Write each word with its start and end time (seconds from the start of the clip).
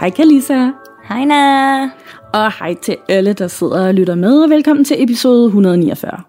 Hej 0.00 0.10
Kalisa, 0.10 0.70
Hej 1.08 1.24
Na! 1.24 1.82
og 2.34 2.52
hej 2.58 2.74
til 2.74 2.96
alle, 3.08 3.32
der 3.32 3.48
sidder 3.48 3.86
og 3.86 3.94
lytter 3.94 4.14
med, 4.14 4.42
og 4.42 4.50
velkommen 4.50 4.84
til 4.84 5.02
episode 5.02 5.46
149. 5.46 6.20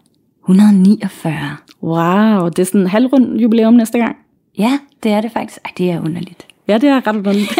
149. 0.44 1.58
Wow, 1.84 2.50
det 2.50 2.59
er 2.59 2.64
sådan 2.64 2.82
en 2.82 2.88
halvrund 2.88 3.38
jubilæum 3.40 3.73
næste 3.73 3.98
gang. 3.98 4.16
Ja, 4.58 4.80
det 5.04 5.12
er 5.12 5.22
det 5.22 5.32
faktisk. 5.32 5.59
Ej, 5.66 5.72
det 5.78 5.92
er 5.92 6.02
underligt. 6.02 6.45
Ja, 6.68 6.78
det 6.78 6.90
er 6.90 7.08
ret 7.08 7.16
underligt. 7.16 7.59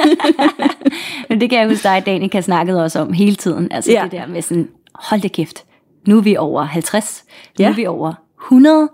Men 1.30 1.41
det 1.41 1.49
kan 1.49 1.59
jeg 1.59 1.68
huske 1.70 1.84
dig, 1.84 2.04
Danika, 2.05 2.41
snakkede 2.41 2.84
også 2.84 2.99
om 2.99 3.13
hele 3.13 3.35
tiden. 3.35 3.71
Altså 3.71 3.91
Ja. 3.91 4.02
det 4.04 4.12
der 4.12 4.27
med 4.27 4.41
sådan, 4.41 4.68
hold 4.96 5.21
det 5.21 5.32
kæft. 5.32 5.63
Nu 6.07 6.18
er 6.18 6.21
vi 6.21 6.38
over 6.38 6.63
50. 6.63 7.23
Nu 7.60 7.63
Ja. 7.63 7.70
er 7.70 7.73
vi 7.76 7.85
over 7.88 8.13
100. 8.46 8.90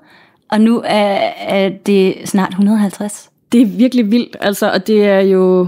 Og 0.52 0.62
nu 0.62 0.82
er, 0.86 1.32
er 1.38 1.70
det 1.70 2.16
snart 2.26 2.50
150. 2.50 3.30
det 3.52 3.62
er 3.62 3.66
virkelig 3.66 4.12
vildt, 4.12 4.38
altså, 4.40 4.72
og 4.72 4.88
det 4.88 5.05
er 5.05 5.20
jo 5.20 5.68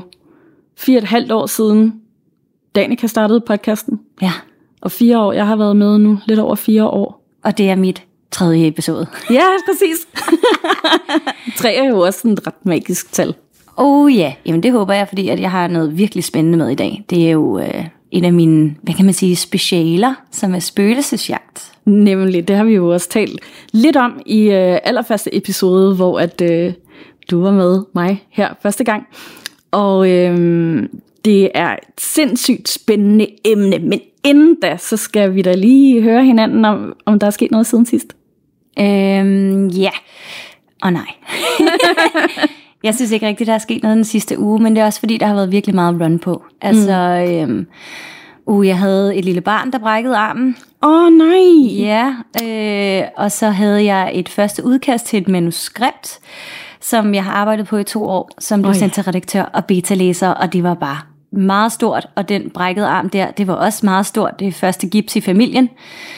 fire 0.77 0.97
og 0.97 1.03
et 1.03 1.07
halvt 1.09 1.31
år 1.31 1.45
siden, 1.45 1.93
Danika 2.75 3.07
startede 3.07 3.41
podcasten. 3.41 3.99
Ja, 4.21 4.31
Og 4.81 4.91
fire 4.91 5.19
år, 5.19 5.33
jeg 5.33 5.47
har 5.47 5.55
været 5.55 5.75
med 5.75 5.97
nu, 5.97 6.19
lidt 6.25 6.39
over 6.39 6.55
fire 6.55 6.87
år. 6.87 7.23
og 7.43 7.57
det 7.57 7.69
er 7.69 7.75
mit 7.75 8.03
tredje 8.31 8.67
episode. 8.67 9.07
Ja, 9.29 9.43
præcis. 9.69 10.07
Tre 11.57 11.75
er 11.75 11.83
jo 11.89 11.99
også 11.99 12.27
et 12.27 12.47
ret 12.47 12.65
magisk 12.65 13.11
tal. 13.11 13.35
Oh 13.77 14.15
ja, 14.17 14.33
jamen 14.45 14.63
det 14.63 14.71
håber 14.71 14.93
jeg, 14.93 15.07
fordi 15.07 15.29
at 15.29 15.39
jeg 15.39 15.51
har 15.51 15.67
noget 15.67 15.97
virkelig 15.97 16.23
spændende 16.23 16.57
med 16.57 16.69
i 16.69 16.75
dag. 16.75 17.05
Det 17.09 17.27
er 17.27 17.31
jo 17.31 17.59
øh, 17.59 17.85
en 18.11 18.25
af 18.25 18.33
mine, 18.33 18.75
hvad 18.81 18.93
kan 18.93 19.05
man 19.05 19.13
sige, 19.13 19.35
specialer, 19.35 20.13
som 20.31 20.55
er 20.55 20.59
spøgelsesjagt. 20.59 21.71
Nemlig, 21.85 22.47
det 22.47 22.55
har 22.55 22.63
vi 22.63 22.73
jo 22.75 22.93
også 22.93 23.09
talt 23.09 23.39
lidt 23.71 23.95
om 23.95 24.19
i 24.25 24.41
øh, 24.43 24.77
allerførste 24.83 25.35
episode, 25.35 25.95
hvor 25.95 26.19
at 26.19 26.41
øh, 26.41 26.73
du 27.31 27.41
var 27.41 27.51
med 27.51 27.83
mig 27.95 28.25
her 28.29 28.53
første 28.61 28.83
gang. 28.83 29.07
Og 29.71 30.09
øh, 30.09 30.83
det 31.25 31.51
er 31.55 31.71
et 31.71 31.79
sindssygt 31.97 32.69
spændende 32.69 33.27
emne, 33.45 33.79
men 33.79 33.99
inden 34.23 34.57
da, 34.61 34.77
så 34.77 34.97
skal 34.97 35.35
vi 35.35 35.41
da 35.41 35.53
lige 35.53 36.01
høre 36.01 36.25
hinanden 36.25 36.65
om, 36.65 36.93
om 37.05 37.19
der 37.19 37.27
er 37.27 37.31
sket 37.31 37.51
noget 37.51 37.67
siden 37.67 37.85
sidst. 37.85 38.15
Øhm, 38.79 39.67
ja. 39.67 39.89
Og 40.81 40.93
nej. 40.93 41.11
jeg 42.83 42.95
synes 42.95 43.11
ikke 43.11 43.27
rigtigt, 43.27 43.47
der 43.47 43.53
er 43.53 43.57
sket 43.57 43.83
noget 43.83 43.95
den 43.95 44.05
sidste 44.05 44.39
uge, 44.39 44.59
men 44.59 44.75
det 44.75 44.81
er 44.81 44.85
også 44.85 44.99
fordi, 44.99 45.17
der 45.17 45.25
har 45.25 45.35
været 45.35 45.51
virkelig 45.51 45.75
meget 45.75 46.01
run 46.01 46.19
på. 46.19 46.43
Altså, 46.61 47.25
mm. 47.27 47.33
øhm, 47.33 47.67
uh, 48.45 48.67
jeg 48.67 48.77
havde 48.77 49.15
et 49.15 49.25
lille 49.25 49.41
barn, 49.41 49.71
der 49.71 49.77
brækkede 49.77 50.17
armen. 50.17 50.57
Åh 50.83 51.03
oh, 51.03 51.13
nej! 51.13 51.75
Ja, 51.79 52.15
øh, 52.43 53.07
og 53.17 53.31
så 53.31 53.49
havde 53.49 53.85
jeg 53.85 54.11
et 54.13 54.29
første 54.29 54.65
udkast 54.65 55.05
til 55.05 55.21
et 55.21 55.27
manuskript, 55.27 56.19
som 56.89 57.13
jeg 57.13 57.23
har 57.23 57.31
arbejdet 57.31 57.67
på 57.67 57.77
i 57.77 57.83
to 57.83 58.03
år, 58.03 58.29
som 58.39 58.61
blev 58.61 58.73
sendt 58.73 58.93
til 58.93 59.03
redaktør 59.03 59.41
og 59.41 59.65
beta-læser, 59.65 60.29
og 60.29 60.53
det 60.53 60.63
var 60.63 60.73
bare 60.73 60.97
meget 61.31 61.71
stort, 61.71 62.07
og 62.15 62.29
den 62.29 62.49
brækkede 62.49 62.87
arm 62.87 63.09
der, 63.09 63.31
det 63.31 63.47
var 63.47 63.53
også 63.53 63.85
meget 63.85 64.05
stort. 64.05 64.39
Det 64.39 64.47
er 64.47 64.51
første 64.51 64.87
gips 64.87 65.15
i 65.15 65.21
familien. 65.21 65.69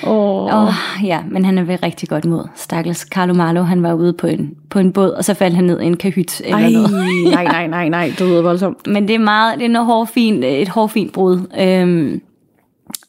Oh. 0.03 0.63
Oh, 0.63 0.73
ja, 1.03 1.19
men 1.31 1.45
han 1.45 1.58
er 1.58 1.63
ved 1.63 1.83
rigtig 1.83 2.09
godt 2.09 2.25
mod. 2.25 2.47
Stakkels 2.55 2.99
Carlo 2.99 3.33
Marlo, 3.33 3.61
han 3.61 3.83
var 3.83 3.93
ude 3.93 4.13
på 4.13 4.27
en, 4.27 4.52
på 4.69 4.79
en 4.79 4.93
båd, 4.93 5.09
og 5.09 5.25
så 5.25 5.33
faldt 5.33 5.55
han 5.55 5.63
ned 5.63 5.81
i 5.81 5.85
en 5.85 5.97
kahyt 5.97 6.41
eller 6.41 6.58
Ej, 6.58 6.71
noget. 6.71 6.91
nej, 7.31 7.43
nej, 7.43 7.67
nej, 7.67 7.89
nej, 7.89 8.13
det 8.19 8.27
lyder 8.27 8.41
voldsomt. 8.41 8.87
Men 8.87 9.08
det 9.08 9.15
er 9.15 9.19
meget, 9.19 9.59
det 9.59 9.65
er 9.65 9.69
noget 9.69 9.85
hårfint, 9.85 10.45
et 10.45 10.69
hårfint 10.69 11.13
brud. 11.13 11.39
Øhm, 11.59 12.21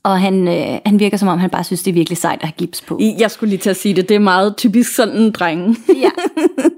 og 0.03 0.21
han, 0.21 0.49
øh, 0.49 0.79
han 0.87 1.01
virker 1.01 1.17
som 1.17 1.29
om, 1.29 1.39
han 1.39 1.51
bare 1.51 1.65
synes, 1.65 1.83
det 1.83 1.91
er 1.91 1.95
virkelig 1.95 2.19
sejt 2.19 2.39
at 2.43 2.45
have 2.45 2.55
gips 2.59 2.81
på. 2.81 3.01
Jeg 3.19 3.31
skulle 3.31 3.51
lige 3.51 3.61
til 3.61 3.71
at 3.71 3.77
sige 3.77 3.95
det, 3.95 4.09
det 4.09 4.15
er 4.15 4.19
meget 4.19 4.57
typisk 4.57 4.95
sådan 4.95 5.17
en 5.17 5.31
dreng. 5.31 5.77
Ja, 5.89 6.11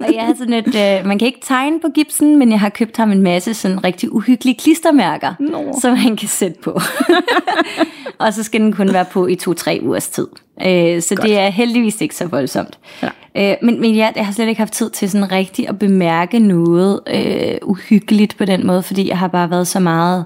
og 0.07 0.15
jeg 0.15 0.23
har 0.23 0.35
sådan 0.39 0.53
et, 0.53 0.67
øh, 0.67 1.07
man 1.07 1.19
kan 1.19 1.27
ikke 1.27 1.41
tegne 1.43 1.81
på 1.81 1.89
gipsen, 1.95 2.39
men 2.39 2.51
jeg 2.51 2.61
har 2.61 2.69
købt 2.69 2.97
ham 2.97 3.13
en 3.13 3.23
masse 3.23 3.55
sådan 3.55 3.85
rigtig 3.85 4.13
uhyggelige 4.13 4.55
klistermærker, 4.59 5.35
Nå. 5.41 5.79
som 5.81 5.97
han 5.97 6.17
kan 6.17 6.29
sætte 6.29 6.61
på. 6.61 6.81
og 8.19 8.35
så 8.35 8.43
skal 8.43 8.61
den 8.61 8.73
kun 8.73 8.93
være 8.93 9.05
på 9.05 9.27
i 9.27 9.35
to-tre 9.35 9.81
ugers 9.83 10.09
tid. 10.09 10.27
Øh, 10.67 11.03
så 11.03 11.15
Godt. 11.15 11.29
det 11.29 11.39
er 11.39 11.49
heldigvis 11.49 12.01
ikke 12.01 12.17
så 12.17 12.27
voldsomt. 12.27 12.79
Ja. 13.03 13.09
Øh, 13.53 13.57
men, 13.63 13.81
men 13.81 13.95
ja, 13.95 14.11
jeg 14.17 14.27
har 14.27 14.33
slet 14.33 14.49
ikke 14.49 14.61
haft 14.61 14.73
tid 14.73 14.91
til 14.91 15.11
sådan 15.11 15.33
rigtig 15.33 15.69
at 15.69 15.79
bemærke 15.79 16.39
noget 16.39 17.01
øh, 17.15 17.55
uhyggeligt 17.63 18.37
på 18.39 18.45
den 18.45 18.67
måde, 18.67 18.83
fordi 18.83 19.09
jeg 19.09 19.19
har 19.19 19.29
bare 19.29 19.51
været 19.51 19.67
så 19.67 19.81
meget 19.81 20.25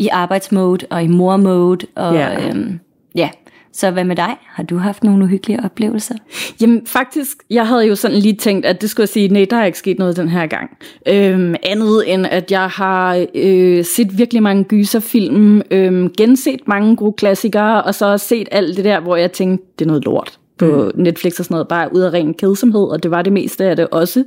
i 0.00 0.08
arbejdsmode 0.08 0.86
og 0.90 1.02
i 1.02 1.06
mormode. 1.06 1.86
Og, 1.94 2.14
Ja. 2.14 2.48
øhm, 2.48 2.80
ja. 3.14 3.28
Så 3.72 3.90
hvad 3.90 4.04
med 4.04 4.16
dig? 4.16 4.36
Har 4.46 4.62
du 4.62 4.76
haft 4.76 5.04
nogle 5.04 5.24
uhyggelige 5.24 5.60
oplevelser? 5.64 6.14
Jamen 6.60 6.86
faktisk, 6.86 7.36
jeg 7.50 7.66
havde 7.66 7.86
jo 7.86 7.94
sådan 7.94 8.16
lige 8.16 8.36
tænkt, 8.36 8.66
at 8.66 8.80
det 8.80 8.90
skulle 8.90 9.02
jeg 9.02 9.08
sige, 9.08 9.28
nej, 9.28 9.46
der 9.50 9.56
er 9.56 9.64
ikke 9.64 9.78
sket 9.78 9.98
noget 9.98 10.16
den 10.16 10.28
her 10.28 10.46
gang. 10.46 10.70
Øhm, 11.08 11.54
andet 11.62 12.12
end, 12.12 12.26
at 12.26 12.50
jeg 12.50 12.68
har 12.68 13.26
øh, 13.34 13.84
set 13.84 14.18
virkelig 14.18 14.42
mange 14.42 14.64
gyserfilm, 14.64 15.62
øh, 15.70 16.10
genset 16.16 16.60
mange 16.66 16.96
gode 16.96 17.12
klassikere, 17.12 17.82
og 17.82 17.94
så 17.94 18.18
set 18.18 18.48
alt 18.50 18.76
det 18.76 18.84
der, 18.84 19.00
hvor 19.00 19.16
jeg 19.16 19.32
tænkte, 19.32 19.66
det 19.78 19.84
er 19.84 19.88
noget 19.88 20.04
lort 20.04 20.38
på 20.58 20.90
mm. 20.94 21.02
Netflix 21.02 21.38
og 21.38 21.44
sådan 21.44 21.54
noget, 21.54 21.68
bare 21.68 21.94
ud 21.94 22.00
af 22.00 22.12
ren 22.12 22.34
kedsomhed, 22.34 22.88
og 22.88 23.02
det 23.02 23.10
var 23.10 23.22
det 23.22 23.32
meste 23.32 23.64
af 23.64 23.76
det 23.76 23.88
også. 23.90 24.24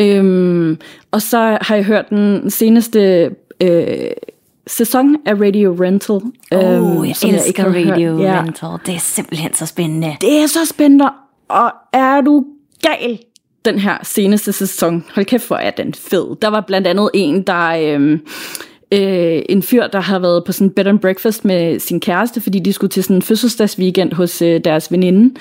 Øhm, 0.00 0.78
og 1.10 1.22
så 1.22 1.58
har 1.60 1.74
jeg 1.74 1.84
hørt 1.84 2.10
den 2.10 2.50
seneste 2.50 3.30
øh, 3.62 4.10
sæson 4.68 5.16
af 5.26 5.34
Radio 5.34 5.76
Rental. 5.80 6.20
Åh, 6.52 6.98
oh, 6.98 7.08
jeg 7.08 7.16
som 7.16 7.30
elsker 7.30 7.70
hørt. 7.70 7.90
Radio 7.90 8.18
Ja. 8.18 8.40
Rental. 8.40 8.68
Det 8.86 8.94
er 8.94 8.98
simpelthen 8.98 9.54
så 9.54 9.66
spændende. 9.66 10.16
Det 10.20 10.42
er 10.42 10.46
så 10.46 10.64
spændende, 10.64 11.08
og 11.48 11.72
er 11.92 12.20
du 12.20 12.44
gal, 12.82 13.18
den 13.64 13.78
her 13.78 13.98
seneste 14.02 14.52
sæson. 14.52 15.04
Hold 15.14 15.26
kæft, 15.26 15.46
hvor 15.46 15.56
er 15.56 15.70
den 15.70 15.94
fed. 15.94 16.36
Der 16.42 16.48
var 16.48 16.60
blandt 16.60 16.86
andet 16.86 17.10
en, 17.14 17.42
der... 17.42 17.94
Øhm, 17.94 18.20
øh, 18.92 19.42
en 19.48 19.62
fyr, 19.62 19.86
der 19.86 20.00
har 20.00 20.18
været 20.18 20.44
på 20.44 20.52
sådan 20.52 20.70
bed 20.70 20.86
and 20.86 20.98
breakfast 20.98 21.44
med 21.44 21.78
sin 21.78 22.00
kæreste, 22.00 22.40
fordi 22.40 22.58
de 22.58 22.72
skulle 22.72 22.90
til 22.90 23.02
sådan 23.02 23.16
en 23.16 23.22
fødselsdagsweekend 23.22 24.12
hos 24.12 24.42
øh, 24.42 24.60
deres 24.64 24.92
veninde, 24.92 25.34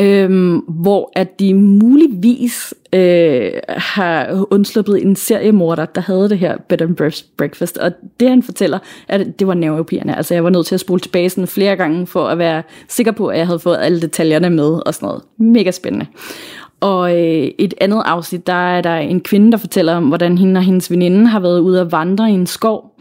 øh, 0.00 0.54
hvor 0.68 1.12
at 1.14 1.40
de 1.40 1.54
muligvis 1.54 2.74
øh, 2.92 3.52
har 3.68 4.46
undsluppet 4.50 5.02
en 5.02 5.16
seriemorder, 5.16 5.84
der 5.84 6.00
havde 6.00 6.28
det 6.28 6.38
her 6.38 6.56
bed 6.68 6.82
and 6.82 6.96
breakfast, 7.36 7.78
og 7.78 7.92
det 8.20 8.28
han 8.28 8.42
fortæller, 8.42 8.78
at 9.08 9.38
det 9.38 9.46
var 9.46 9.54
nervepigerne. 9.54 10.16
Altså 10.16 10.34
jeg 10.34 10.44
var 10.44 10.50
nødt 10.50 10.66
til 10.66 10.74
at 10.74 10.80
spole 10.80 11.00
tilbage 11.00 11.30
sådan 11.30 11.46
flere 11.46 11.76
gange, 11.76 12.06
for 12.06 12.28
at 12.28 12.38
være 12.38 12.62
sikker 12.88 13.12
på, 13.12 13.26
at 13.26 13.38
jeg 13.38 13.46
havde 13.46 13.58
fået 13.58 13.78
alle 13.80 14.00
detaljerne 14.00 14.50
med 14.50 14.80
og 14.86 14.94
sådan 14.94 15.06
noget. 15.06 15.22
Mega 15.38 15.70
spændende. 15.70 16.06
Og 16.80 17.10
øh, 17.10 17.50
et 17.58 17.74
andet 17.80 18.02
afsnit, 18.06 18.46
der 18.46 18.52
er 18.52 18.80
der 18.80 18.96
en 18.96 19.20
kvinde, 19.20 19.52
der 19.52 19.58
fortæller 19.58 19.94
om, 19.94 20.04
hvordan 20.04 20.38
hende 20.38 20.58
og 20.58 20.64
hendes 20.64 20.90
veninde 20.90 21.26
har 21.26 21.40
været 21.40 21.60
ude 21.60 21.80
at 21.80 21.92
vandre 21.92 22.30
i 22.30 22.34
en 22.34 22.46
skov. 22.46 23.00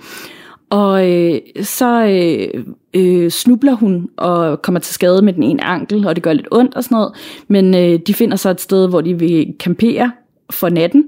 Og 0.70 1.12
øh, 1.12 1.40
så 1.62 2.06
øh, 2.06 2.66
øh, 2.94 3.32
snubler 3.32 3.74
hun 3.74 4.10
og 4.18 4.62
kommer 4.62 4.80
til 4.80 4.94
skade 4.94 5.22
med 5.22 5.34
den 5.34 5.44
ene 5.44 5.64
ankel, 5.64 6.08
og 6.08 6.16
det 6.16 6.24
gør 6.24 6.34
lidt 6.34 6.48
ondt 6.52 6.76
og 6.76 6.84
sådan 6.84 6.96
noget. 6.96 7.14
Men 7.48 7.76
øh, 7.76 8.00
de 8.08 8.14
finder 8.14 8.38
så 8.38 8.50
et 8.50 8.62
sted, 8.62 8.90
hvor 8.90 9.02
de 9.02 9.20
vil 9.20 9.54
campere 9.60 10.12
for 10.50 10.70
natten. 10.70 11.04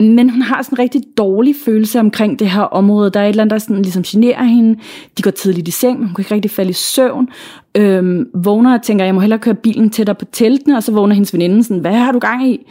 Men 0.00 0.30
hun 0.30 0.42
har 0.42 0.62
sådan 0.62 0.74
en 0.74 0.78
rigtig 0.78 1.02
dårlig 1.16 1.54
følelse 1.64 2.00
omkring 2.00 2.38
det 2.38 2.50
her 2.50 2.60
område. 2.60 3.10
Der 3.10 3.20
er 3.20 3.24
et 3.24 3.28
eller 3.28 3.42
andet, 3.42 3.52
der 3.52 3.58
sådan 3.58 3.82
ligesom 3.82 4.02
generer 4.02 4.44
hende. 4.44 4.78
De 5.18 5.22
går 5.22 5.30
tidligt 5.30 5.68
i 5.68 5.70
seng, 5.70 5.98
men 5.98 6.06
hun 6.08 6.14
kan 6.14 6.22
ikke 6.22 6.34
rigtig 6.34 6.50
falde 6.50 6.70
i 6.70 6.72
søvn. 6.72 7.28
Øhm, 7.74 8.28
vågner 8.34 8.74
og 8.74 8.82
tænker, 8.82 9.04
jeg 9.04 9.14
må 9.14 9.20
hellere 9.20 9.38
køre 9.38 9.54
bilen 9.54 9.90
tættere 9.90 10.14
på 10.14 10.24
teltene, 10.24 10.76
og 10.76 10.82
så 10.82 10.92
vågner 10.92 11.14
hendes 11.14 11.34
veninde 11.34 11.64
sådan, 11.64 11.80
hvad 11.80 11.92
har 11.92 12.12
du 12.12 12.18
gang 12.18 12.48
i? 12.48 12.66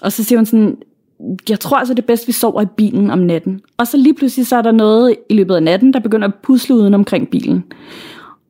Og 0.00 0.12
så 0.12 0.24
siger 0.24 0.38
hun 0.38 0.46
sådan, 0.46 0.76
jeg 1.48 1.60
tror 1.60 1.76
altså, 1.76 1.94
det 1.94 2.02
er 2.02 2.06
bedst, 2.06 2.26
vi 2.26 2.32
sover 2.32 2.62
i 2.62 2.66
bilen 2.66 3.10
om 3.10 3.18
natten. 3.18 3.60
Og 3.76 3.86
så 3.86 3.96
lige 3.96 4.14
pludselig, 4.14 4.46
så 4.46 4.56
er 4.56 4.62
der 4.62 4.72
noget 4.72 5.16
i 5.30 5.34
løbet 5.34 5.54
af 5.54 5.62
natten, 5.62 5.92
der 5.92 6.00
begynder 6.00 6.28
at 6.28 6.34
pusle 6.34 6.74
uden 6.74 6.94
omkring 6.94 7.28
bilen. 7.28 7.64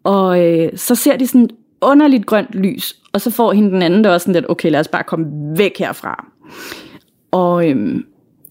Og 0.04 0.46
øh, 0.46 0.69
så 0.76 0.94
ser 0.94 1.16
de 1.16 1.26
sådan 1.26 1.43
et 1.43 1.50
underligt 1.81 2.26
grønt 2.26 2.54
lys, 2.54 2.96
og 3.12 3.20
så 3.20 3.31
får 3.31 3.52
hende 3.52 3.70
den 3.70 3.82
anden 3.82 4.04
der 4.04 4.10
også 4.10 4.25
sådan 4.25 4.34
lidt, 4.34 4.50
okay, 4.50 4.70
lad 4.70 4.81
os 4.81 4.88
bare 4.88 5.02
komme 5.02 5.26
væk 5.58 5.78
herfra. 5.78 6.25
Og 7.31 7.70
øhm, 7.70 8.04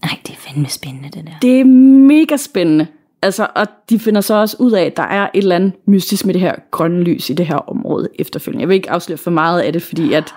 Nej, 0.04 0.18
det 0.26 0.32
er 0.32 0.36
fandme 0.38 0.68
spændende, 0.68 1.08
det 1.08 1.26
der. 1.26 1.32
det 1.42 1.60
er 1.60 1.64
mega 1.64 2.36
spændende. 2.36 2.86
Altså, 3.22 3.46
og 3.54 3.66
de 3.90 3.98
finder 3.98 4.20
så 4.20 4.34
også 4.34 4.56
ud 4.60 4.72
af, 4.72 4.82
at 4.82 4.96
der 4.96 5.02
er 5.02 5.22
et 5.34 5.42
eller 5.42 5.56
andet 5.56 5.72
mystisk 5.86 6.26
med 6.26 6.34
det 6.34 6.40
her 6.40 6.54
grønne 6.70 7.02
lys 7.02 7.30
i 7.30 7.32
det 7.32 7.46
her 7.46 7.56
område 7.56 8.08
efterfølgende. 8.18 8.60
Jeg 8.60 8.68
vil 8.68 8.74
ikke 8.74 8.90
afsløre 8.90 9.18
for 9.18 9.30
meget 9.30 9.60
af 9.60 9.72
det, 9.72 9.82
fordi 9.82 10.12
at, 10.12 10.34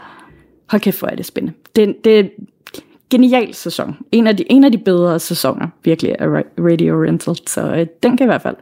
hold 0.69 0.81
kæft, 0.81 0.99
hvor 0.99 1.07
er 1.07 1.15
det 1.15 1.25
spændende. 1.25 1.57
Det, 1.75 1.95
det, 2.03 2.31
genial 3.09 3.53
sæson. 3.53 3.97
En 4.11 4.27
af 4.27 4.37
de, 4.37 4.51
en 4.51 4.63
af 4.63 4.71
de 4.71 4.77
bedre 4.77 5.19
sæsoner, 5.19 5.67
virkelig, 5.83 6.15
af 6.19 6.27
Radio 6.59 7.03
Rental. 7.03 7.35
Så 7.47 7.61
øh, 7.61 7.87
den 8.03 8.17
kan 8.17 8.25
i 8.25 8.29
hvert 8.29 8.41
fald, 8.41 8.55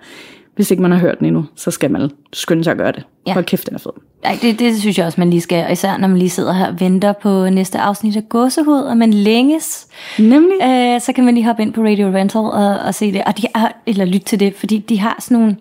hvis 0.56 0.72
ikke 0.72 0.82
man 0.82 0.92
har 0.92 1.00
hørt 1.00 1.20
den 1.20 1.28
endnu, 1.28 1.46
så 1.56 1.72
skal 1.72 1.92
man 1.92 2.12
skynde 2.34 2.64
sig 2.64 2.72
at 2.72 2.78
gøre 2.78 2.92
det. 2.92 3.04
Ja. 3.28 3.34
Hold 3.34 3.46
kæft, 3.46 3.66
den 3.66 3.76
er 3.76 3.80
fed. 3.80 3.92
Ej, 4.24 4.38
det, 4.42 4.60
det 4.60 4.80
synes 4.80 4.98
jeg 4.98 5.06
også, 5.06 5.22
man 5.22 5.30
lige 5.30 5.42
skal. 5.42 5.66
Og 5.66 5.72
især 5.72 5.98
når 5.98 6.08
man 6.08 6.18
lige 6.18 6.30
sidder 6.30 6.54
her 6.54 6.68
og 6.68 6.80
venter 6.80 7.14
på 7.14 7.50
næste 7.50 7.80
afsnit 7.80 8.16
af 8.16 8.30
Gåsehud, 8.30 8.80
og 8.80 8.98
man 8.98 9.14
længes. 9.14 9.88
Nemlig. 10.20 10.58
Øh, 10.64 11.02
så 11.02 11.14
kan 11.14 11.26
man 11.26 11.34
lige 11.34 11.46
hoppe 11.46 11.62
ind 11.62 11.74
på 11.74 11.82
Radio 11.82 12.08
Rental 12.08 12.42
og, 12.42 12.80
og 12.80 12.96
se 12.96 13.14
det. 13.14 13.24
Og 13.26 13.38
de 13.38 13.48
er, 13.56 13.68
eller 13.86 14.06
lytte 14.06 14.26
til 14.26 14.40
det, 14.40 14.56
fordi 14.56 14.78
de 14.78 15.00
har 15.00 15.16
sådan 15.20 15.38
nogle... 15.38 15.56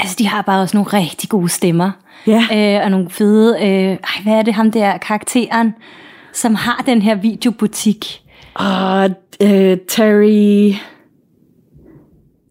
Altså, 0.00 0.16
de 0.18 0.26
har 0.28 0.42
bare 0.42 0.62
også 0.62 0.76
nogle 0.76 0.90
rigtig 0.92 1.28
gode 1.28 1.48
stemmer. 1.48 1.90
Ja. 2.26 2.42
Øh, 2.54 2.84
og 2.84 2.90
nogle 2.90 3.10
fede... 3.10 3.56
Øh, 3.62 3.68
ej, 3.68 4.22
hvad 4.22 4.32
er 4.32 4.42
det 4.42 4.54
ham 4.54 4.70
der 4.70 4.98
karakteren, 4.98 5.74
som 6.32 6.54
har 6.54 6.82
den 6.86 7.02
her 7.02 7.14
videobutik? 7.14 8.22
Og 8.54 9.10
øh, 9.42 9.76
Terry... 9.88 10.74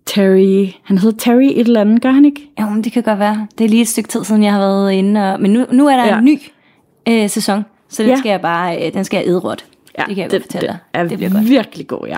Terry... 0.07 0.67
Han 0.83 0.97
hedder 0.97 1.17
Terry 1.17 1.43
et 1.43 1.59
eller 1.59 1.81
andet, 1.81 2.01
gør 2.01 2.11
han 2.11 2.25
ikke? 2.25 2.49
Jo, 2.61 2.65
men 2.69 2.83
det 2.83 2.91
kan 2.91 3.03
godt 3.03 3.19
være. 3.19 3.47
Det 3.57 3.65
er 3.65 3.69
lige 3.69 3.81
et 3.81 3.87
stykke 3.87 4.09
tid 4.09 4.23
siden, 4.23 4.43
jeg 4.43 4.51
har 4.53 4.59
været 4.59 4.91
inde. 4.91 5.33
Og, 5.33 5.41
men 5.41 5.53
nu, 5.53 5.65
nu 5.71 5.87
er 5.87 5.95
der 5.95 6.05
Ja. 6.05 6.17
en 6.17 6.25
ny 6.25 6.39
øh, 7.09 7.29
sæson, 7.29 7.65
så 7.89 8.03
den 8.03 8.09
Ja. 8.11 8.17
skal 8.17 8.29
jeg 8.29 8.41
bare... 8.41 8.87
Øh, 8.87 8.93
den 8.93 9.03
skal 9.03 9.17
jeg 9.17 9.27
ædrot. 9.27 9.65
det 9.85 10.05
kan 10.07 10.17
jeg 10.17 10.31
det, 10.31 10.31
godt 10.31 10.43
fortælle 10.43 10.67
det 10.67 10.77
er 10.93 11.03
Det 11.07 11.17
bliver 11.17 11.31
godt. 11.33 11.49
virkelig 11.49 11.87
god, 11.87 12.07
ja. 12.07 12.17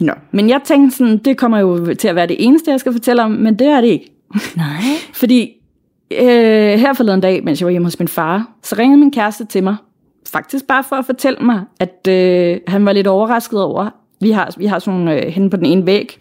Nå, 0.00 0.12
men 0.30 0.48
jeg 0.48 0.60
tænkte 0.64 0.96
sådan, 0.96 1.18
det 1.18 1.36
kommer 1.36 1.58
jo 1.58 1.94
til 1.94 2.08
at 2.08 2.14
være 2.14 2.26
det 2.26 2.36
eneste, 2.38 2.70
jeg 2.70 2.80
skal 2.80 2.92
fortælle 2.92 3.22
om, 3.22 3.30
men 3.30 3.58
det 3.58 3.66
er 3.66 3.80
det 3.80 3.88
ikke. 3.88 4.12
Nej. 4.56 4.82
Fordi 5.20 5.50
øh, 6.10 6.78
her 6.78 6.92
forleden 6.92 7.20
dag, 7.20 7.44
mens 7.44 7.60
jeg 7.60 7.66
var 7.66 7.70
hjemme 7.70 7.86
hos 7.86 7.98
min 7.98 8.08
far, 8.08 8.50
så 8.62 8.74
ringede 8.78 9.00
min 9.00 9.10
kæreste 9.12 9.44
til 9.44 9.62
mig. 9.64 9.76
Faktisk 10.32 10.66
bare 10.66 10.84
for 10.88 10.96
at 10.96 11.06
fortælle 11.06 11.38
mig, 11.40 11.60
at 11.80 12.08
øh, 12.08 12.58
han 12.68 12.84
var 12.86 12.92
lidt 12.92 13.06
overrasket 13.06 13.62
over. 13.62 13.88
Vi 14.20 14.30
har, 14.30 14.54
vi 14.58 14.66
har 14.66 14.78
sådan 14.78 15.08
øh, 15.08 15.22
henne 15.22 15.50
på 15.50 15.56
den 15.56 15.66
ene 15.66 15.86
væg, 15.86 16.18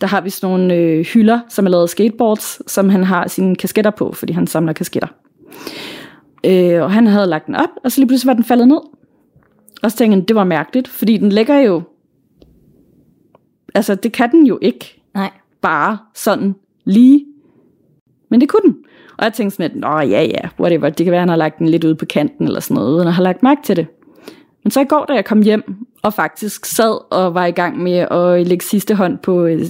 der 0.00 0.06
har 0.06 0.20
vi 0.20 0.30
sådan 0.30 0.54
nogle 0.54 0.74
øh, 0.74 1.04
hylder, 1.04 1.40
som 1.48 1.66
er 1.66 1.70
lavet 1.70 1.82
af 1.82 1.88
skateboards, 1.88 2.70
som 2.72 2.88
han 2.88 3.04
har 3.04 3.28
sine 3.28 3.56
kasketter 3.56 3.90
på, 3.90 4.12
fordi 4.12 4.32
han 4.32 4.46
samler 4.46 4.72
kasketter. 4.72 5.08
Øh, 6.44 6.82
og 6.82 6.92
han 6.92 7.06
havde 7.06 7.26
lagt 7.26 7.46
den 7.46 7.54
op, 7.54 7.68
og 7.84 7.92
så 7.92 8.00
lige 8.00 8.08
pludselig 8.08 8.28
var 8.28 8.34
den 8.34 8.44
faldet 8.44 8.68
ned. 8.68 8.80
Og 9.82 9.90
så 9.90 9.96
tænkte 9.96 10.18
jeg, 10.18 10.28
det 10.28 10.36
var 10.36 10.44
mærkeligt, 10.44 10.88
fordi 10.88 11.16
den 11.16 11.32
ligger 11.32 11.58
jo... 11.58 11.82
Altså, 13.74 13.94
det 13.94 14.12
kan 14.12 14.30
den 14.30 14.46
jo 14.46 14.58
ikke 14.62 15.02
Nej. 15.14 15.30
bare 15.60 15.98
sådan 16.14 16.54
lige. 16.84 17.24
Men 18.30 18.40
det 18.40 18.48
kunne 18.48 18.62
den. 18.72 18.76
Og 19.18 19.24
jeg 19.24 19.32
tænkte 19.32 19.56
sådan 19.56 19.70
lidt, 19.70 19.80
nå 19.80 19.98
ja 19.98 20.22
ja, 20.22 20.48
whatever, 20.60 20.88
det 20.88 21.04
kan 21.04 21.10
være, 21.10 21.20
han 21.20 21.28
har 21.28 21.36
lagt 21.36 21.58
den 21.58 21.68
lidt 21.68 21.84
ude 21.84 21.94
på 21.94 22.04
kanten 22.04 22.46
eller 22.46 22.60
sådan 22.60 22.74
noget, 22.74 22.94
uden 22.94 23.08
at 23.08 23.14
have 23.14 23.24
lagt 23.24 23.42
mærke 23.42 23.62
til 23.64 23.76
det. 23.76 23.86
Men 24.64 24.70
så 24.70 24.80
i 24.80 24.84
går, 24.84 25.04
da 25.04 25.12
jeg 25.12 25.24
kom 25.24 25.42
hjem, 25.42 25.86
og 26.02 26.14
faktisk 26.14 26.64
sad 26.64 27.12
og 27.12 27.34
var 27.34 27.46
i 27.46 27.50
gang 27.50 27.78
med 27.78 27.98
at 27.98 28.46
lægge 28.46 28.64
sidste 28.64 28.94
hånd 28.94 29.18
på, 29.18 29.44
øh, 29.44 29.60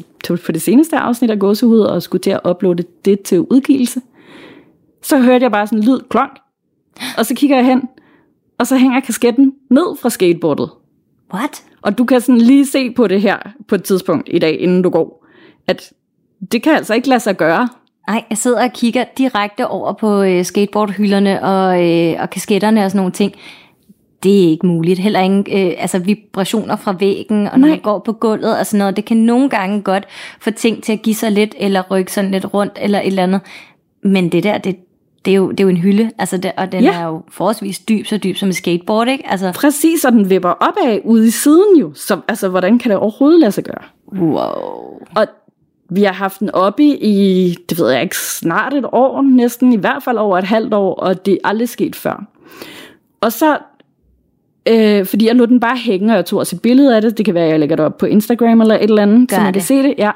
på 0.47 0.53
det 0.53 0.63
seneste 0.63 0.97
afsnit 0.97 1.31
af 1.31 1.39
Gåsehud, 1.39 1.81
og 1.81 2.03
skulle 2.03 2.23
til 2.23 2.31
at 2.31 2.41
uploade 2.51 2.85
det 3.05 3.21
til 3.21 3.41
udgivelse, 3.41 4.01
så 5.03 5.19
hørte 5.19 5.43
jeg 5.43 5.53
bare 5.53 5.67
sådan 5.67 5.79
en 5.79 5.85
lyd 5.85 6.01
klonk, 6.11 6.39
og 7.19 7.27
så 7.27 7.35
kigger 7.35 7.57
jeg 7.57 7.67
hen, 7.67 7.83
og 8.59 8.67
så 8.67 8.77
hænger 8.77 9.01
kasketten 9.01 9.53
ned 9.71 9.97
fra 10.03 10.11
skateboardet. 10.11 10.71
What? 11.35 11.65
Og 11.83 11.99
du 11.99 12.05
kan 12.05 12.21
sådan 12.21 12.41
lige 12.41 12.67
se 12.67 12.91
på 12.91 13.07
det 13.07 13.23
her 13.23 13.37
på 13.69 13.75
et 13.75 13.85
tidspunkt 13.85 14.29
i 14.33 14.39
dag, 14.39 14.61
inden 14.61 14.83
du 14.83 14.91
går, 14.91 15.27
at 15.67 15.93
det 16.53 16.63
kan 16.63 16.75
altså 16.75 16.95
ikke 16.95 17.09
lade 17.09 17.21
sig 17.21 17.37
gøre. 17.37 17.69
Nej, 18.09 18.25
jeg 18.31 18.39
sidder 18.39 18.65
og 18.65 18.73
kigger 18.73 19.05
direkte 19.19 19.67
over 19.67 19.93
på 19.93 20.23
øh, 20.23 20.45
skateboardhylderne 20.45 21.43
og, 21.43 21.89
øh, 21.89 22.17
og 22.21 22.31
kasketterne 22.31 22.85
og 22.85 22.91
sådan 22.91 22.99
nogle 22.99 23.13
ting. 23.13 23.35
Det 24.23 24.45
er 24.45 24.49
ikke 24.51 24.67
muligt. 24.67 24.99
Heller 24.99 25.21
ingen 25.21 25.47
øh, 25.53 25.75
altså 25.79 25.99
vibrationer 25.99 26.77
fra 26.77 26.97
væggen, 27.01 27.47
og 27.47 27.59
når 27.59 27.67
Nej. 27.67 27.77
man 27.77 27.81
går 27.83 27.99
på 27.99 28.13
gulvet 28.13 28.59
og 28.59 28.67
sådan 28.67 28.79
noget. 28.79 28.97
Det 28.97 29.05
kan 29.05 29.17
nogle 29.17 29.49
gange 29.49 29.83
godt 29.83 30.05
få 30.41 30.51
ting 30.51 30.83
til 30.83 30.93
at 30.93 31.03
give 31.03 31.15
sig 31.15 31.33
lidt, 31.33 31.55
eller 31.59 31.83
rykke 31.91 32.13
sådan 32.13 32.31
lidt 32.31 32.55
rundt, 32.55 32.79
eller 32.81 33.01
et 33.01 33.07
eller 33.07 33.23
andet. 33.23 33.41
Men 34.03 34.33
det 34.33 34.43
der, 34.43 34.59
det, 34.59 34.77
det, 35.25 35.31
er, 35.31 35.35
jo, 35.37 35.51
det 35.51 35.61
er 35.61 35.65
jo 35.65 35.69
en 35.69 35.77
hylde, 35.77 36.11
altså 36.19 36.37
det, 36.37 36.53
og 36.57 36.73
den 36.73 36.83
Ja. 36.83 36.93
er 36.93 37.07
jo 37.07 37.23
forholdsvis 37.31 37.79
dyb, 37.79 38.07
så 38.07 38.17
dyb 38.19 38.37
som 38.37 38.49
et 38.49 38.57
skateboard, 38.57 39.09
ikke? 39.09 39.25
Altså, 39.31 39.53
Præcis, 39.55 40.05
og 40.05 40.13
den 40.13 40.31
vipper 40.31 40.51
opad 40.51 41.01
ude 41.05 41.27
i 41.27 41.31
siden 41.31 41.77
jo. 41.81 41.93
Så 41.95 42.21
altså, 42.29 42.49
hvordan 42.49 42.79
kan 42.79 42.91
det 42.91 42.99
overhovedet 42.99 43.41
lade 43.41 43.53
sig 43.53 43.65
gøre? 43.65 43.83
wow. 44.13 45.01
Og 45.17 45.27
vi 45.91 46.03
har 46.03 46.13
haft 46.13 46.41
den 46.41 46.51
oppe 46.51 46.83
i, 46.85 47.57
det 47.69 47.79
ved 47.79 47.91
jeg 47.91 48.03
ikke, 48.03 48.17
snart 48.17 48.75
et 48.75 48.85
år 48.93 49.23
næsten, 49.23 49.73
i 49.73 49.77
hvert 49.77 50.03
fald 50.03 50.19
over 50.19 50.39
et 50.39 50.45
halvt 50.45 50.75
år, 50.75 50.95
og 50.95 51.27
det 51.27 51.35
er 51.35 51.39
aldrig 51.49 51.69
sket 51.69 51.97
før. 51.97 52.25
Og 53.21 53.33
så, 53.33 53.59
øh, 54.71 55.07
fordi 55.07 55.27
jeg 55.27 55.35
lod 55.35 55.47
den 55.47 55.61
bare 55.61 55.77
hænge, 55.77 56.13
og 56.13 56.17
jeg 56.17 56.25
tog 56.25 56.39
også 56.39 56.57
et 56.57 56.63
billede 56.63 56.97
af 56.97 57.03
det, 57.03 57.19
det 57.19 57.25
kan 57.25 57.35
være, 57.35 57.45
at 57.45 57.51
jeg 57.51 57.61
lægger 57.61 57.77
det 57.77 57.85
op 57.85 57.99
på 57.99 58.07
Instagram 58.07 58.61
eller 58.61 58.75
et 58.75 58.83
eller 58.83 59.03
andet, 59.03 59.29
Gør 59.31 59.37
så 59.37 59.43
man 59.43 59.55
det. 59.55 59.61
kan 59.61 59.67
se 59.67 59.83
det, 59.83 59.95
ja. 59.99 60.11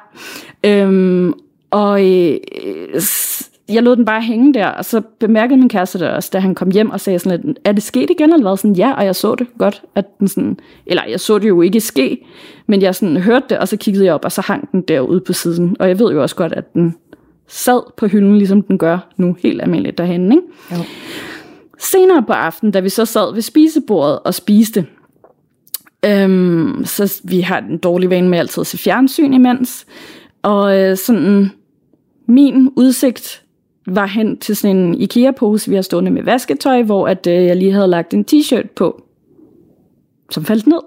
Øhm, 0.64 1.34
og 1.70 2.06
øh, 2.06 2.36
jeg 3.68 3.82
lod 3.82 3.96
den 3.96 4.04
bare 4.04 4.22
hænge 4.22 4.54
der, 4.54 4.66
og 4.66 4.84
så 4.84 5.00
bemærkede 5.20 5.58
min 5.58 5.68
kæreste 5.68 5.98
det 5.98 6.10
også, 6.10 6.30
da 6.32 6.38
han 6.38 6.54
kom 6.54 6.70
hjem 6.70 6.90
og 6.90 7.00
sagde 7.00 7.18
sådan 7.18 7.40
lidt, 7.44 7.58
er 7.64 7.72
det 7.72 7.82
sket 7.82 8.10
igen, 8.10 8.32
eller 8.32 8.48
hvad? 8.48 8.56
Sådan, 8.56 8.74
ja, 8.76 8.92
og 8.92 9.04
jeg 9.04 9.16
så 9.16 9.34
det 9.34 9.46
godt, 9.58 9.82
at 9.94 10.18
den 10.18 10.28
sådan, 10.28 10.58
eller 10.86 11.02
jeg 11.08 11.20
så 11.20 11.38
det 11.38 11.48
jo 11.48 11.62
ikke 11.62 11.80
ske, 11.80 12.18
men 12.66 12.82
jeg 12.82 12.94
sådan 12.94 13.16
hørte 13.16 13.46
det, 13.50 13.58
og 13.58 13.68
så 13.68 13.76
kiggede 13.76 14.04
jeg 14.04 14.14
op, 14.14 14.24
og 14.24 14.32
så 14.32 14.40
hang 14.40 14.72
den 14.72 14.82
derude 14.82 15.20
på 15.20 15.32
siden. 15.32 15.76
Og 15.78 15.88
jeg 15.88 15.98
ved 15.98 16.12
jo 16.12 16.22
også 16.22 16.36
godt, 16.36 16.52
at 16.52 16.74
den 16.74 16.94
sad 17.48 17.92
på 17.96 18.06
hylden, 18.06 18.38
ligesom 18.38 18.62
den 18.62 18.78
gør 18.78 18.98
nu, 19.16 19.36
helt 19.42 19.62
almindeligt 19.62 19.98
derhenne, 19.98 20.34
ikke? 20.34 20.46
Jo. 20.70 20.76
Senere 21.82 22.22
på 22.22 22.32
aftenen, 22.32 22.72
da 22.72 22.80
vi 22.80 22.88
så 22.88 23.04
sad 23.04 23.34
ved 23.34 23.42
spisebordet 23.42 24.18
og 24.18 24.34
spiste, 24.34 24.86
øhm, 26.04 26.84
så 26.84 27.20
vi 27.24 27.40
har 27.40 27.58
en 27.58 27.78
dårlig 27.78 28.10
vane 28.10 28.28
med 28.28 28.38
altid 28.38 28.60
at 28.60 28.66
se 28.66 28.78
fjernsyn 28.78 29.32
imens, 29.32 29.86
og 30.42 30.78
øh, 30.78 30.96
sådan 30.96 31.50
min 32.26 32.70
udsigt 32.76 33.42
var 33.86 34.06
hen 34.06 34.38
til 34.38 34.56
sådan 34.56 34.76
en 34.76 34.94
IKEA-pose, 34.94 35.70
vi 35.70 35.74
har 35.74 35.82
stående 35.82 36.10
med 36.10 36.22
vasketøj, 36.22 36.82
hvor 36.82 37.08
at, 37.08 37.26
øh, 37.26 37.34
jeg 37.34 37.56
lige 37.56 37.72
havde 37.72 37.88
lagt 37.88 38.14
en 38.14 38.24
t-shirt 38.32 38.68
på, 38.76 39.02
som 40.30 40.44
faldt 40.44 40.66
ned. 40.66 40.80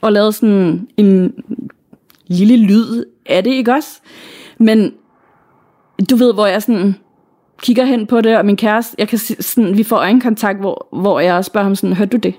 Og 0.00 0.12
lavede 0.12 0.32
sådan 0.32 0.88
en 0.96 1.34
lille 2.26 2.56
lyd 2.56 3.04
af 3.26 3.44
det, 3.44 3.50
ikke 3.50 3.72
også? 3.72 4.00
Men 4.58 4.94
du 6.10 6.16
ved, 6.16 6.34
hvor 6.34 6.46
jeg 6.46 6.62
sådan 6.62 6.94
kigger 7.62 7.84
hen 7.84 8.06
på 8.06 8.20
det, 8.20 8.38
og 8.38 8.46
min 8.46 8.56
kæreste, 8.56 8.94
jeg 8.98 9.08
kan 9.08 9.18
sådan, 9.18 9.76
vi 9.76 9.82
får 9.82 9.96
øjenkontakt, 9.96 10.58
hvor, 10.58 10.88
hvor 10.92 11.20
jeg 11.20 11.44
spørger 11.44 11.64
ham 11.64 11.74
sådan, 11.74 11.96
hørte 11.96 12.10
du 12.10 12.16
det? 12.16 12.34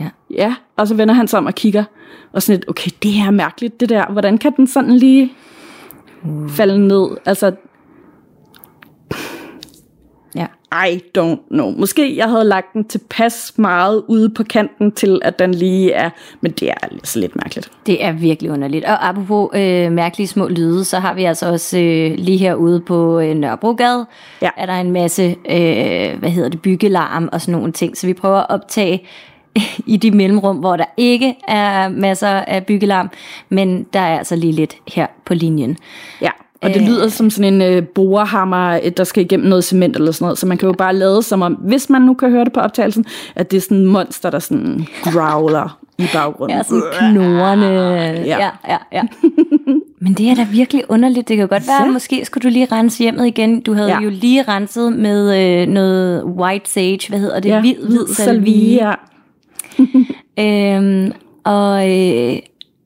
Ja. 0.00 0.08
Ja, 0.30 0.54
og 0.76 0.88
så 0.88 0.94
vender 0.94 1.14
han 1.14 1.28
sig 1.28 1.38
om 1.38 1.46
og 1.46 1.54
kigger, 1.54 1.84
og 2.32 2.42
sådan 2.42 2.58
lidt, 2.58 2.68
okay, 2.68 2.90
det 3.02 3.10
her 3.10 3.26
er 3.26 3.30
mærkeligt, 3.30 3.80
det 3.80 3.88
der, 3.88 4.06
hvordan 4.12 4.38
kan 4.38 4.52
den 4.56 4.66
sådan 4.66 4.96
lige 4.96 5.32
falde 6.48 6.88
ned? 6.88 7.08
Altså, 7.26 7.52
Ja. 10.34 10.46
I 10.88 11.02
don't 11.18 11.48
know. 11.48 11.70
Måske 11.70 12.16
jeg 12.16 12.28
havde 12.28 12.44
lagt 12.44 12.72
den 12.72 12.84
tilpas 12.84 13.52
meget 13.56 14.02
ude 14.08 14.28
på 14.30 14.42
kanten 14.44 14.92
til, 14.92 15.20
at 15.24 15.38
den 15.38 15.54
lige 15.54 15.92
er, 15.92 16.10
men 16.40 16.52
det 16.52 16.70
er 16.70 16.74
altså 16.82 17.18
lidt 17.18 17.36
mærkeligt. 17.36 17.70
Det 17.86 18.04
er 18.04 18.12
virkelig 18.12 18.50
underligt. 18.50 18.84
Og 18.84 19.08
apropos 19.08 19.50
øh, 19.54 19.92
mærkelige 19.92 20.26
små 20.28 20.48
lyde, 20.48 20.84
så 20.84 20.98
har 20.98 21.14
vi 21.14 21.24
altså 21.24 21.50
også 21.50 21.78
øh, 21.78 22.14
lige 22.18 22.38
herude 22.38 22.80
på 22.80 23.20
øh, 23.20 23.34
Nørrebrogade, 23.34 24.06
Ja. 24.42 24.50
er 24.56 24.66
der 24.66 24.74
en 24.74 24.92
masse, 24.92 25.22
øh, 25.50 26.18
hvad 26.18 26.30
hedder 26.30 26.48
det, 26.48 26.62
byggelarm 26.62 27.28
og 27.32 27.40
sådan 27.40 27.52
nogle 27.52 27.72
ting. 27.72 27.96
Så 27.96 28.06
vi 28.06 28.14
prøver 28.14 28.38
at 28.38 28.46
optage 28.48 29.06
i 29.86 29.96
de 29.96 30.10
mellemrum, 30.10 30.56
hvor 30.56 30.76
der 30.76 30.84
ikke 30.96 31.34
er 31.48 31.88
masser 31.88 32.28
af 32.28 32.66
byggelarm, 32.66 33.10
men 33.48 33.86
der 33.92 34.00
er 34.00 34.18
altså 34.18 34.36
lige 34.36 34.52
lidt 34.52 34.76
her 34.88 35.06
på 35.26 35.34
linjen. 35.34 35.76
Ja, 36.20 36.30
og 36.64 36.74
det 36.74 36.82
lyder 36.82 37.08
som 37.08 37.30
sådan 37.30 37.54
en 37.54 37.62
øh, 37.62 37.82
borehammer, 37.88 38.80
øh, 38.84 38.90
der 38.96 39.04
skal 39.04 39.24
igennem 39.24 39.48
noget 39.48 39.64
cement 39.64 39.96
eller 39.96 40.12
sådan 40.12 40.24
noget, 40.24 40.38
så 40.38 40.46
man 40.46 40.58
kan 40.58 40.66
jo 40.66 40.72
bare 40.72 40.94
lade 40.94 41.22
som 41.22 41.42
om, 41.42 41.52
hvis 41.52 41.90
man 41.90 42.02
nu 42.02 42.14
kan 42.14 42.30
høre 42.30 42.44
det 42.44 42.52
på 42.52 42.60
optagelsen, 42.60 43.04
at 43.34 43.50
det 43.50 43.56
er 43.56 43.60
sådan 43.60 43.76
en 43.78 43.86
monster, 43.86 44.30
der 44.30 44.38
sådan 44.38 44.86
growler 45.02 45.78
i 45.98 46.04
baggrunden. 46.12 46.56
Ja, 46.56 46.62
sådan 46.62 46.82
knorrende. 47.14 47.66
Ja, 48.26 48.38
ja, 48.38 48.48
ja. 48.68 48.76
ja. 48.92 49.02
Men 50.00 50.12
det 50.14 50.28
er 50.30 50.34
da 50.34 50.46
virkelig 50.52 50.82
underligt. 50.88 51.28
Det 51.28 51.36
kan 51.36 51.48
godt 51.48 51.66
være, 51.66 51.84
Ja. 51.84 51.90
måske 51.90 52.24
skulle 52.24 52.42
du 52.42 52.48
lige 52.52 52.66
rense 52.72 53.02
hjemmet 53.02 53.26
igen. 53.26 53.60
Du 53.60 53.72
havde 53.74 53.88
Ja. 53.88 54.00
jo 54.00 54.10
lige 54.10 54.42
renset 54.42 54.92
med 54.92 55.38
øh, 55.62 55.68
noget 55.68 56.24
white 56.24 56.70
sage. 56.70 56.98
Hvad 57.08 57.18
hedder 57.18 57.40
det? 57.40 57.48
ja, 57.48 57.60
hvid, 57.60 57.74
hvid 57.74 58.06
salvie. 58.14 58.74
ja. 58.88 58.94
Øhm, 60.38 61.12
og, 61.44 61.90
øh, 61.90 62.36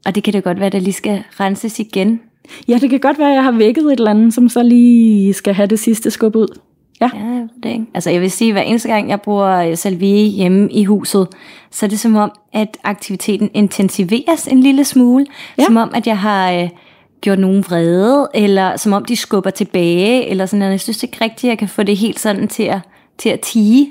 og 0.06 0.14
det 0.14 0.22
kan 0.24 0.32
da 0.32 0.38
godt 0.40 0.60
være, 0.60 0.70
der 0.70 0.78
lige 0.80 0.92
skal 0.92 1.22
renses 1.40 1.78
igen. 1.78 2.20
Ja, 2.68 2.78
det 2.78 2.90
kan 2.90 3.00
godt 3.00 3.18
være, 3.18 3.28
at 3.28 3.34
jeg 3.34 3.44
har 3.44 3.52
vækket 3.52 3.84
et 3.84 3.92
eller 3.92 4.10
andet, 4.10 4.34
som 4.34 4.48
så 4.48 4.62
lige 4.62 5.32
skal 5.32 5.54
have 5.54 5.66
det 5.66 5.78
sidste 5.78 6.10
skub 6.10 6.36
ud. 6.36 6.58
Ja, 7.00 7.10
Ja, 7.14 7.24
jeg 7.24 7.40
ved 7.40 7.62
det 7.62 7.70
ikke. 7.70 7.84
Altså 7.94 8.10
jeg 8.10 8.20
vil 8.20 8.30
sige, 8.30 8.48
at 8.48 8.54
hver 8.54 8.62
eneste 8.62 8.88
gang, 8.88 9.10
jeg 9.10 9.20
bruger 9.20 9.56
øh, 9.56 9.76
salvie 9.76 10.26
hjemme 10.26 10.72
i 10.72 10.84
huset, 10.84 11.28
så 11.70 11.86
er 11.86 11.90
det 11.90 12.00
som 12.00 12.16
om, 12.16 12.30
at 12.52 12.78
aktiviteten 12.84 13.50
intensiveres 13.54 14.46
en 14.46 14.60
lille 14.60 14.84
smule. 14.84 15.26
Ja. 15.58 15.64
Som 15.64 15.76
om, 15.76 15.90
at 15.94 16.06
jeg 16.06 16.18
har 16.18 16.52
øh, 16.52 16.68
gjort 17.20 17.38
nogen 17.38 17.64
vrede, 17.64 18.28
eller 18.34 18.76
som 18.76 18.92
om 18.92 19.04
de 19.04 19.16
skubber 19.16 19.50
tilbage, 19.50 20.26
eller 20.26 20.46
sådan 20.46 20.58
noget. 20.58 20.72
Jeg 20.72 20.80
synes 20.80 21.02
ikke 21.02 21.16
rigtigt, 21.20 21.44
at 21.44 21.48
jeg 21.48 21.58
kan 21.58 21.68
få 21.68 21.82
det 21.82 21.96
helt 21.96 22.20
sådan 22.20 22.48
til 22.48 22.62
at, 22.62 22.80
til 23.18 23.28
at 23.28 23.40
tige 23.40 23.90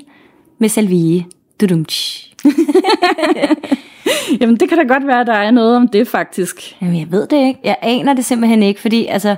med 0.58 0.68
salvie. 0.68 1.24
Dudum, 1.60 1.84
tsch. 1.84 2.27
Jamen, 4.40 4.56
det 4.56 4.68
kan 4.68 4.78
da 4.78 4.84
godt 4.84 5.06
være, 5.06 5.20
at 5.20 5.26
der 5.26 5.32
er 5.32 5.50
noget 5.50 5.76
om 5.76 5.88
det, 5.88 6.08
faktisk. 6.08 6.76
Jamen, 6.82 6.98
jeg 6.98 7.10
ved 7.10 7.26
det 7.26 7.46
ikke. 7.46 7.60
Jeg 7.64 7.76
aner 7.82 8.12
det 8.12 8.24
simpelthen 8.24 8.62
ikke, 8.62 8.80
fordi 8.80 9.06
altså, 9.06 9.36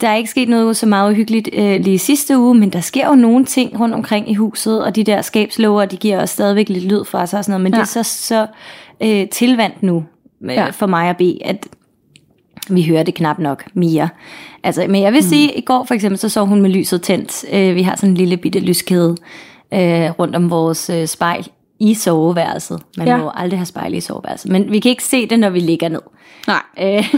der 0.00 0.08
er 0.08 0.16
ikke 0.16 0.30
sket 0.30 0.48
noget 0.48 0.76
så 0.76 0.86
meget 0.86 1.10
uhyggeligt 1.10 1.48
øh, 1.52 1.80
lige 1.80 1.98
sidste 1.98 2.38
uge, 2.38 2.54
men 2.54 2.70
der 2.70 2.80
sker 2.80 3.08
jo 3.08 3.14
nogle 3.14 3.44
ting 3.44 3.80
rundt 3.80 3.94
omkring 3.94 4.30
i 4.30 4.34
huset, 4.34 4.84
og 4.84 4.96
de 4.96 5.04
der 5.04 5.22
skabslåger, 5.22 5.84
de 5.84 5.96
giver 5.96 6.22
os 6.22 6.30
stadigvæk 6.30 6.68
lidt 6.68 6.84
lyd 6.84 7.04
fra 7.04 7.26
sig 7.26 7.38
og 7.38 7.44
sådan 7.44 7.52
noget, 7.52 7.62
men 7.62 7.74
ja. 7.74 7.78
det 7.78 7.82
er 7.82 8.02
så, 8.02 8.02
så 8.02 8.46
øh, 9.00 9.28
tilvandt 9.28 9.82
nu 9.82 10.04
øh, 10.42 10.54
ja. 10.54 10.70
for 10.70 10.86
mig 10.86 11.08
at 11.08 11.16
bede, 11.16 11.38
at 11.44 11.66
vi 12.70 12.82
hører 12.82 13.02
det 13.02 13.14
knap 13.14 13.38
nok 13.38 13.64
mere. 13.74 14.08
Altså, 14.62 14.86
men 14.88 15.02
jeg 15.02 15.12
vil 15.12 15.20
mm. 15.22 15.28
sige, 15.28 15.52
at 15.52 15.58
i 15.58 15.60
går 15.60 15.84
for 15.84 15.94
eksempel, 15.94 16.18
så 16.18 16.28
så 16.28 16.44
hun 16.44 16.62
med 16.62 16.70
lyset 16.70 17.02
tændt. 17.02 17.44
Øh, 17.52 17.74
vi 17.74 17.82
har 17.82 17.96
sådan 17.96 18.10
en 18.10 18.16
lille 18.16 18.36
bitte 18.36 18.60
lyskæde 18.60 19.16
øh, 19.74 20.10
rundt 20.10 20.36
om 20.36 20.50
vores 20.50 20.90
øh, 20.90 21.06
spejl 21.06 21.48
i 21.82 21.94
soveværelset. 21.94 22.82
Man 22.98 23.06
ja. 23.06 23.16
må 23.16 23.30
aldrig 23.34 23.58
have 23.58 23.66
spejl 23.66 23.94
i 23.94 24.00
soveværelset. 24.00 24.50
Men 24.50 24.70
vi 24.70 24.78
kan 24.78 24.90
ikke 24.90 25.04
se 25.04 25.26
det, 25.26 25.38
når 25.38 25.50
vi 25.50 25.60
ligger 25.60 25.88
ned. 25.88 26.02
Nej. 26.46 26.62
Øh, 26.82 27.14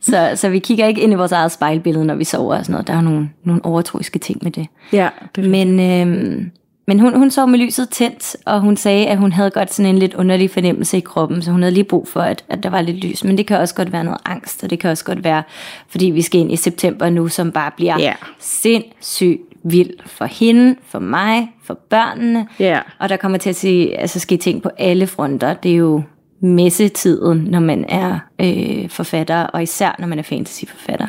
så, 0.00 0.32
så 0.34 0.48
vi 0.48 0.58
kigger 0.58 0.86
ikke 0.86 1.00
ind 1.00 1.12
i 1.12 1.16
vores 1.16 1.32
eget 1.32 1.52
spejlbillede, 1.52 2.04
når 2.04 2.14
vi 2.14 2.24
sover 2.24 2.56
og 2.56 2.64
sådan 2.64 2.72
noget. 2.72 2.86
Der 2.86 2.94
er 2.94 3.00
nogle, 3.00 3.30
nogle 3.44 3.64
overtroiske 3.64 4.18
ting 4.18 4.38
med 4.42 4.50
det. 4.50 4.66
Ja. 4.92 5.08
Det 5.36 5.50
men 5.50 5.80
øh, 5.80 6.46
men 6.86 7.00
hun, 7.00 7.16
hun 7.16 7.30
sov 7.30 7.48
med 7.48 7.58
lyset 7.58 7.88
tændt, 7.88 8.36
og 8.44 8.60
hun 8.60 8.76
sagde, 8.76 9.06
at 9.06 9.18
hun 9.18 9.32
havde 9.32 9.50
godt 9.50 9.74
sådan 9.74 9.94
en 9.94 9.98
lidt 9.98 10.14
underlig 10.14 10.50
fornemmelse 10.50 10.96
i 10.96 11.00
kroppen, 11.00 11.42
så 11.42 11.50
hun 11.50 11.62
havde 11.62 11.74
lige 11.74 11.84
brug 11.84 12.08
for, 12.08 12.20
at, 12.20 12.44
at 12.48 12.62
der 12.62 12.70
var 12.70 12.80
lidt 12.80 13.04
lys. 13.04 13.24
Men 13.24 13.38
det 13.38 13.46
kan 13.46 13.58
også 13.58 13.74
godt 13.74 13.92
være 13.92 14.04
noget 14.04 14.20
angst, 14.24 14.64
og 14.64 14.70
det 14.70 14.78
kan 14.78 14.90
også 14.90 15.04
godt 15.04 15.24
være, 15.24 15.42
fordi 15.88 16.06
vi 16.06 16.22
skal 16.22 16.40
ind 16.40 16.52
i 16.52 16.56
september 16.56 17.10
nu, 17.10 17.28
som 17.28 17.52
bare 17.52 17.70
bliver 17.76 18.00
yeah. 18.00 18.14
sindssygt 18.38 19.42
vild 19.70 19.90
for 20.06 20.24
hende, 20.24 20.76
for 20.86 20.98
mig, 20.98 21.52
for 21.62 21.78
børnene. 21.90 22.46
Yeah. 22.60 22.82
Og 22.98 23.08
der 23.08 23.16
kommer 23.16 23.38
til 23.38 23.50
at 23.50 23.56
se, 23.56 23.94
altså, 23.98 24.20
ske 24.20 24.36
ting 24.36 24.62
på 24.62 24.70
alle 24.78 25.06
fronter. 25.06 25.54
Det 25.54 25.70
er 25.70 25.76
jo 25.76 26.02
messetiden, 26.40 27.38
når 27.38 27.60
man 27.60 27.84
er 27.88 28.18
øh, 28.40 28.88
forfatter, 28.88 29.42
og 29.42 29.62
især 29.62 29.96
når 29.98 30.06
man 30.06 30.18
er 30.18 30.22
fantasyforfatter. 30.22 31.06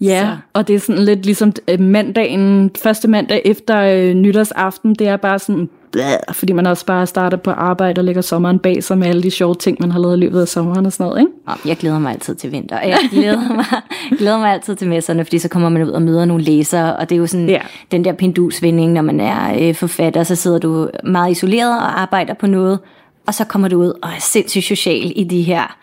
Ja, 0.00 0.20
så. 0.20 0.36
og 0.52 0.68
det 0.68 0.74
er 0.74 0.80
sådan 0.80 1.04
lidt 1.04 1.24
ligesom 1.24 1.52
mandagen, 1.78 2.70
første 2.82 3.08
mandag 3.08 3.42
efter 3.44 3.80
øh, 3.80 4.14
nytårsaften, 4.14 4.94
det 4.94 5.08
er 5.08 5.16
bare 5.16 5.38
sådan, 5.38 5.68
blæh, 5.92 6.18
fordi 6.32 6.52
man 6.52 6.66
også 6.66 6.86
bare 6.86 7.06
starter 7.06 7.36
på 7.36 7.50
arbejde 7.50 8.00
og 8.00 8.04
lægger 8.04 8.22
sommeren 8.22 8.58
bag 8.58 8.84
sig 8.84 8.98
med 8.98 9.06
alle 9.06 9.22
de 9.22 9.30
sjove 9.30 9.54
ting, 9.54 9.76
man 9.80 9.90
har 9.90 9.98
lavet 10.00 10.16
i 10.16 10.20
løbet 10.20 10.40
af 10.40 10.48
sommeren 10.48 10.86
og 10.86 10.92
sådan 10.92 11.06
noget, 11.06 11.20
ikke? 11.20 11.32
Jeg 11.68 11.76
glæder 11.76 11.98
mig 11.98 12.12
altid 12.12 12.34
til 12.34 12.52
vinter, 12.52 12.80
jeg 12.80 12.98
glæder 13.10 13.54
mig, 13.54 13.64
glæder 14.18 14.38
mig 14.38 14.52
altid 14.52 14.76
til 14.76 14.88
messerne, 14.88 15.24
fordi 15.24 15.38
så 15.38 15.48
kommer 15.48 15.68
man 15.68 15.82
ud 15.82 15.90
og 15.90 16.02
møder 16.02 16.24
nogle 16.24 16.44
læsere, 16.44 16.96
og 16.96 17.08
det 17.08 17.14
er 17.14 17.18
jo 17.18 17.26
sådan 17.26 17.48
ja. 17.48 17.60
den 17.90 18.04
der 18.04 18.12
pendusvinding, 18.12 18.92
når 18.92 19.02
man 19.02 19.20
er 19.20 19.68
øh, 19.68 19.74
forfatter, 19.74 20.22
så 20.22 20.34
sidder 20.34 20.58
du 20.58 20.90
meget 21.04 21.30
isoleret 21.30 21.78
og 21.78 22.00
arbejder 22.00 22.34
på 22.34 22.46
noget, 22.46 22.78
og 23.26 23.34
så 23.34 23.44
kommer 23.44 23.68
du 23.68 23.76
ud 23.76 23.92
og 24.02 24.08
er 24.08 24.20
sindssygt 24.20 24.64
social 24.64 25.12
i 25.16 25.24
de 25.24 25.42
her 25.42 25.76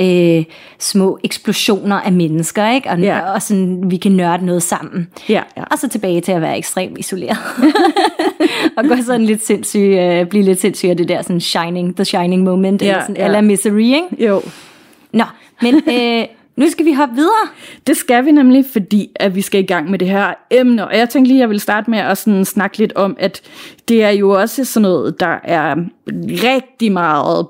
øh, 0.00 0.44
små 0.78 1.18
eksplosioner 1.24 1.96
af 1.96 2.12
mennesker, 2.12 2.70
ikke? 2.70 2.90
Og, 2.90 2.98
ja. 2.98 3.32
og 3.32 3.42
sådan, 3.42 3.90
vi 3.90 3.96
kan 3.96 4.12
nørde 4.12 4.46
noget 4.46 4.62
sammen. 4.62 5.08
Ja, 5.28 5.42
ja. 5.56 5.62
Og 5.70 5.78
så 5.78 5.88
tilbage 5.88 6.20
til 6.20 6.32
at 6.32 6.40
være 6.40 6.58
ekstremt 6.58 6.98
isoleret. 6.98 7.38
og 8.76 8.84
gå 8.84 8.96
sådan 9.06 9.24
lidt 9.24 9.46
sindssyg, 9.46 9.78
øh, 9.78 10.26
blive 10.26 10.44
lidt 10.44 10.60
sindssyg 10.60 10.88
af 10.88 10.96
det 10.96 11.08
der 11.08 11.22
sådan 11.22 11.40
shining, 11.40 11.96
the 11.96 12.04
shining 12.04 12.42
moment, 12.42 12.82
ja, 12.82 12.88
eller 12.88 13.00
sådan, 13.02 13.16
ja. 13.16 13.24
eller 13.24 13.40
misery, 13.40 13.80
ikke? 13.80 14.24
Jo. 14.26 14.42
Nå, 15.12 15.24
men 15.62 15.74
øh, 15.94 16.24
nu 16.56 16.70
skal 16.70 16.84
vi 16.84 16.92
hoppe 16.92 17.14
videre. 17.14 17.48
Det 17.86 17.96
skal 17.96 18.24
vi 18.24 18.32
nemlig, 18.32 18.64
fordi 18.72 19.10
at 19.16 19.34
vi 19.34 19.40
skal 19.40 19.60
i 19.60 19.66
gang 19.66 19.90
med 19.90 19.98
det 19.98 20.08
her 20.08 20.34
emne. 20.50 20.86
Og 20.86 20.96
jeg 20.96 21.08
tænkte 21.08 21.28
lige, 21.28 21.38
at 21.38 21.40
jeg 21.40 21.50
vil 21.50 21.60
starte 21.60 21.90
med 21.90 21.98
at 21.98 22.18
sådan 22.18 22.44
snakke 22.44 22.78
lidt 22.78 22.92
om, 22.92 23.16
at 23.18 23.40
det 23.88 24.02
er 24.04 24.10
jo 24.10 24.30
også 24.30 24.64
sådan 24.64 24.82
noget, 24.82 25.20
der 25.20 25.38
er 25.44 25.76
rigtig 26.22 26.92
meget 26.92 27.46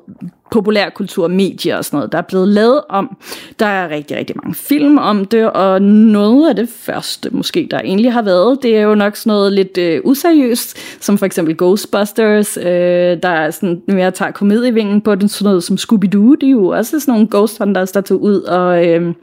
populærkultur, 0.51 1.29
medier 1.29 1.77
og 1.77 1.85
sådan 1.85 1.97
noget, 1.97 2.13
der 2.13 2.19
er 2.19 2.23
blevet 2.23 2.49
lavet 2.49 2.81
om. 2.89 3.17
Der 3.59 3.67
er 3.67 3.89
rigtig, 3.89 4.17
rigtig 4.17 4.37
mange 4.43 4.55
film 4.55 4.99
om 4.99 5.25
det, 5.25 5.51
og 5.51 5.83
noget 5.83 6.49
af 6.49 6.57
det 6.57 6.69
første 6.69 7.31
måske, 7.33 7.69
der 7.71 7.81
egentlig 7.81 8.13
har 8.13 8.23
været, 8.23 8.59
det 8.63 8.77
er 8.77 8.83
jo 8.83 8.95
nok 8.95 9.17
sådan 9.17 9.31
noget 9.31 9.53
lidt 9.53 9.79
øh, 9.79 10.01
useriøst, 10.05 10.79
som 11.01 11.19
for 11.19 11.27
eksempel 11.27 11.57
Ghostbusters, 11.57 12.57
øh, 12.57 12.65
der 13.23 13.29
er 13.29 13.51
sådan 13.51 13.83
mere 13.89 14.11
tager 14.11 14.31
komedievingen 14.31 15.01
på 15.01 15.15
den, 15.15 15.29
sådan 15.29 15.45
noget 15.45 15.65
som 15.65 15.77
Scooby-Doo, 15.77 16.35
det 16.41 16.43
er 16.43 16.51
jo 16.51 16.67
også 16.67 17.01
sådan 17.01 17.13
nogle 17.13 17.29
ghost 17.31 17.59
hunters, 17.59 17.93
der 17.93 18.01
tog 18.01 18.23
ud 18.23 18.41
og... 18.41 18.87
Øh, 18.87 19.15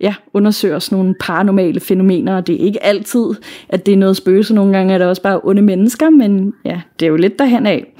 ja, 0.00 0.14
undersøger 0.32 0.78
sådan 0.78 0.98
nogle 0.98 1.14
paranormale 1.20 1.80
fænomener, 1.80 2.36
og 2.36 2.46
det 2.46 2.54
er 2.54 2.64
ikke 2.66 2.84
altid, 2.84 3.24
at 3.68 3.86
det 3.86 3.92
er 3.92 3.96
noget 3.96 4.16
spøgelse. 4.16 4.54
Nogle 4.54 4.76
gange 4.76 4.94
er 4.94 4.98
det 4.98 5.06
også 5.06 5.22
bare 5.22 5.40
onde 5.44 5.62
mennesker, 5.62 6.10
men 6.10 6.54
ja, 6.64 6.80
det 7.00 7.06
er 7.06 7.10
jo 7.10 7.16
lidt 7.16 7.38
derhen 7.38 7.66
af. 7.66 7.94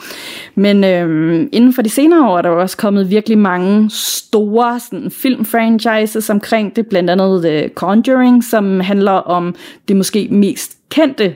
Men 0.55 0.85
øhm, 0.85 1.49
inden 1.53 1.73
for 1.73 1.83
de 1.83 1.89
senere 1.89 2.29
år 2.31 2.39
er 2.39 2.43
der 2.43 2.51
også 2.51 2.77
kommet 2.77 3.11
virkelig 3.11 3.39
mange 3.39 3.91
store 3.93 4.81
sådan, 4.81 5.11
filmfranchises 5.11 6.31
omkring 6.31 6.77
det, 6.77 6.87
blandt 6.87 7.11
andet 7.11 7.43
The 7.43 7.71
Conjuring, 7.75 8.45
som 8.45 8.81
handler 8.81 9.13
om 9.13 9.55
det 9.89 9.97
måske 9.97 10.29
mest 10.31 10.79
kendte 10.91 11.35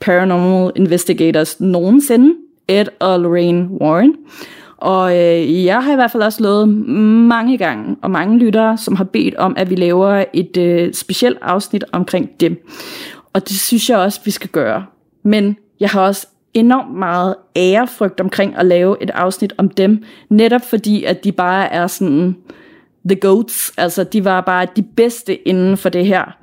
paranormal 0.00 0.72
investigators 0.76 1.60
nogensinde, 1.60 2.34
Ed 2.68 2.86
og 3.00 3.20
Lorraine 3.20 3.68
Warren. 3.80 4.14
Og 4.82 5.16
øh, 5.16 5.64
jeg 5.64 5.84
har 5.84 5.92
i 5.92 5.94
hvert 5.94 6.10
fald 6.10 6.22
også 6.22 6.42
lovet 6.42 6.68
mange 7.28 7.58
gange, 7.58 7.96
og 8.02 8.10
mange 8.10 8.38
lyttere, 8.38 8.78
som 8.78 8.96
har 8.96 9.04
bedt 9.04 9.34
om, 9.34 9.54
at 9.56 9.70
vi 9.70 9.74
laver 9.74 10.24
et 10.32 10.56
øh, 10.56 10.94
specielt 10.94 11.38
afsnit 11.42 11.84
omkring 11.92 12.30
dem. 12.40 12.66
Og 13.32 13.48
det 13.48 13.60
synes 13.60 13.90
jeg 13.90 13.98
også, 13.98 14.20
vi 14.24 14.30
skal 14.30 14.50
gøre. 14.50 14.84
Men 15.22 15.56
jeg 15.80 15.88
har 15.88 16.00
også 16.00 16.26
enormt 16.54 16.94
meget 16.98 17.34
ærefrygt 17.56 18.20
omkring 18.20 18.56
at 18.56 18.66
lave 18.66 18.96
et 19.02 19.10
afsnit 19.10 19.52
om 19.58 19.68
dem, 19.68 20.04
netop 20.28 20.62
fordi, 20.62 21.04
at 21.04 21.24
de 21.24 21.32
bare 21.32 21.72
er 21.72 21.86
sådan 21.86 22.36
the 23.08 23.20
goats, 23.20 23.72
altså 23.76 24.04
de 24.04 24.24
var 24.24 24.40
bare 24.40 24.66
de 24.76 24.82
bedste 24.82 25.48
inden 25.48 25.76
for 25.76 25.88
det 25.88 26.06
her. 26.06 26.36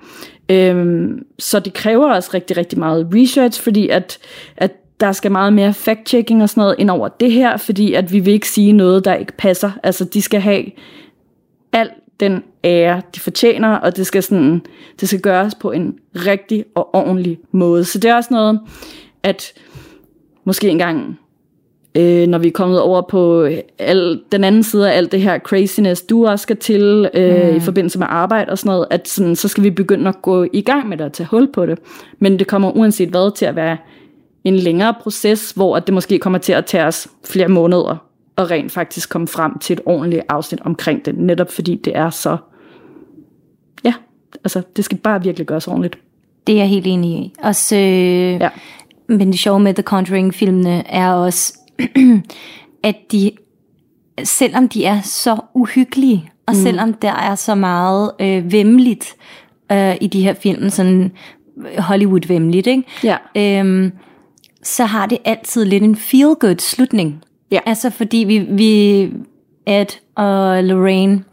Øhm, 0.52 1.26
så 1.40 1.60
det 1.60 1.74
kræver 1.74 2.14
også 2.14 2.30
rigtig, 2.34 2.58
rigtig 2.58 2.80
meget 2.80 3.08
research, 3.14 3.62
fordi 3.62 3.90
at, 3.90 4.18
at 4.58 4.72
der 5.00 5.12
skal 5.12 5.32
meget 5.32 5.54
mere 5.54 5.70
fact-checking 5.70 6.42
og 6.42 6.50
sådan 6.50 6.62
noget 6.62 6.76
ind 6.80 6.90
over 6.90 7.08
det 7.08 7.32
her, 7.32 7.58
fordi 7.58 7.94
at 7.94 8.14
vi 8.14 8.20
vil 8.20 8.34
ikke 8.34 8.50
sige 8.50 8.72
noget, 8.72 9.06
der 9.06 9.14
ikke 9.14 9.34
passer. 9.38 9.72
Altså, 9.84 10.06
de 10.06 10.22
skal 10.22 10.42
have 10.42 10.66
al 11.74 11.90
den 12.20 12.44
ære, 12.64 13.02
de 13.16 13.20
fortjener, 13.20 13.76
og 13.76 13.98
det 13.98 14.08
skal, 14.08 14.24
sådan, 14.24 14.62
det 15.00 15.10
skal 15.10 15.22
gøres 15.22 15.56
på 15.56 15.72
en 15.72 15.96
rigtig 16.16 16.66
og 16.76 16.96
ordentlig 16.96 17.40
måde. 17.52 17.86
Så 17.86 18.00
det 18.00 18.12
er 18.12 18.16
også 18.16 18.30
noget, 18.34 18.60
at 19.24 19.54
måske 20.44 20.70
engang, 20.70 21.20
øh, 21.96 22.28
når 22.28 22.38
vi 22.38 22.48
er 22.48 22.52
kommet 22.52 22.82
over 22.82 23.02
på 23.02 23.48
al, 23.80 24.22
den 24.32 24.44
anden 24.44 24.64
side 24.64 24.92
af 24.92 24.98
alt 24.98 25.12
det 25.12 25.22
her 25.22 25.40
craziness, 25.40 26.02
du 26.02 26.28
også 26.28 26.44
skal 26.44 26.58
til 26.58 27.10
øh, 27.14 27.50
mm. 27.50 27.56
i 27.56 27.60
forbindelse 27.60 28.00
med 28.00 28.08
arbejde 28.10 28.52
og 28.52 28.58
sådan 28.58 28.70
noget, 28.70 28.88
at 28.90 29.08
sådan, 29.08 29.36
så 29.36 29.48
skal 29.48 29.64
vi 29.64 29.70
begynde 29.70 30.10
at 30.10 30.22
gå 30.22 30.46
i 30.54 30.62
gang 30.62 30.90
med 30.90 30.98
det 30.98 31.06
og 31.06 31.14
tage 31.14 31.28
hul 31.28 31.52
på 31.54 31.66
det. 31.66 31.80
Men 32.20 32.40
det 32.40 32.48
kommer 32.48 32.72
uanset 32.72 33.10
hvad 33.10 33.36
til 33.36 33.46
at 33.46 33.56
være 33.56 33.78
en 34.44 34.56
længere 34.56 34.94
proces, 35.02 35.52
hvor 35.52 35.80
det 35.80 35.94
måske 35.94 36.20
kommer 36.20 36.40
til 36.40 36.54
at 36.54 36.66
tage 36.66 36.86
os 36.86 37.08
flere 37.26 37.48
måneder 37.48 37.98
og 38.36 38.52
rent 38.52 38.72
faktisk 38.72 39.10
komme 39.10 39.28
frem 39.28 39.60
til 39.60 39.74
et 39.74 39.82
ordentligt 39.86 40.24
afsnit 40.30 40.62
omkring 40.62 41.06
det, 41.06 41.18
netop 41.18 41.52
fordi 41.52 41.76
det 41.76 41.98
er 41.98 42.10
så, 42.10 42.38
ja, 43.84 43.94
altså 44.44 44.62
det 44.76 44.86
skal 44.86 44.98
bare 44.98 45.24
virkelig 45.24 45.48
gøres 45.48 45.68
ordentligt. 45.68 45.98
Det 46.48 46.56
er 46.56 46.60
jeg 46.60 46.70
helt 46.70 46.88
enig 46.88 47.12
i. 47.12 47.34
Også, 47.44 47.76
øh, 47.76 48.42
ja. 48.42 48.50
Men 49.08 49.32
det 49.32 49.40
sjove 49.40 49.60
med 49.60 49.74
The 49.74 49.84
Conjuring-filmene 49.84 50.88
er 50.88 51.14
også, 51.14 51.54
at 52.84 52.96
de, 53.12 53.32
selvom 54.24 54.70
de 54.70 54.86
er 54.86 55.02
så 55.02 55.38
uhyggelige, 55.54 56.32
og 56.46 56.54
mm. 56.56 56.62
selvom 56.62 56.94
der 56.94 57.14
er 57.14 57.36
så 57.36 57.56
meget 57.56 58.12
øh, 58.20 58.52
vemmeligt 58.52 59.16
øh, 59.72 59.96
i 60.02 60.08
de 60.08 60.24
her 60.24 60.34
film, 60.34 60.70
sådan 60.70 61.12
Hollywood-vemmeligt, 61.78 62.68
ikke? 62.68 62.84
Ja. 63.04 63.18
Øhm, 63.38 63.92
så 64.64 64.86
har 64.86 65.06
det 65.06 65.18
altid 65.26 65.66
lidt 65.66 65.84
en 65.84 65.96
feel-good 65.96 66.60
slutning. 66.60 67.24
Ja. 67.52 67.60
Altså 67.66 67.90
fordi 67.90 68.18
vi, 68.18 68.38
vi 68.38 69.02
Ed 69.66 69.86
og 70.16 70.64
Lorraine 70.64 71.24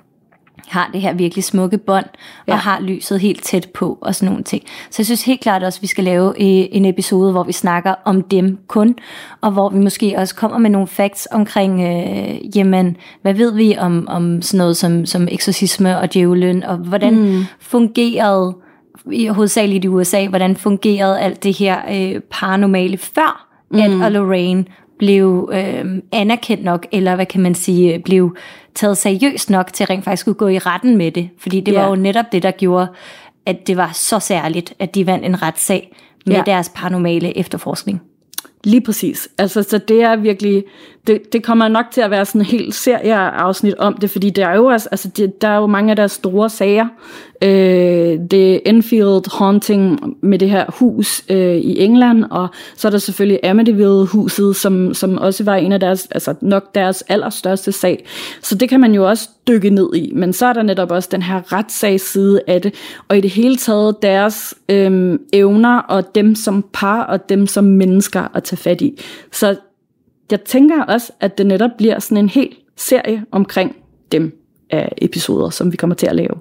har 0.69 0.91
det 0.93 1.01
her 1.01 1.13
virkelig 1.13 1.45
smukke 1.45 1.79
bånd, 1.79 2.07
ja. 2.49 2.53
og 2.53 2.59
har 2.59 2.81
lyset 2.81 3.21
helt 3.21 3.43
tæt 3.43 3.69
på, 3.75 3.99
og 4.01 4.15
sådan 4.15 4.29
nogle 4.29 4.45
ting. 4.45 4.63
Så 4.91 4.97
jeg 4.99 5.07
synes 5.07 5.25
helt 5.25 5.41
klart 5.41 5.63
også, 5.63 5.79
at 5.79 5.83
vi 5.83 5.87
skal 5.87 6.05
lave 6.05 6.29
øh, 6.29 6.69
en 6.73 6.85
episode, 6.85 7.33
hvor 7.33 7.43
vi 7.43 7.53
snakker 7.53 7.95
om 8.05 8.23
dem 8.23 8.59
kun, 8.69 8.95
og 9.41 9.51
hvor 9.51 9.69
vi 9.69 9.79
måske 9.79 10.15
også 10.19 10.35
kommer 10.35 10.59
med 10.59 10.71
nogle 10.71 10.87
facts 10.87 11.29
omkring, 11.31 11.83
øh, 11.83 12.57
jamen, 12.57 12.97
hvad 13.23 13.35
ved 13.35 13.53
vi 13.53 13.77
om, 13.79 14.07
om 14.09 14.43
sådan 14.43 14.59
noget 14.59 14.77
som, 14.77 15.07
som 15.07 15.29
eksorcisme 15.31 15.99
og 15.99 16.15
djævlen, 16.15 16.63
og 16.63 16.77
hvordan 16.77 17.15
mm. 17.15 17.45
fungerede 17.61 18.57
i 19.13 19.27
hovedsageligt 19.27 19.85
i 19.85 19.89
USA, 19.89 20.27
hvordan 20.27 20.57
fungerede 20.57 21.21
alt 21.21 21.43
det 21.43 21.55
her 21.55 21.81
øh, 21.91 22.21
paranormale 22.21 22.99
før, 22.99 23.47
mm. 23.71 23.79
at 23.79 23.91
og 23.91 24.13
Lorraine 24.13 24.65
blev 24.99 25.51
øh, 25.53 25.85
anerkendt 26.13 26.65
nok, 26.65 26.87
eller 26.93 27.15
hvad 27.15 27.27
kan 27.27 27.41
man 27.41 27.55
sige, 27.55 27.99
blev 27.99 28.37
taget 28.75 28.99
seriøst 28.99 29.51
nok 29.51 29.73
til 29.73 29.85
at 29.85 29.91
rent 29.91 30.05
faktisk 30.05 30.21
skulle 30.21 30.39
gå 30.39 30.49
i 30.49 30.59
retten 30.59 30.97
med 30.97 31.11
det. 31.11 31.31
Fordi 31.39 31.61
det 31.61 31.73
yeah. 31.75 31.83
var 31.83 31.89
jo 31.89 31.97
netop 31.97 32.25
det, 32.33 32.43
der 32.43 32.51
gjorde, 32.51 32.87
at 33.47 33.67
det 33.67 33.77
var 33.77 33.91
så 33.95 34.19
særligt, 34.19 34.75
at 34.79 34.95
de 34.95 35.07
vandt 35.07 35.25
en 35.25 35.43
retssag 35.43 35.97
med 36.27 36.37
yeah. 36.37 36.47
deres 36.47 36.73
paranormale 36.75 37.39
efterforskning. 37.39 38.03
Lige 38.65 38.81
præcis. 38.81 39.29
Altså, 39.39 39.63
så 39.63 39.79
det 39.79 40.03
er 40.03 40.17
virkelig, 40.17 40.65
det, 41.07 41.33
det 41.33 41.43
kommer 41.43 41.69
nok 41.69 41.87
til 41.93 42.01
at 42.01 42.11
være 42.11 42.25
sådan 42.25 42.41
en 42.41 42.47
helt 42.47 42.75
serieafsnit 42.75 43.75
om 43.75 43.95
det, 43.95 44.11
fordi 44.11 44.31
der 44.31 44.47
er 44.47 44.57
jo, 44.57 44.67
også, 44.67 44.89
altså, 44.91 45.09
det, 45.09 45.43
der 45.43 45.49
er 45.49 45.57
jo 45.57 45.67
mange 45.67 45.91
af 45.91 45.97
deres 45.97 46.13
store 46.13 46.51
sager. 46.51 46.89
Øh, 47.43 48.19
det 48.31 48.61
Enfield 48.67 49.39
Haunting 49.39 50.17
med 50.23 50.39
det 50.39 50.51
her 50.51 50.65
hus 50.69 51.23
øh, 51.31 51.57
i 51.57 51.79
England, 51.79 52.25
og 52.31 52.49
så 52.77 52.89
er 52.89 52.91
der 52.91 52.99
selvfølgelig 52.99 53.41
Amityville-huset, 53.45 54.57
som, 54.57 54.95
som 54.95 55.19
også 55.19 55.45
var 55.45 55.55
en 55.55 55.73
af 55.73 55.81
deres, 55.81 56.09
altså 56.11 56.35
nok 56.41 56.75
deres 56.75 57.03
allerstørste 57.03 57.73
sag. 57.73 58.07
Så 58.43 58.55
det 58.55 58.69
kan 58.69 58.81
man 58.81 58.95
jo 58.95 59.09
også 59.09 59.29
dykke 59.49 59.71
ned 59.71 59.95
i. 59.95 60.13
Men 60.15 60.33
så 60.33 60.47
er 60.47 60.53
der 60.53 60.63
netop 60.63 60.91
også 60.91 61.09
den 61.13 61.23
her 61.23 61.53
retssagsside 61.53 62.41
af 62.47 62.63
det, 62.63 62.75
og 63.09 63.19
i 63.19 63.21
det 63.21 63.31
hele 63.31 63.57
taget 63.57 64.03
deres 64.03 64.55
øh, 64.69 65.19
evner, 65.33 65.79
og 65.79 66.15
dem 66.15 66.35
som 66.35 66.65
par, 66.73 67.03
og 67.03 67.29
dem 67.29 67.47
som 67.47 67.65
mennesker 67.65 68.29
at 68.35 68.45
tage 68.45 68.57
fat 68.57 68.81
i. 68.81 69.01
Så 69.33 69.57
jeg 70.31 70.41
tænker 70.41 70.85
også, 70.85 71.13
at 71.21 71.39
det 71.39 71.47
netop 71.47 71.71
bliver 71.79 71.99
sådan 71.99 72.17
en 72.17 72.29
hel 72.29 72.57
serie 72.77 73.25
omkring 73.33 73.77
dem 74.13 74.43
af 74.71 74.93
episoder, 74.99 75.51
som 75.51 75.73
vi 75.73 75.77
kommer 75.77 75.97
til 75.97 76.07
at 76.07 76.17
lave. 76.17 76.41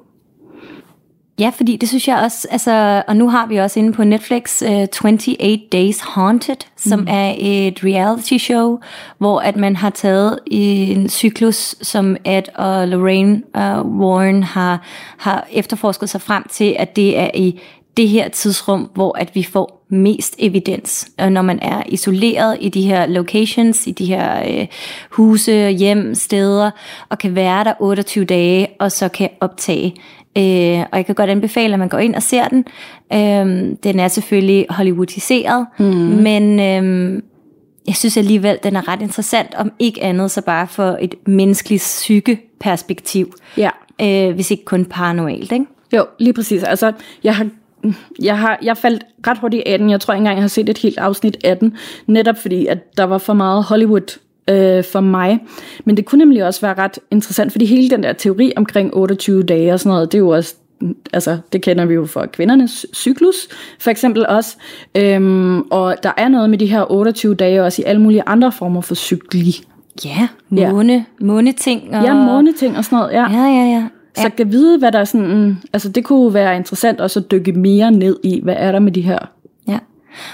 Ja, 1.40 1.52
fordi 1.56 1.76
det 1.76 1.90
synes 1.90 2.08
jeg 2.08 2.18
også, 2.18 2.48
altså, 2.52 3.04
og 3.08 3.16
nu 3.16 3.30
har 3.30 3.48
vi 3.48 3.58
også 3.58 3.80
inde 3.80 3.94
på 3.94 4.04
Netflix 4.04 4.62
uh, 4.62 4.70
28 4.70 5.58
Days 5.72 6.00
Haunted, 6.00 6.56
som 6.78 7.00
mm. 7.00 7.08
er 7.10 7.36
et 7.38 7.80
reality 7.84 8.38
show, 8.38 8.80
hvor 9.18 9.40
at 9.40 9.56
man 9.56 9.76
har 9.76 9.90
taget 9.90 10.40
en 10.48 11.10
cyklus, 11.10 11.76
som 11.82 12.18
Ed 12.26 12.44
og 12.56 12.88
Lorraine 12.88 13.42
uh, 13.58 14.00
Warren 14.00 14.44
har, 14.44 14.82
har 15.18 15.48
efterforsket 15.52 16.10
sig 16.10 16.22
frem 16.22 16.44
til, 16.50 16.76
at 16.80 16.96
det 16.96 17.18
er 17.18 17.32
i 17.34 17.60
det 17.98 18.10
her 18.10 18.30
tidsrum, 18.30 18.90
hvor 18.94 19.18
at 19.18 19.36
vi 19.36 19.44
får 19.44 19.75
mest 19.90 20.36
evidens, 20.40 21.10
når 21.30 21.42
man 21.42 21.60
er 21.62 21.84
isoleret 21.86 22.58
i 22.62 22.70
de 22.70 22.82
her 22.82 23.06
locations, 23.06 23.88
i 23.88 23.92
de 23.92 24.06
her 24.06 24.60
øh, 24.60 24.68
huse, 25.12 25.70
hjem, 25.70 26.16
steder, 26.16 26.72
og 27.10 27.18
kan 27.18 27.36
være 27.36 27.64
der 27.64 27.74
28 27.80 28.26
dage, 28.26 28.68
og 28.80 28.92
så 28.92 29.10
kan 29.10 29.30
optage. 29.42 29.96
Øh, 30.38 30.80
og 30.92 30.98
jeg 30.98 31.06
kan 31.06 31.16
godt 31.16 31.30
anbefale, 31.30 31.74
at 31.74 31.80
man 31.80 31.90
går 31.90 31.98
ind 31.98 32.16
og 32.16 32.24
ser 32.24 32.48
den. 32.48 32.66
Øh, 33.14 33.76
den 33.84 34.00
er 34.00 34.08
selvfølgelig 34.08 34.66
hollywoodiseret, 34.70 35.66
mm. 35.80 35.86
men 35.86 36.60
øh, 36.60 37.22
jeg 37.88 37.96
synes 37.96 38.18
alligevel, 38.18 38.60
den 38.64 38.76
er 38.76 38.88
ret 38.88 39.02
interessant, 39.02 39.56
om 39.56 39.72
ikke 39.80 40.04
andet 40.04 40.32
så 40.32 40.42
bare 40.42 40.68
for 40.68 40.98
et 41.02 41.16
menneskeligt 41.28 41.82
psykeperspektiv. 41.82 43.34
Ja. 43.58 43.70
Øh, 44.02 44.36
hvis 44.36 44.52
ikke 44.52 44.66
kun 44.66 44.86
paranormalt, 44.86 45.52
ikke? 45.52 45.66
Jo, 45.94 46.06
lige 46.20 46.34
præcis. 46.34 46.64
Altså, 46.64 46.92
jeg 47.24 47.36
har 47.36 47.48
jeg, 48.22 48.38
har, 48.38 48.60
jeg 48.62 48.78
faldt 48.78 49.04
ret 49.28 49.38
hurtigt 49.38 49.64
af 49.66 49.80
den. 49.80 49.90
Jeg 49.90 50.02
tror 50.02 50.14
ikke 50.14 50.20
engang, 50.20 50.38
jeg 50.38 50.44
har 50.44 50.48
set 50.48 50.70
et 50.70 50.78
helt 50.78 50.98
afsnit 50.98 51.38
af 51.44 51.58
den. 51.58 51.78
Netop 52.08 52.38
fordi, 52.38 52.66
at 52.66 52.98
der 52.98 53.04
var 53.04 53.18
for 53.18 53.34
meget 53.34 53.64
Hollywood 53.64 54.20
øh, 54.50 54.84
for 54.84 55.00
mig. 55.00 55.40
Men 55.86 55.98
det 55.98 56.06
kunne 56.06 56.20
nemlig 56.20 56.46
også 56.46 56.62
være 56.62 56.74
ret 56.74 57.00
interessant, 57.12 57.52
fordi 57.52 57.66
hele 57.66 57.90
den 57.90 58.04
der 58.04 58.14
teori 58.14 58.54
omkring 58.56 58.94
28 58.94 59.44
dage 59.44 59.74
og 59.74 59.80
sådan 59.80 59.90
noget, 59.90 60.12
det 60.12 60.18
er 60.18 60.22
jo 60.22 60.30
også 60.30 60.56
altså 61.14 61.38
det 61.54 61.62
kender 61.62 61.86
vi 61.86 61.94
jo 61.94 62.06
fra 62.06 62.26
kvindernes 62.26 62.86
cyklus, 62.94 63.36
for 63.80 63.92
eksempel 63.92 64.28
også. 64.28 64.58
Øhm, 64.96 65.62
og 65.62 65.96
der 66.04 66.12
er 66.18 66.28
noget 66.28 66.50
med 66.50 66.58
de 66.58 66.66
her 66.66 66.92
28 66.92 67.36
dage 67.36 67.64
også 67.64 67.82
i 67.82 67.86
alle 67.86 68.02
mulige 68.02 68.24
andre 68.26 68.52
former 68.52 68.82
for 68.82 68.96
cykli. 68.96 69.56
Ja, 70.06 70.28
måne, 70.50 70.94
ja. 70.94 71.04
måneting. 71.20 71.96
Og... 71.96 72.04
Ja, 72.04 72.14
måneting 72.14 72.78
og 72.78 72.86
sådan 72.86 72.98
noget. 72.98 73.14
Ja, 73.14 73.32
ja, 73.32 73.46
ja. 73.46 73.66
ja. 73.66 73.88
Så 74.16 74.30
kan 74.38 74.52
vide, 74.52 74.80
hvad 74.80 74.92
der 74.92 75.00
er 75.00 75.06
sådan, 75.06 75.58
altså 75.74 75.90
det 75.90 76.06
kunne 76.06 76.34
være 76.34 76.56
interessant 76.56 77.02
også 77.02 77.20
at 77.20 77.32
dykke 77.32 77.52
mere 77.52 77.92
ned 77.92 78.20
i, 78.24 78.40
hvad 78.44 78.56
er 78.58 78.72
der 78.72 78.80
med 78.80 78.92
de 78.92 79.02
her 79.02 79.20
Ja. 79.68 79.80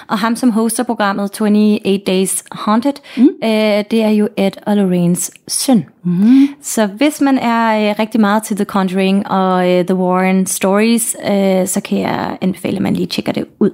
Og 0.07 0.19
ham 0.19 0.35
som 0.35 0.51
hoster 0.51 0.83
programmet 0.83 1.23
28 1.23 1.97
Days 2.07 2.43
Haunted, 2.51 2.93
mm. 3.17 3.29
øh, 3.43 3.83
det 3.91 4.03
er 4.03 4.09
jo 4.09 4.27
Ed 4.37 4.51
og 4.65 4.77
Lorraines 4.77 5.31
søn. 5.47 5.85
Mm. 6.03 6.47
Så 6.61 6.85
hvis 6.85 7.21
man 7.21 7.37
er 7.37 7.89
øh, 7.89 7.95
rigtig 7.99 8.21
meget 8.21 8.43
til 8.43 8.55
The 8.55 8.65
Conjuring 8.65 9.27
og 9.27 9.69
øh, 9.71 9.85
The 9.85 9.95
Warren 9.95 10.45
Stories, 10.45 11.15
øh, 11.23 11.67
så 11.67 11.81
kan 11.85 11.99
jeg 11.99 12.37
anbefale, 12.41 12.75
at 12.75 12.81
man 12.81 12.93
lige 12.93 13.07
tjekker 13.07 13.31
det 13.31 13.45
ud. 13.59 13.71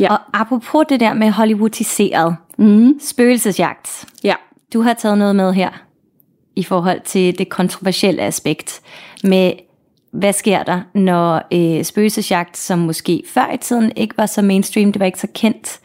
Ja. 0.00 0.12
Og 0.12 0.18
apropos 0.32 0.84
det 0.88 1.00
der 1.00 1.14
med 1.14 1.30
Hollywoodiseret, 1.30 2.36
mm. 2.58 3.00
spøgelsesjagt. 3.00 4.04
Ja. 4.24 4.34
Du 4.72 4.80
har 4.80 4.92
taget 4.92 5.18
noget 5.18 5.36
med 5.36 5.52
her 5.52 5.84
i 6.56 6.62
forhold 6.62 7.00
til 7.04 7.38
det 7.38 7.48
kontroversielle 7.48 8.22
aspekt 8.22 8.80
med, 9.24 9.52
hvad 10.10 10.32
sker 10.32 10.62
der, 10.62 10.80
når 10.94 11.42
øh, 11.52 11.84
spøgelsesjagt, 11.84 12.56
som 12.56 12.78
måske 12.78 13.22
før 13.28 13.52
i 13.54 13.56
tiden 13.56 13.92
ikke 13.96 14.16
var 14.16 14.26
så 14.26 14.42
mainstream, 14.42 14.92
det 14.92 15.00
var 15.00 15.06
ikke 15.06 15.20
så 15.20 15.28
kendt, 15.34 15.80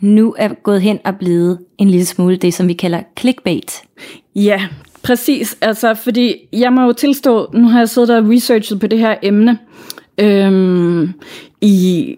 nu 0.00 0.34
er 0.38 0.48
gået 0.48 0.82
hen 0.82 0.98
og 1.04 1.16
blevet 1.16 1.58
en 1.78 1.90
lille 1.90 2.06
smule 2.06 2.36
det, 2.36 2.54
som 2.54 2.68
vi 2.68 2.72
kalder 2.72 3.02
clickbait. 3.18 3.82
Ja, 4.36 4.62
præcis. 5.02 5.56
Altså, 5.60 5.94
fordi 5.94 6.34
jeg 6.52 6.72
må 6.72 6.82
jo 6.82 6.92
tilstå, 6.92 7.50
nu 7.54 7.68
har 7.68 7.78
jeg 7.78 7.88
siddet 7.88 8.10
og 8.10 8.30
researchet 8.30 8.80
på 8.80 8.86
det 8.86 8.98
her 8.98 9.14
emne 9.22 9.58
øhm, 10.18 11.12
i 11.60 12.16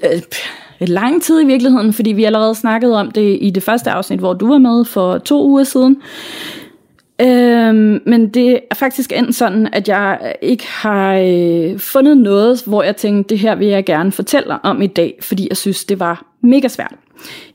øh, 0.00 0.20
lang 0.80 1.22
tid 1.22 1.42
i 1.42 1.46
virkeligheden, 1.46 1.92
fordi 1.92 2.12
vi 2.12 2.24
allerede 2.24 2.54
snakkede 2.54 3.00
om 3.00 3.10
det 3.10 3.38
i 3.40 3.50
det 3.50 3.62
første 3.62 3.90
afsnit, 3.90 4.18
hvor 4.18 4.32
du 4.32 4.46
var 4.46 4.58
med 4.58 4.84
for 4.84 5.18
to 5.18 5.46
uger 5.46 5.64
siden. 5.64 5.96
Øhm, 7.20 8.00
men 8.06 8.28
det 8.28 8.60
er 8.70 8.74
faktisk 8.74 9.12
endt 9.12 9.34
sådan, 9.34 9.68
at 9.72 9.88
jeg 9.88 10.34
ikke 10.42 10.66
har 10.68 11.14
øh, 11.14 11.78
fundet 11.78 12.16
noget, 12.16 12.62
hvor 12.66 12.82
jeg 12.82 12.96
tænkte, 12.96 13.34
det 13.34 13.38
her 13.38 13.54
vil 13.54 13.66
jeg 13.66 13.84
gerne 13.84 14.12
fortælle 14.12 14.64
om 14.64 14.82
i 14.82 14.86
dag, 14.86 15.18
fordi 15.20 15.46
jeg 15.48 15.56
synes, 15.56 15.84
det 15.84 16.00
var 16.00 16.26
mega 16.40 16.68
svært. 16.68 16.94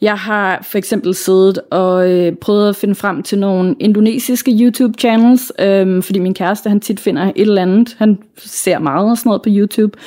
Jeg 0.01 0.17
har 0.17 0.59
for 0.63 0.77
eksempel 0.77 1.15
siddet 1.15 1.59
og 1.71 2.11
øh, 2.11 2.35
prøvet 2.35 2.69
at 2.69 2.75
finde 2.75 2.95
frem 2.95 3.23
til 3.23 3.39
nogle 3.39 3.75
indonesiske 3.79 4.51
YouTube-channels, 4.51 5.63
øh, 5.65 6.03
fordi 6.03 6.19
min 6.19 6.33
kæreste 6.33 6.69
han 6.69 6.79
tit 6.79 6.99
finder 6.99 7.23
et 7.23 7.31
eller 7.35 7.61
andet. 7.61 7.95
Han 7.99 8.17
ser 8.37 8.79
meget 8.79 9.11
og 9.11 9.17
sådan 9.17 9.29
noget 9.29 9.41
på 9.41 9.49
YouTube. 9.51 9.97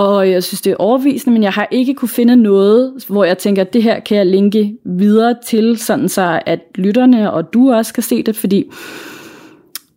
Og 0.00 0.30
jeg 0.30 0.42
synes, 0.42 0.60
det 0.60 0.70
er 0.70 0.76
overvisende, 0.76 1.32
men 1.32 1.42
jeg 1.42 1.52
har 1.52 1.68
ikke 1.70 1.94
kunne 1.94 2.08
finde 2.08 2.36
noget, 2.36 3.04
hvor 3.08 3.24
jeg 3.24 3.38
tænker, 3.38 3.62
at 3.62 3.72
det 3.72 3.82
her 3.82 4.00
kan 4.00 4.16
jeg 4.16 4.26
linke 4.26 4.74
videre 4.84 5.34
til, 5.44 5.78
sådan 5.78 6.08
så 6.08 6.40
at 6.46 6.60
lytterne 6.74 7.32
og 7.32 7.52
du 7.54 7.72
også 7.72 7.94
kan 7.94 8.02
se 8.02 8.22
det, 8.22 8.36
fordi 8.36 8.70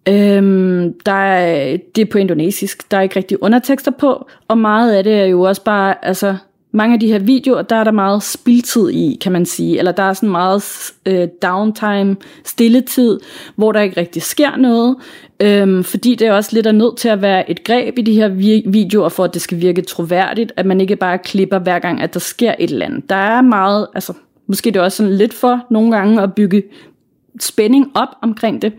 øhm, 0.10 0.94
der 1.06 1.12
er, 1.12 1.78
det 1.96 2.02
er 2.02 2.12
på 2.12 2.18
indonesisk, 2.18 2.92
der 2.92 2.98
er 2.98 3.02
ikke 3.02 3.16
rigtig 3.16 3.44
undertekster 3.44 3.92
på, 3.92 4.28
og 4.48 4.58
meget 4.58 4.94
af 4.94 5.04
det 5.04 5.14
er 5.14 5.26
jo 5.26 5.42
også 5.42 5.64
bare, 5.64 6.06
altså 6.06 6.36
mange 6.76 6.94
af 6.94 7.00
de 7.00 7.08
her 7.08 7.20
videoer, 7.20 7.62
der 7.62 7.76
er 7.76 7.84
der 7.84 7.92
meget 7.92 8.24
spildtid 8.24 8.90
i, 8.90 9.18
kan 9.22 9.32
man 9.32 9.46
sige. 9.46 9.78
Eller 9.78 9.92
der 9.92 10.04
er 10.04 10.14
sådan 10.14 10.30
meget 10.30 10.92
øh, 11.06 11.28
downtime, 11.42 12.16
stilletid, 12.44 13.20
hvor 13.56 13.72
der 13.72 13.82
ikke 13.82 14.00
rigtig 14.00 14.22
sker 14.22 14.58
noget. 14.58 14.96
Øhm, 15.40 15.84
fordi 15.84 16.16
det 16.16 16.28
er 16.28 16.34
også 16.34 16.50
lidt 16.54 16.68
er 16.68 16.72
nødt 16.72 16.98
til 16.98 17.10
at 17.10 17.22
være 17.22 17.52
et 17.52 17.64
greb 17.64 17.98
i 17.98 18.02
de 18.02 18.14
her 18.14 18.28
videoer, 18.70 19.10
for 19.10 19.24
at 19.24 19.34
det 19.34 19.42
skal 19.42 19.62
virke 19.62 19.82
troværdigt, 19.82 20.52
at 20.56 20.66
man 20.66 20.82
ikke 20.82 20.96
bare 20.96 21.18
klipper 21.18 21.60
hver 21.60 21.80
gang, 21.80 22.02
at 22.02 22.14
der 22.14 22.20
sker 22.20 22.56
et 22.60 22.72
eller 22.72 22.86
andet. 22.86 23.10
Der 23.10 23.16
er 23.16 23.42
meget, 23.42 23.88
altså 23.96 24.14
måske 24.48 24.72
det 24.72 24.80
er 24.80 24.84
også 24.84 24.98
sådan 24.98 25.14
lidt 25.14 25.34
for 25.34 25.66
nogle 25.70 25.92
gange 25.92 26.22
at 26.22 26.34
bygge 26.34 26.64
spænding 27.40 27.92
op 27.96 28.08
omkring 28.22 28.62
det, 28.62 28.74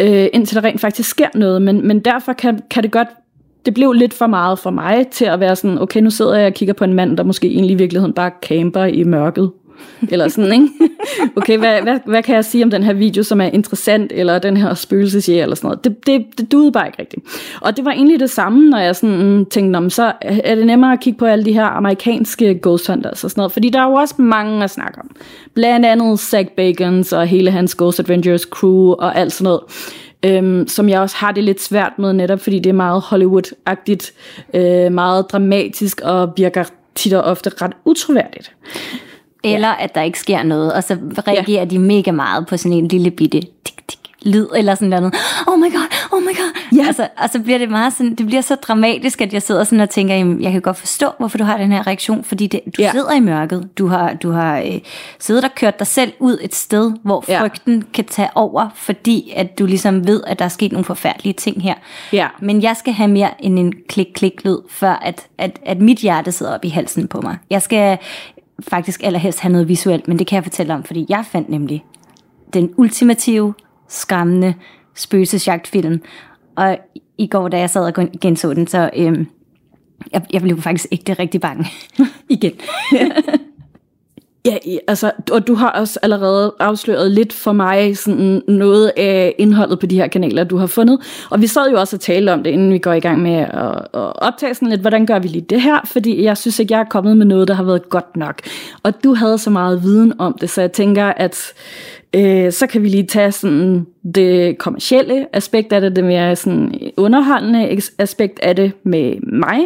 øh, 0.00 0.28
indtil 0.32 0.56
der 0.56 0.64
rent 0.64 0.80
faktisk 0.80 1.08
sker 1.08 1.28
noget. 1.34 1.62
Men, 1.62 1.86
men 1.86 2.00
derfor 2.00 2.32
kan, 2.32 2.60
kan 2.70 2.82
det 2.82 2.90
godt 2.90 3.08
det 3.66 3.74
blev 3.74 3.92
lidt 3.92 4.14
for 4.14 4.26
meget 4.26 4.58
for 4.58 4.70
mig 4.70 5.06
til 5.06 5.24
at 5.24 5.40
være 5.40 5.56
sådan, 5.56 5.78
okay, 5.78 6.00
nu 6.00 6.10
sidder 6.10 6.36
jeg 6.36 6.46
og 6.46 6.54
kigger 6.54 6.74
på 6.74 6.84
en 6.84 6.94
mand, 6.94 7.16
der 7.16 7.22
måske 7.22 7.48
egentlig 7.48 7.74
i 7.74 7.78
virkeligheden 7.78 8.12
bare 8.12 8.30
camper 8.42 8.84
i 8.84 9.04
mørket. 9.04 9.50
Eller 10.10 10.28
sådan, 10.28 10.52
ikke? 10.52 10.68
Okay, 11.36 11.58
hvad, 11.58 11.82
hvad, 11.82 11.98
hvad 12.06 12.22
kan 12.22 12.34
jeg 12.34 12.44
sige 12.44 12.64
om 12.64 12.70
den 12.70 12.82
her 12.82 12.92
video, 12.92 13.22
som 13.22 13.40
er 13.40 13.44
interessant, 13.44 14.12
eller 14.14 14.38
den 14.38 14.56
her 14.56 14.74
spøgelsesjæl, 14.74 15.42
eller 15.42 15.56
sådan 15.56 15.68
noget. 15.68 15.84
Det, 15.84 16.06
det, 16.06 16.26
det 16.38 16.52
duede 16.52 16.72
bare 16.72 16.86
ikke 16.86 16.98
rigtigt. 16.98 17.24
Og 17.60 17.76
det 17.76 17.84
var 17.84 17.90
egentlig 17.90 18.20
det 18.20 18.30
samme, 18.30 18.70
når 18.70 18.78
jeg 18.78 18.96
sådan 18.96 19.46
tænkte, 19.50 19.76
om 19.76 19.90
så 19.90 20.12
er 20.22 20.54
det 20.54 20.66
nemmere 20.66 20.92
at 20.92 21.00
kigge 21.00 21.18
på 21.18 21.24
alle 21.26 21.44
de 21.44 21.52
her 21.52 21.64
amerikanske 21.64 22.58
ghost 22.62 22.86
hunters 22.86 23.24
og 23.24 23.30
sådan 23.30 23.40
noget, 23.40 23.52
fordi 23.52 23.68
der 23.68 23.80
er 23.80 23.88
jo 23.88 23.94
også 23.94 24.14
mange 24.18 24.64
at 24.64 24.70
snakke 24.70 25.00
om. 25.00 25.10
Blandt 25.54 25.86
andet 25.86 26.20
Zack 26.20 26.48
Bagans 26.50 27.12
og 27.12 27.26
hele 27.26 27.50
hans 27.50 27.74
Ghost 27.74 28.00
Adventures 28.00 28.42
crew 28.42 28.92
og 28.92 29.16
alt 29.18 29.32
sådan 29.32 29.44
noget 29.44 29.60
øhm, 30.24 30.68
som 30.68 30.88
jeg 30.88 31.00
også 31.00 31.16
har 31.16 31.32
det 31.32 31.44
lidt 31.44 31.62
svært 31.62 31.92
med 31.98 32.12
netop, 32.12 32.40
fordi 32.40 32.58
det 32.58 32.70
er 32.70 32.74
meget 32.74 33.02
Hollywood-agtigt, 33.02 34.12
øh, 34.54 34.92
meget 34.92 35.26
dramatisk 35.32 36.00
og 36.00 36.32
virker 36.36 36.64
tit 36.94 37.12
og 37.12 37.22
ofte 37.22 37.50
ret 37.62 37.72
utroværdigt. 37.84 38.52
Eller 39.44 39.68
ja. 39.68 39.84
at 39.84 39.94
der 39.94 40.02
ikke 40.02 40.18
sker 40.18 40.42
noget, 40.42 40.72
og 40.72 40.84
så 40.84 40.96
reagerer 41.28 41.60
ja. 41.60 41.64
de 41.64 41.78
mega 41.78 42.10
meget 42.10 42.46
på 42.46 42.56
sådan 42.56 42.78
en 42.78 42.88
lille 42.88 43.10
bitte 43.10 43.42
lyd, 44.22 44.46
eller 44.56 44.74
sådan 44.74 44.88
noget. 44.88 45.14
Oh 45.46 45.58
my 45.58 45.72
god, 45.72 45.86
oh 46.12 46.22
my 46.22 46.36
god. 46.36 46.76
Ja. 46.76 46.86
Altså, 46.86 47.08
og 47.16 47.30
så 47.30 47.40
bliver 47.40 47.58
det 47.58 47.70
meget 47.70 47.92
sådan, 47.92 48.14
det 48.14 48.26
bliver 48.26 48.42
så 48.42 48.54
dramatisk, 48.54 49.20
at 49.20 49.32
jeg 49.32 49.42
sidder 49.42 49.64
sådan 49.64 49.80
og 49.80 49.90
tænker, 49.90 50.14
jamen, 50.14 50.42
jeg 50.42 50.52
kan 50.52 50.60
godt 50.60 50.76
forstå, 50.76 51.06
hvorfor 51.18 51.38
du 51.38 51.44
har 51.44 51.58
den 51.58 51.72
her 51.72 51.86
reaktion, 51.86 52.24
fordi 52.24 52.46
det, 52.46 52.60
du 52.66 52.82
ja. 52.82 52.90
sidder 52.90 53.12
i 53.12 53.20
mørket. 53.20 53.68
Du 53.78 53.86
har, 53.86 54.14
du 54.14 54.30
har 54.30 54.58
øh, 54.58 54.80
siddet 55.18 55.44
og 55.44 55.50
kørt 55.54 55.78
dig 55.78 55.86
selv 55.86 56.12
ud 56.18 56.38
et 56.42 56.54
sted, 56.54 56.92
hvor 57.02 57.20
frygten 57.20 57.76
ja. 57.76 57.82
kan 57.94 58.04
tage 58.04 58.28
over, 58.34 58.68
fordi 58.74 59.32
at 59.36 59.58
du 59.58 59.66
ligesom 59.66 60.06
ved, 60.06 60.22
at 60.26 60.38
der 60.38 60.44
er 60.44 60.48
sket 60.48 60.72
nogle 60.72 60.84
forfærdelige 60.84 61.32
ting 61.32 61.62
her. 61.62 61.74
Ja. 62.12 62.26
Men 62.40 62.62
jeg 62.62 62.76
skal 62.76 62.92
have 62.92 63.08
mere 63.10 63.44
end 63.44 63.58
en 63.58 63.72
klik-klik-lyd, 63.88 64.58
før 64.70 64.92
at, 64.92 65.26
at, 65.38 65.58
at 65.66 65.80
mit 65.80 65.98
hjerte 65.98 66.32
sidder 66.32 66.54
op 66.54 66.64
i 66.64 66.68
halsen 66.68 67.08
på 67.08 67.20
mig. 67.20 67.36
Jeg 67.50 67.62
skal 67.62 67.98
faktisk 68.68 69.00
allerhelst 69.04 69.40
have 69.40 69.52
noget 69.52 69.68
visuelt, 69.68 70.08
men 70.08 70.18
det 70.18 70.26
kan 70.26 70.36
jeg 70.36 70.44
fortælle 70.44 70.74
om, 70.74 70.84
fordi 70.84 71.06
jeg 71.08 71.24
fandt 71.32 71.48
nemlig 71.48 71.84
den 72.52 72.70
ultimative, 72.76 73.54
skræmmende 73.90 74.54
spøgelsesjagtfilm. 74.94 76.00
Og 76.56 76.78
i 77.18 77.26
går, 77.26 77.48
da 77.48 77.58
jeg 77.58 77.70
sad 77.70 77.96
og 77.96 78.08
genså 78.20 78.54
den, 78.54 78.66
så 78.66 78.90
øhm, 78.96 79.26
jeg, 80.12 80.22
jeg 80.32 80.42
blev 80.42 80.62
faktisk 80.62 80.86
ikke 80.90 81.12
rigtig 81.12 81.40
bange 81.40 81.66
igen. 82.28 82.52
Ja, 84.44 84.56
altså, 84.88 85.12
og 85.32 85.46
du 85.46 85.54
har 85.54 85.70
også 85.70 85.98
allerede 86.02 86.54
afsløret 86.58 87.10
lidt 87.10 87.32
for 87.32 87.52
mig 87.52 87.96
sådan 87.96 88.42
noget 88.48 88.92
af 88.96 89.34
indholdet 89.38 89.78
på 89.78 89.86
de 89.86 89.96
her 89.96 90.06
kanaler, 90.06 90.44
du 90.44 90.56
har 90.56 90.66
fundet. 90.66 91.26
Og 91.30 91.40
vi 91.40 91.46
sad 91.46 91.70
jo 91.70 91.80
også 91.80 91.96
og 91.96 92.00
talte 92.00 92.32
om 92.32 92.42
det, 92.42 92.50
inden 92.50 92.72
vi 92.72 92.78
går 92.78 92.92
i 92.92 93.00
gang 93.00 93.22
med 93.22 93.34
at, 93.34 93.76
at 93.94 94.22
optage 94.22 94.54
sådan 94.54 94.68
lidt, 94.68 94.80
hvordan 94.80 95.06
gør 95.06 95.18
vi 95.18 95.28
lige 95.28 95.46
det 95.50 95.62
her? 95.62 95.80
Fordi 95.84 96.22
jeg 96.22 96.36
synes 96.36 96.58
ikke, 96.58 96.74
jeg 96.74 96.80
er 96.80 96.84
kommet 96.84 97.16
med 97.16 97.26
noget, 97.26 97.48
der 97.48 97.54
har 97.54 97.64
været 97.64 97.88
godt 97.88 98.16
nok. 98.16 98.40
Og 98.82 99.04
du 99.04 99.14
havde 99.14 99.38
så 99.38 99.50
meget 99.50 99.82
viden 99.82 100.12
om 100.18 100.36
det, 100.40 100.50
så 100.50 100.60
jeg 100.60 100.72
tænker, 100.72 101.04
at 101.04 101.52
øh, 102.16 102.52
så 102.52 102.66
kan 102.66 102.82
vi 102.82 102.88
lige 102.88 103.06
tage 103.06 103.32
sådan 103.32 103.86
det 104.14 104.58
kommercielle 104.58 105.26
aspekt 105.32 105.72
af 105.72 105.80
det, 105.80 105.96
det 105.96 106.04
mere 106.04 106.36
sådan 106.36 106.74
underholdende 106.96 107.80
aspekt 107.98 108.40
af 108.42 108.56
det 108.56 108.72
med 108.82 109.14
mig. 109.22 109.58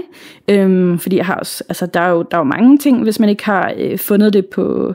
Øhm, 0.49 0.99
fordi 0.99 1.17
jeg 1.17 1.27
har 1.27 1.35
også, 1.35 1.65
altså 1.69 1.87
der 1.87 2.01
er, 2.01 2.11
jo, 2.11 2.23
der 2.31 2.37
er 2.37 2.41
jo 2.41 2.45
mange 2.45 2.79
ting, 2.79 3.03
hvis 3.03 3.21
man 3.21 3.29
ikke 3.29 3.45
har 3.45 3.73
øh, 3.77 3.99
fundet 3.99 4.33
det 4.33 4.47
på, 4.47 4.95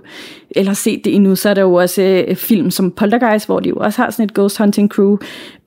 eller 0.51 0.73
set 0.73 1.05
det 1.05 1.15
endnu, 1.15 1.35
så 1.35 1.49
er 1.49 1.53
der 1.53 1.61
jo 1.61 1.73
også 1.73 2.01
øh, 2.01 2.35
film 2.35 2.71
som 2.71 2.91
Poltergeist, 2.91 3.45
hvor 3.45 3.59
de 3.59 3.69
jo 3.69 3.75
også 3.75 4.01
har 4.01 4.09
sådan 4.09 4.25
et 4.25 4.33
ghost 4.33 4.57
hunting 4.57 4.89
crew. 4.89 5.17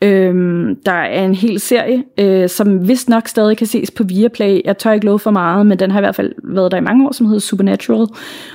Øhm, 0.03 0.77
der 0.87 0.93
er 0.93 1.25
en 1.25 1.35
hel 1.35 1.61
serie, 1.61 2.05
øh, 2.19 2.49
som 2.49 2.89
vist 2.89 3.09
nok 3.09 3.29
stadig 3.29 3.57
kan 3.57 3.67
ses 3.67 3.91
på 3.91 4.05
Viaplay. 4.05 4.61
Jeg 4.65 4.79
tør 4.79 4.93
ikke 4.93 5.07
love 5.07 5.19
for 5.19 5.31
meget, 5.31 5.67
men 5.67 5.79
den 5.79 5.91
har 5.91 5.99
i 5.99 6.03
hvert 6.03 6.15
fald 6.15 6.33
været 6.45 6.73
der 6.73 6.79
i 6.79 6.81
mange 6.81 7.07
år, 7.07 7.13
som 7.13 7.27
hedder 7.27 7.41
Supernatural, 7.41 8.07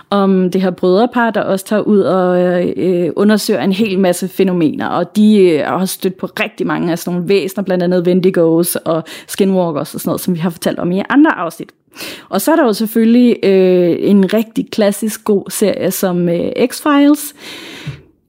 om 0.09 0.51
det 0.51 0.61
her 0.61 0.71
brødrepar, 0.71 1.29
der 1.29 1.41
også 1.41 1.65
tager 1.65 1.81
ud 1.81 1.99
og 1.99 2.41
øh, 2.41 2.73
øh 2.77 3.09
undersøger 3.15 3.61
en 3.61 3.71
hel 3.71 3.99
masse 3.99 4.27
fænomener, 4.27 4.87
og 4.87 5.06
de 5.15 5.37
øh, 5.37 5.65
har 5.65 5.85
stødt 5.85 6.17
på 6.17 6.25
rigtig 6.39 6.67
mange 6.67 6.91
af 6.91 6.99
sådan 6.99 7.13
nogle 7.13 7.29
væsener, 7.29 7.63
blandt 7.63 7.83
andet 7.83 8.07
Wendigos 8.07 8.75
og 8.75 9.03
Skinwalkers 9.27 9.95
og 9.95 10.01
sådan 10.01 10.09
noget, 10.09 10.21
som 10.21 10.33
vi 10.33 10.39
har 10.39 10.49
fortalt 10.49 10.79
om 10.79 10.91
i 10.91 11.01
andre 11.09 11.31
afsnit. 11.31 11.69
Og 12.29 12.41
så 12.41 12.51
er 12.51 12.55
der 12.55 12.63
jo 12.63 12.73
selvfølgelig 12.73 13.37
øh, 13.43 13.95
en 13.99 14.33
rigtig 14.33 14.71
klassisk 14.71 15.23
god 15.23 15.43
serie 15.49 15.91
som 15.91 16.29
øh, 16.29 16.51
X-Files. 16.57 17.33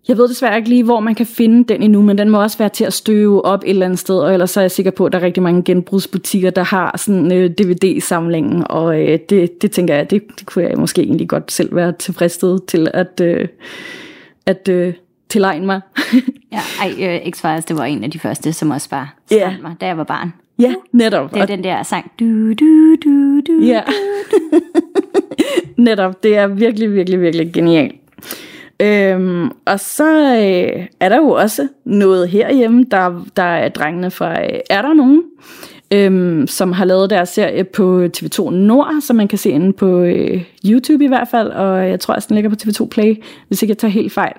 Jeg 0.08 0.18
ved 0.18 0.28
desværre 0.28 0.56
ikke 0.56 0.68
lige, 0.68 0.84
hvor 0.84 1.00
man 1.00 1.14
kan 1.14 1.26
finde 1.26 1.74
den 1.74 1.82
endnu, 1.82 2.02
men 2.02 2.18
den 2.18 2.30
må 2.30 2.42
også 2.42 2.58
være 2.58 2.68
til 2.68 2.84
at 2.84 2.92
støve 2.92 3.44
op 3.44 3.62
et 3.64 3.70
eller 3.70 3.86
andet 3.86 3.98
sted, 3.98 4.18
og 4.18 4.32
ellers 4.32 4.50
så 4.50 4.60
er 4.60 4.64
jeg 4.64 4.70
sikker 4.70 4.90
på, 4.90 5.06
at 5.06 5.12
der 5.12 5.18
er 5.18 5.22
rigtig 5.22 5.42
mange 5.42 5.62
genbrugsbutikker, 5.62 6.50
der 6.50 6.62
har 6.62 6.96
sådan 6.96 7.32
øh, 7.32 7.50
DVD-samlingen, 7.50 8.64
og 8.70 9.00
øh, 9.00 9.18
det, 9.28 9.62
det 9.62 9.70
tænker 9.70 9.94
jeg, 9.94 10.10
det, 10.10 10.22
det 10.38 10.46
kunne 10.46 10.64
jeg 10.64 10.78
måske 10.78 11.02
egentlig 11.02 11.28
godt 11.28 11.52
selv 11.52 11.76
være 11.76 11.92
tilfredsstillet 11.92 12.64
til 12.64 12.90
at, 12.94 13.20
øh, 13.22 13.48
at 14.46 14.68
øh, 14.68 14.94
tilegne 15.28 15.66
mig. 15.66 15.80
ja, 16.52 16.60
ej, 16.80 16.94
øh, 16.98 17.32
X-Files, 17.32 17.60
det 17.60 17.76
var 17.76 17.84
en 17.84 18.04
af 18.04 18.10
de 18.10 18.18
første, 18.18 18.52
som 18.52 18.70
også 18.70 18.90
bare 18.90 19.08
ja. 19.30 19.54
mig, 19.62 19.76
da 19.80 19.86
jeg 19.86 19.96
var 19.96 20.04
barn. 20.04 20.32
Ja, 20.58 20.74
netop. 20.92 21.34
Det 21.34 21.42
er 21.42 21.46
den 21.46 21.64
der 21.64 21.82
sang. 21.82 22.12
Du, 22.20 22.52
du, 22.52 22.96
du, 23.04 23.40
du, 23.40 23.60
ja. 23.62 23.82
netop, 25.76 26.22
det 26.22 26.36
er 26.36 26.46
virkelig, 26.46 26.94
virkelig, 26.94 27.20
virkelig 27.20 27.52
genialt. 27.52 27.94
Øhm, 28.80 29.50
og 29.64 29.80
så 29.80 30.36
øh, 30.36 30.86
er 31.00 31.08
der 31.08 31.16
jo 31.16 31.28
også 31.28 31.68
noget 31.84 32.28
herhjemme, 32.28 32.84
der, 32.90 33.24
der 33.36 33.42
er 33.42 33.68
drengene 33.68 34.10
fra 34.10 34.42
øh, 34.42 34.60
Er 34.70 34.82
der 34.82 34.94
nogen? 34.94 35.22
Øhm, 35.90 36.46
som 36.46 36.72
har 36.72 36.84
lavet 36.84 37.10
deres 37.10 37.28
serie 37.28 37.64
på 37.64 38.08
TV2 38.16 38.50
Nord, 38.50 39.00
som 39.00 39.16
man 39.16 39.28
kan 39.28 39.38
se 39.38 39.50
inde 39.50 39.72
på 39.72 40.00
øh, 40.00 40.44
YouTube 40.66 41.04
i 41.04 41.08
hvert 41.08 41.28
fald, 41.28 41.48
og 41.48 41.88
jeg 41.88 42.00
tror 42.00 42.14
også, 42.14 42.26
den 42.28 42.34
ligger 42.34 42.50
på 42.50 42.56
TV2 42.62 42.88
Play, 42.88 43.22
hvis 43.48 43.62
ikke 43.62 43.70
jeg 43.70 43.78
tager 43.78 43.92
helt 43.92 44.12
fejl. 44.12 44.32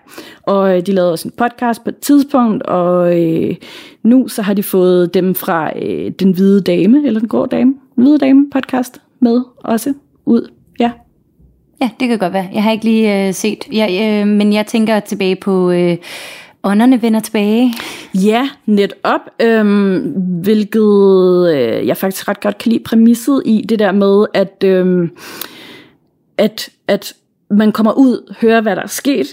Og 0.44 0.78
øh, 0.78 0.86
de 0.86 0.92
lavede 0.92 1.12
også 1.12 1.28
en 1.28 1.34
podcast 1.38 1.84
på 1.84 1.90
et 1.90 1.98
tidspunkt, 1.98 2.64
og 2.64 3.22
øh, 3.22 3.56
nu 4.04 4.28
så 4.28 4.42
har 4.42 4.54
de 4.54 4.64
fået 4.64 5.14
dem 5.14 5.36
fra 5.36 5.72
øh, 5.80 6.12
Den 6.12 6.32
Hvide 6.32 6.62
Dame, 6.62 7.08
eller 7.08 7.20
Den 7.20 7.30
Grå 7.30 7.46
Dame, 7.46 7.74
Den 7.96 8.04
Hvide 8.04 8.18
Dame 8.18 8.50
podcast 8.50 9.02
med 9.20 9.42
også 9.58 9.94
ud. 10.26 10.52
Ja, 10.80 10.92
Ja, 11.82 11.90
det 12.00 12.08
kan 12.08 12.18
godt 12.18 12.34
være. 12.34 12.50
Jeg 12.54 12.64
har 12.64 12.72
ikke 12.72 12.86
lige 12.86 13.28
øh, 13.28 13.34
set, 13.34 13.68
jeg, 13.72 14.00
øh, 14.02 14.28
men 14.28 14.54
jeg 14.54 14.66
tænker 14.66 15.00
tilbage 15.00 15.36
på 15.36 15.72
øh, 15.72 15.98
ånderne 16.64 17.02
vender 17.02 17.20
tilbage. 17.20 17.74
Ja, 18.14 18.50
netop. 18.66 19.22
Øhm, 19.42 19.98
hvilket 20.44 21.52
øh, 21.56 21.88
jeg 21.88 21.98
faktisk 21.98 22.28
ret 22.28 22.42
godt 22.42 22.58
kan 22.58 22.72
lide 22.72 22.84
præmisset 22.84 23.42
i 23.46 23.66
det 23.70 23.80
der 23.80 23.92
med, 23.92 24.26
at, 24.34 24.64
øhm, 24.66 25.12
at, 26.38 26.70
at 26.88 27.14
man 27.50 27.72
kommer 27.72 27.92
ud, 27.92 28.34
hører 28.42 28.62
hvad 28.62 28.76
der 28.76 28.82
er 28.82 28.88
sket, 28.88 29.28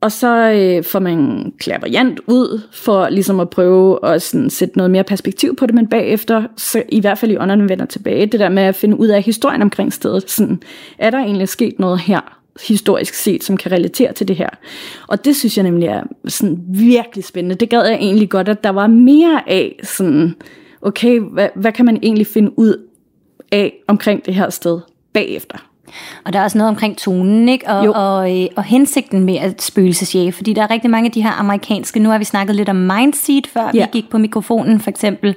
og 0.00 0.12
så 0.12 0.52
øh, 0.52 0.84
får 0.84 0.98
man 0.98 1.52
klaverjant 1.58 2.20
ud 2.26 2.60
for 2.72 3.08
ligesom 3.08 3.40
at 3.40 3.50
prøve 3.50 4.06
at 4.06 4.22
sådan, 4.22 4.50
sætte 4.50 4.76
noget 4.76 4.90
mere 4.90 5.04
perspektiv 5.04 5.56
på 5.56 5.66
det, 5.66 5.74
men 5.74 5.86
bagefter, 5.86 6.42
så 6.56 6.82
i 6.88 7.00
hvert 7.00 7.18
fald 7.18 7.32
i 7.32 7.36
ånderne 7.36 7.68
vender 7.68 7.84
tilbage, 7.86 8.26
det 8.26 8.40
der 8.40 8.48
med 8.48 8.62
at 8.62 8.74
finde 8.74 8.98
ud 8.98 9.08
af 9.08 9.22
historien 9.22 9.62
omkring 9.62 9.92
stedet. 9.92 10.30
Sådan, 10.30 10.62
er 10.98 11.10
der 11.10 11.18
egentlig 11.18 11.48
sket 11.48 11.78
noget 11.78 12.00
her? 12.00 12.43
Historisk 12.68 13.14
set, 13.14 13.44
som 13.44 13.56
kan 13.56 13.72
relatere 13.72 14.12
til 14.12 14.28
det 14.28 14.36
her. 14.36 14.48
Og 15.08 15.24
det 15.24 15.36
synes 15.36 15.56
jeg 15.56 15.62
nemlig 15.62 15.88
er 15.88 16.02
sådan 16.28 16.58
virkelig 16.68 17.24
spændende. 17.24 17.54
Det 17.54 17.70
gad 17.70 17.86
jeg 17.86 17.94
egentlig 17.94 18.30
godt, 18.30 18.48
at 18.48 18.64
der 18.64 18.70
var 18.70 18.86
mere 18.86 19.42
af 19.46 19.80
sådan, 19.82 20.34
okay, 20.82 21.20
hvad, 21.20 21.48
hvad 21.54 21.72
kan 21.72 21.84
man 21.84 21.98
egentlig 22.02 22.26
finde 22.26 22.58
ud 22.58 22.88
af 23.52 23.72
omkring 23.88 24.26
det 24.26 24.34
her 24.34 24.50
sted 24.50 24.80
bagefter? 25.12 25.58
Og 26.24 26.32
der 26.32 26.38
er 26.38 26.44
også 26.44 26.58
noget 26.58 26.68
omkring 26.68 26.98
tonen, 26.98 27.48
ikke? 27.48 27.68
Og, 27.68 27.94
og, 27.94 28.40
øh, 28.40 28.46
og 28.56 28.64
hensigten 28.64 29.24
med 29.24 29.36
at 29.36 29.62
spøgelsesjage, 29.62 30.32
fordi 30.32 30.52
der 30.52 30.62
er 30.62 30.70
rigtig 30.70 30.90
mange 30.90 31.06
af 31.06 31.12
de 31.12 31.22
her 31.22 31.30
amerikanske, 31.30 32.00
nu 32.00 32.08
har 32.08 32.18
vi 32.18 32.24
snakket 32.24 32.56
lidt 32.56 32.68
om 32.68 32.76
Mindseed, 32.76 33.42
før 33.48 33.70
ja. 33.74 33.86
vi 33.86 33.90
gik 33.92 34.10
på 34.10 34.18
mikrofonen 34.18 34.80
for 34.80 34.90
eksempel, 34.90 35.36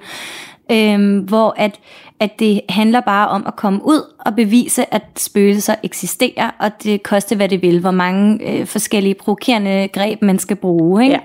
øhm, 0.72 1.20
hvor 1.20 1.54
at, 1.58 1.80
at 2.20 2.40
det 2.40 2.62
handler 2.70 3.02
bare 3.02 3.28
om 3.28 3.44
at 3.48 3.56
komme 3.56 3.80
ud 3.86 4.14
og 4.20 4.36
bevise, 4.36 4.94
at 4.94 5.04
spøgelser 5.18 5.76
eksisterer, 5.84 6.52
og 6.60 6.72
det 6.84 7.04
koster, 7.04 7.36
hvad 7.36 7.50
det 7.50 7.62
vil, 7.62 7.80
hvor 7.80 7.92
mange 7.92 8.52
øh, 8.52 8.66
forskellige 8.66 9.16
provokerende 9.16 9.88
greb 9.94 10.22
man 10.22 10.40
skal 10.40 10.56
bruge. 10.56 11.04
Ikke? 11.04 11.16
Ja. 11.16 11.20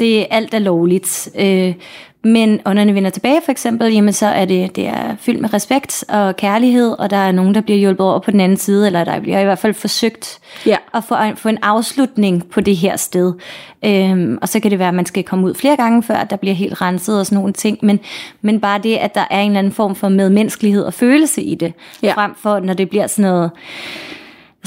Det 0.00 0.20
er 0.20 0.26
alt 0.30 0.54
er 0.54 0.58
lovligt. 0.58 1.28
Øh, 1.38 1.74
men 2.24 2.60
ånderne 2.66 2.94
vender 2.94 3.10
tilbage 3.10 3.40
for 3.44 3.52
eksempel, 3.52 3.92
jamen 3.92 4.12
så 4.12 4.26
er 4.26 4.44
det, 4.44 4.76
det 4.76 4.86
er 4.86 5.16
fyldt 5.20 5.40
med 5.40 5.54
respekt 5.54 6.04
og 6.08 6.36
kærlighed, 6.36 6.90
og 6.98 7.10
der 7.10 7.16
er 7.16 7.32
nogen, 7.32 7.54
der 7.54 7.60
bliver 7.60 7.78
hjulpet 7.78 8.06
over 8.06 8.18
på 8.18 8.30
den 8.30 8.40
anden 8.40 8.58
side, 8.58 8.86
eller 8.86 9.04
der 9.04 9.20
bliver 9.20 9.40
i 9.40 9.44
hvert 9.44 9.58
fald 9.58 9.74
forsøgt 9.74 10.38
ja. 10.66 10.76
at 10.94 11.04
få, 11.04 11.14
få 11.36 11.48
en 11.48 11.58
afslutning 11.62 12.50
på 12.50 12.60
det 12.60 12.76
her 12.76 12.96
sted. 12.96 13.32
Øhm, 13.84 14.38
og 14.42 14.48
så 14.48 14.60
kan 14.60 14.70
det 14.70 14.78
være, 14.78 14.88
at 14.88 14.94
man 14.94 15.06
skal 15.06 15.24
komme 15.24 15.46
ud 15.46 15.54
flere 15.54 15.76
gange, 15.76 16.02
før 16.02 16.24
der 16.24 16.36
bliver 16.36 16.54
helt 16.54 16.80
renset 16.80 17.18
og 17.18 17.26
sådan 17.26 17.38
nogle 17.38 17.52
ting, 17.52 17.78
men, 17.82 18.00
men 18.42 18.60
bare 18.60 18.80
det, 18.82 18.96
at 18.96 19.14
der 19.14 19.24
er 19.30 19.40
en 19.40 19.50
eller 19.50 19.58
anden 19.58 19.72
form 19.72 19.94
for 19.94 20.08
medmenneskelighed 20.08 20.82
og 20.82 20.94
følelse 20.94 21.42
i 21.42 21.54
det, 21.54 21.72
ja. 22.02 22.12
frem 22.14 22.34
for 22.34 22.60
når 22.60 22.74
det 22.74 22.88
bliver 22.88 23.06
sådan 23.06 23.30
noget 23.30 23.50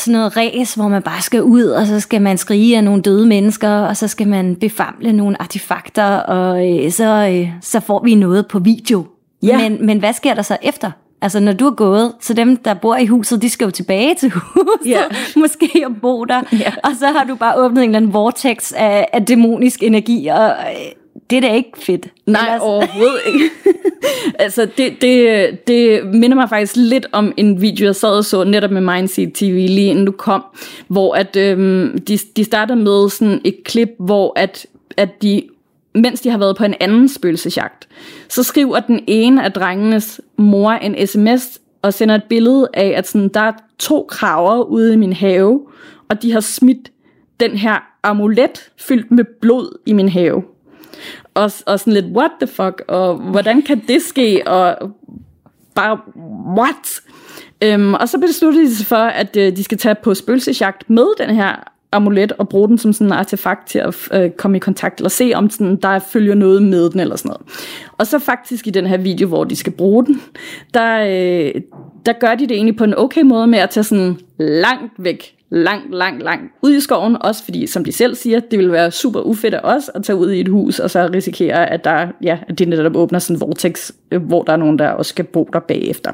sådan 0.01 0.19
noget 0.19 0.37
ræs, 0.37 0.73
hvor 0.73 0.87
man 0.87 1.01
bare 1.01 1.21
skal 1.21 1.43
ud, 1.43 1.63
og 1.63 1.87
så 1.87 1.99
skal 1.99 2.21
man 2.21 2.37
skrige 2.37 2.77
af 2.77 2.83
nogle 2.83 3.01
døde 3.01 3.25
mennesker, 3.25 3.69
og 3.69 3.97
så 3.97 4.07
skal 4.07 4.27
man 4.27 4.55
befamle 4.55 5.13
nogle 5.13 5.41
artefakter, 5.41 6.15
og 6.15 6.69
øh, 6.69 6.91
så, 6.91 7.29
øh, 7.31 7.49
så 7.61 7.79
får 7.79 8.03
vi 8.03 8.15
noget 8.15 8.47
på 8.47 8.59
video. 8.59 9.05
Ja. 9.43 9.57
Men, 9.57 9.85
men 9.85 9.99
hvad 9.99 10.13
sker 10.13 10.33
der 10.33 10.41
så 10.41 10.57
efter? 10.61 10.91
Altså, 11.21 11.39
når 11.39 11.53
du 11.53 11.65
er 11.67 11.75
gået, 11.75 12.13
så 12.21 12.33
dem, 12.33 12.57
der 12.57 12.73
bor 12.73 12.95
i 12.95 13.05
huset, 13.05 13.41
de 13.41 13.49
skal 13.49 13.65
jo 13.65 13.71
tilbage 13.71 14.15
til 14.15 14.29
huset, 14.35 14.87
yeah. 14.87 15.11
måske 15.35 15.69
og 15.85 15.91
bo 16.01 16.25
der. 16.25 16.41
Yeah. 16.53 16.73
Og 16.83 16.91
så 16.99 17.07
har 17.07 17.23
du 17.23 17.35
bare 17.35 17.55
åbnet 17.57 17.83
en 17.83 17.89
eller 17.89 17.97
anden 17.97 18.13
vortex 18.13 18.71
af, 18.75 19.07
af 19.13 19.25
dæmonisk 19.25 19.83
energi, 19.83 20.27
og 20.27 20.49
øh, 20.49 21.00
det 21.31 21.37
er 21.37 21.41
da 21.41 21.55
ikke 21.55 21.71
fedt. 21.75 22.07
Nej, 22.25 22.41
Ellers... 22.41 22.61
overhovedet 22.61 23.19
ikke. 23.27 23.49
altså, 24.43 24.67
det, 24.77 25.01
det, 25.01 25.67
det 25.67 26.05
minder 26.05 26.35
mig 26.35 26.49
faktisk 26.49 26.75
lidt 26.75 27.07
om 27.11 27.33
en 27.37 27.61
video, 27.61 27.85
jeg 27.85 27.95
sad 27.95 28.09
og 28.09 28.25
så 28.25 28.43
netop 28.43 28.71
med 28.71 28.81
Mindseed 28.81 29.31
TV, 29.31 29.67
lige 29.69 29.89
inden 29.89 30.05
du 30.05 30.11
kom, 30.11 30.43
hvor 30.87 31.13
at, 31.13 31.35
øhm, 31.35 31.97
de, 32.07 32.17
de 32.35 32.43
starter 32.43 32.75
med 32.75 33.09
sådan 33.09 33.41
et 33.43 33.55
klip, 33.65 33.89
hvor 33.99 34.33
at, 34.35 34.65
at 34.97 35.21
de 35.21 35.43
mens 35.95 36.21
de 36.21 36.29
har 36.29 36.37
været 36.37 36.57
på 36.57 36.63
en 36.63 36.75
anden 36.79 37.09
spøgelsesjagt, 37.09 37.87
så 38.29 38.43
skriver 38.43 38.79
den 38.79 39.03
ene 39.07 39.43
af 39.43 39.51
drengenes 39.51 40.21
mor 40.37 40.71
en 40.71 41.07
sms 41.07 41.59
og 41.81 41.93
sender 41.93 42.15
et 42.15 42.23
billede 42.23 42.67
af, 42.73 42.93
at 42.97 43.07
sådan, 43.07 43.29
der 43.29 43.39
er 43.39 43.51
to 43.79 44.05
kraver 44.09 44.63
ude 44.63 44.93
i 44.93 44.95
min 44.95 45.13
have, 45.13 45.61
og 46.09 46.21
de 46.21 46.31
har 46.31 46.39
smidt 46.39 46.91
den 47.39 47.51
her 47.51 47.75
amulet 48.03 48.69
fyldt 48.77 49.11
med 49.11 49.23
blod 49.41 49.77
i 49.85 49.93
min 49.93 50.09
have 50.09 50.43
og, 51.33 51.51
og 51.65 51.79
sådan 51.79 51.93
lidt, 51.93 52.05
what 52.05 52.31
the 52.41 52.47
fuck, 52.47 52.81
og 52.87 53.15
hvordan 53.15 53.61
kan 53.61 53.83
det 53.87 54.01
ske, 54.01 54.43
og 54.47 54.91
bare, 55.75 55.99
what? 56.57 57.01
Øhm, 57.63 57.93
og 57.93 58.09
så 58.09 58.17
besluttede 58.17 58.65
de 58.65 58.75
sig 58.75 58.85
for, 58.87 58.95
at 58.95 59.37
øh, 59.37 59.55
de 59.55 59.63
skal 59.63 59.77
tage 59.77 59.95
på 59.95 60.13
spøgelsesjagt 60.13 60.89
med 60.89 61.05
den 61.17 61.35
her 61.35 61.71
amulet 61.91 62.31
og 62.31 62.49
bruge 62.49 62.67
den 62.67 62.77
som 62.77 62.93
sådan 62.93 63.07
en 63.07 63.13
artefakt 63.13 63.67
til 63.67 63.79
at 63.79 63.95
øh, 64.13 64.29
komme 64.29 64.57
i 64.57 64.59
kontakt, 64.59 64.99
eller 64.99 65.09
se 65.09 65.31
om 65.35 65.49
sådan, 65.49 65.75
der 65.75 65.99
følger 65.99 66.35
noget 66.35 66.63
med 66.63 66.89
den, 66.89 66.99
eller 66.99 67.15
sådan 67.15 67.29
noget. 67.29 67.41
Og 67.97 68.07
så 68.07 68.19
faktisk 68.19 68.67
i 68.67 68.69
den 68.69 68.87
her 68.87 68.97
video, 68.97 69.27
hvor 69.27 69.43
de 69.43 69.55
skal 69.55 69.73
bruge 69.73 70.05
den, 70.05 70.21
der, 70.73 70.97
øh, 70.99 71.61
der 72.05 72.13
gør 72.13 72.35
de 72.35 72.47
det 72.47 72.51
egentlig 72.51 72.75
på 72.75 72.83
en 72.83 72.97
okay 72.97 73.21
måde 73.21 73.47
med 73.47 73.59
at 73.59 73.69
tage 73.69 73.83
sådan 73.83 74.19
langt 74.39 74.93
væk 74.97 75.35
langt, 75.51 75.95
langt, 75.95 76.23
langt 76.23 76.53
ud 76.61 76.73
i 76.73 76.79
skoven, 76.79 77.17
også 77.21 77.43
fordi, 77.43 77.67
som 77.67 77.85
de 77.85 77.91
selv 77.91 78.15
siger, 78.15 78.39
det 78.39 78.59
vil 78.59 78.71
være 78.71 78.91
super 78.91 79.19
ufedt 79.19 79.53
af 79.53 79.59
os 79.63 79.91
at 79.95 80.03
tage 80.03 80.15
ud 80.17 80.31
i 80.31 80.39
et 80.39 80.47
hus, 80.47 80.79
og 80.79 80.89
så 80.89 81.09
risikere, 81.13 81.69
at, 81.69 81.83
der, 81.83 82.07
ja, 82.23 82.37
at 82.47 82.59
det 82.59 82.67
netop 82.67 82.95
åbner 82.95 83.19
sådan 83.19 83.35
en 83.35 83.41
vortex, 83.41 83.91
øh, 84.11 84.21
hvor 84.21 84.43
der 84.43 84.53
er 84.53 84.57
nogen, 84.57 84.79
der 84.79 84.89
også 84.89 85.09
skal 85.09 85.25
bo 85.25 85.49
der 85.53 85.59
bagefter. 85.59 86.11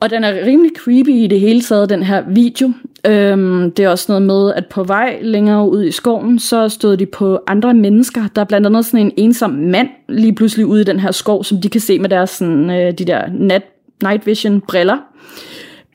Og 0.00 0.10
den 0.10 0.24
er 0.24 0.46
rimelig 0.46 0.72
creepy 0.78 1.08
i 1.08 1.26
det 1.26 1.40
hele 1.40 1.60
taget, 1.60 1.90
den 1.90 2.02
her 2.02 2.22
video. 2.28 2.72
Øhm, 3.06 3.70
det 3.70 3.84
er 3.84 3.88
også 3.88 4.04
noget 4.08 4.22
med, 4.22 4.52
at 4.54 4.66
på 4.66 4.84
vej 4.84 5.18
længere 5.22 5.70
ud 5.70 5.84
i 5.84 5.90
skoven, 5.90 6.38
så 6.38 6.68
stod 6.68 6.96
de 6.96 7.06
på 7.06 7.40
andre 7.46 7.74
mennesker. 7.74 8.20
Der 8.34 8.40
er 8.40 8.44
blandt 8.44 8.66
andet 8.66 8.84
sådan 8.84 9.06
en 9.06 9.12
ensom 9.16 9.50
mand 9.50 9.88
lige 10.08 10.34
pludselig 10.34 10.66
ude 10.66 10.80
i 10.80 10.84
den 10.84 11.00
her 11.00 11.10
skov, 11.10 11.44
som 11.44 11.60
de 11.60 11.68
kan 11.68 11.80
se 11.80 11.98
med 11.98 12.08
deres 12.08 12.30
sådan, 12.30 12.70
øh, 12.70 12.92
de 12.98 13.04
der 13.04 13.22
nat, 13.32 13.62
night 14.02 14.26
vision 14.26 14.60
briller. 14.60 14.96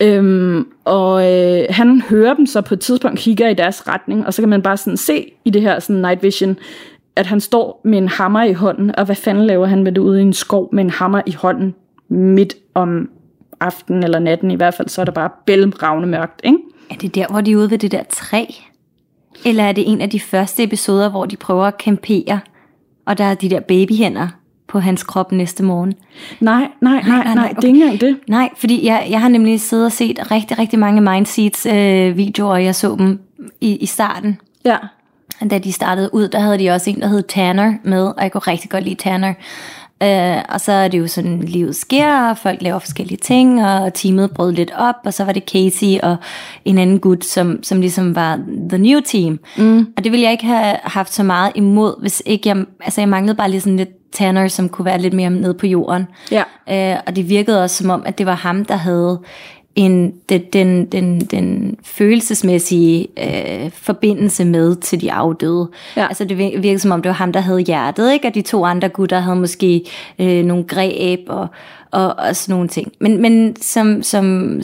Øhm, 0.01 0.67
og 0.85 1.31
øh, 1.31 1.65
han 1.69 2.01
hører 2.01 2.33
dem 2.33 2.45
så 2.45 2.61
på 2.61 2.73
et 2.73 2.79
tidspunkt, 2.79 3.19
kigger 3.19 3.49
i 3.49 3.53
deres 3.53 3.87
retning, 3.87 4.25
og 4.25 4.33
så 4.33 4.41
kan 4.41 4.49
man 4.49 4.61
bare 4.61 4.77
sådan 4.77 4.97
se 4.97 5.31
i 5.45 5.49
det 5.49 5.61
her 5.61 5.79
sådan 5.79 6.01
night 6.01 6.23
vision, 6.23 6.57
at 7.15 7.25
han 7.25 7.39
står 7.39 7.81
med 7.83 7.97
en 7.97 8.07
hammer 8.07 8.43
i 8.43 8.53
hånden, 8.53 8.95
og 8.95 9.05
hvad 9.05 9.15
fanden 9.15 9.45
laver 9.45 9.65
han 9.65 9.83
med 9.83 9.91
det 9.91 10.01
ude 10.01 10.19
i 10.19 10.21
en 10.21 10.33
skov 10.33 10.69
med 10.73 10.83
en 10.83 10.89
hammer 10.89 11.21
i 11.25 11.31
hånden 11.31 11.75
midt 12.09 12.55
om 12.73 13.09
aftenen 13.59 14.03
eller 14.03 14.19
natten 14.19 14.51
i 14.51 14.55
hvert 14.55 14.73
fald, 14.73 14.89
så 14.89 15.01
er 15.01 15.05
der 15.05 15.11
bare 15.11 15.29
bælmravne 15.45 16.07
mørkt, 16.07 16.41
ikke? 16.43 16.57
Er 16.89 16.95
det 16.95 17.15
der, 17.15 17.27
hvor 17.27 17.41
de 17.41 17.51
er 17.51 17.55
ude 17.55 17.71
ved 17.71 17.77
det 17.77 17.91
der 17.91 18.03
træ? 18.03 18.45
Eller 19.45 19.63
er 19.63 19.71
det 19.71 19.91
en 19.91 20.01
af 20.01 20.09
de 20.09 20.19
første 20.19 20.63
episoder, 20.63 21.09
hvor 21.09 21.25
de 21.25 21.37
prøver 21.37 21.65
at 21.65 21.73
campere, 21.79 22.39
og 23.05 23.17
der 23.17 23.23
er 23.23 23.35
de 23.35 23.49
der 23.49 23.59
babyhænder 23.59 24.27
på 24.67 24.79
hans 24.79 25.03
krop 25.03 25.31
næste 25.31 25.63
morgen? 25.63 25.93
Nej, 26.39 26.67
nej, 26.81 27.01
nej, 27.07 27.23
nej, 27.23 27.35
nej, 27.35 27.45
okay. 27.45 27.55
det 27.55 27.63
er 27.63 27.67
ikke 27.67 27.81
engang 27.83 28.01
det. 28.01 28.17
Nej, 28.27 28.49
fordi 28.57 28.85
jeg, 28.85 29.07
jeg 29.09 29.21
har 29.21 29.29
nemlig 29.29 29.61
siddet 29.61 29.85
og 29.85 29.91
set 29.91 30.31
rigtig, 30.31 30.59
rigtig 30.59 30.79
mange 30.79 31.01
Mindseeds 31.01 31.65
øh, 31.65 32.17
videoer, 32.17 32.51
og 32.51 32.63
jeg 32.63 32.75
så 32.75 32.95
dem 32.99 33.19
i, 33.61 33.75
i 33.75 33.85
starten. 33.85 34.39
Ja. 34.65 34.77
Da 35.49 35.57
de 35.57 35.71
startede 35.71 36.13
ud, 36.13 36.27
der 36.27 36.39
havde 36.39 36.59
de 36.59 36.69
også 36.69 36.89
en, 36.89 37.01
der 37.01 37.07
hed 37.07 37.23
Tanner 37.23 37.73
med, 37.83 38.03
og 38.03 38.23
jeg 38.23 38.31
kunne 38.31 38.41
rigtig 38.41 38.69
godt 38.69 38.83
lide 38.83 38.95
Tanner. 38.95 39.33
Uh, 40.03 40.41
og 40.49 40.61
så 40.61 40.71
er 40.71 40.87
det 40.87 40.99
jo 40.99 41.07
sådan, 41.07 41.39
livet 41.39 41.75
sker, 41.75 42.29
og 42.29 42.37
folk 42.37 42.61
laver 42.61 42.79
forskellige 42.79 43.17
ting, 43.17 43.65
og 43.65 43.93
teamet 43.93 44.31
brød 44.31 44.51
lidt 44.51 44.71
op, 44.77 44.95
og 45.05 45.13
så 45.13 45.23
var 45.23 45.31
det 45.31 45.43
Casey 45.43 45.99
og 46.03 46.15
en 46.65 46.77
anden 46.77 46.99
gut, 46.99 47.25
som, 47.25 47.63
som 47.63 47.81
ligesom 47.81 48.15
var 48.15 48.39
the 48.69 48.77
new 48.77 48.99
team. 48.99 49.39
Mm. 49.57 49.87
Og 49.97 50.03
det 50.03 50.11
ville 50.11 50.23
jeg 50.23 50.31
ikke 50.31 50.45
have 50.45 50.77
haft 50.83 51.13
så 51.13 51.23
meget 51.23 51.51
imod, 51.55 52.01
hvis 52.01 52.23
ikke 52.25 52.49
jeg, 52.49 52.65
altså 52.79 53.01
jeg 53.01 53.09
manglede 53.09 53.35
bare 53.35 53.51
lige 53.51 53.61
sådan 53.61 53.77
lidt 53.77 54.04
Tanner, 54.15 54.47
som 54.47 54.69
kunne 54.69 54.85
være 54.85 55.01
lidt 55.01 55.13
mere 55.13 55.29
nede 55.29 55.53
på 55.53 55.67
jorden. 55.67 56.07
Ja. 56.31 56.43
Uh, 56.95 56.99
og 57.07 57.15
det 57.15 57.29
virkede 57.29 57.63
også 57.63 57.75
som 57.75 57.89
om, 57.89 58.03
at 58.05 58.17
det 58.17 58.25
var 58.25 58.35
ham, 58.35 58.65
der 58.65 58.75
havde 58.75 59.19
en, 59.75 60.13
den, 60.29 60.41
den, 60.53 60.85
den, 60.85 61.19
den 61.19 61.77
følelsesmæssige 61.83 63.07
øh, 63.17 63.71
forbindelse 63.71 64.45
med 64.45 64.75
til 64.75 65.01
de 65.01 65.11
afdøde. 65.11 65.69
Ja. 65.97 66.07
Altså 66.07 66.25
det 66.25 66.37
virkede 66.37 66.79
som 66.79 66.91
om, 66.91 67.01
det 67.01 67.09
var 67.09 67.15
ham, 67.15 67.33
der 67.33 67.39
havde 67.39 67.59
hjertet, 67.59 68.13
ikke? 68.13 68.27
Og 68.27 68.35
de 68.35 68.41
to 68.41 68.65
andre 68.65 68.89
gutter 68.89 69.19
havde 69.19 69.35
måske 69.35 69.81
øh, 70.19 70.45
nogle 70.45 70.63
greb 70.63 71.19
og, 71.27 71.47
og, 71.91 72.15
og 72.17 72.35
sådan 72.35 72.53
nogle 72.53 72.67
ting. 72.67 72.91
Men, 72.99 73.21
men 73.21 73.55
som, 73.61 74.03
som 74.03 74.59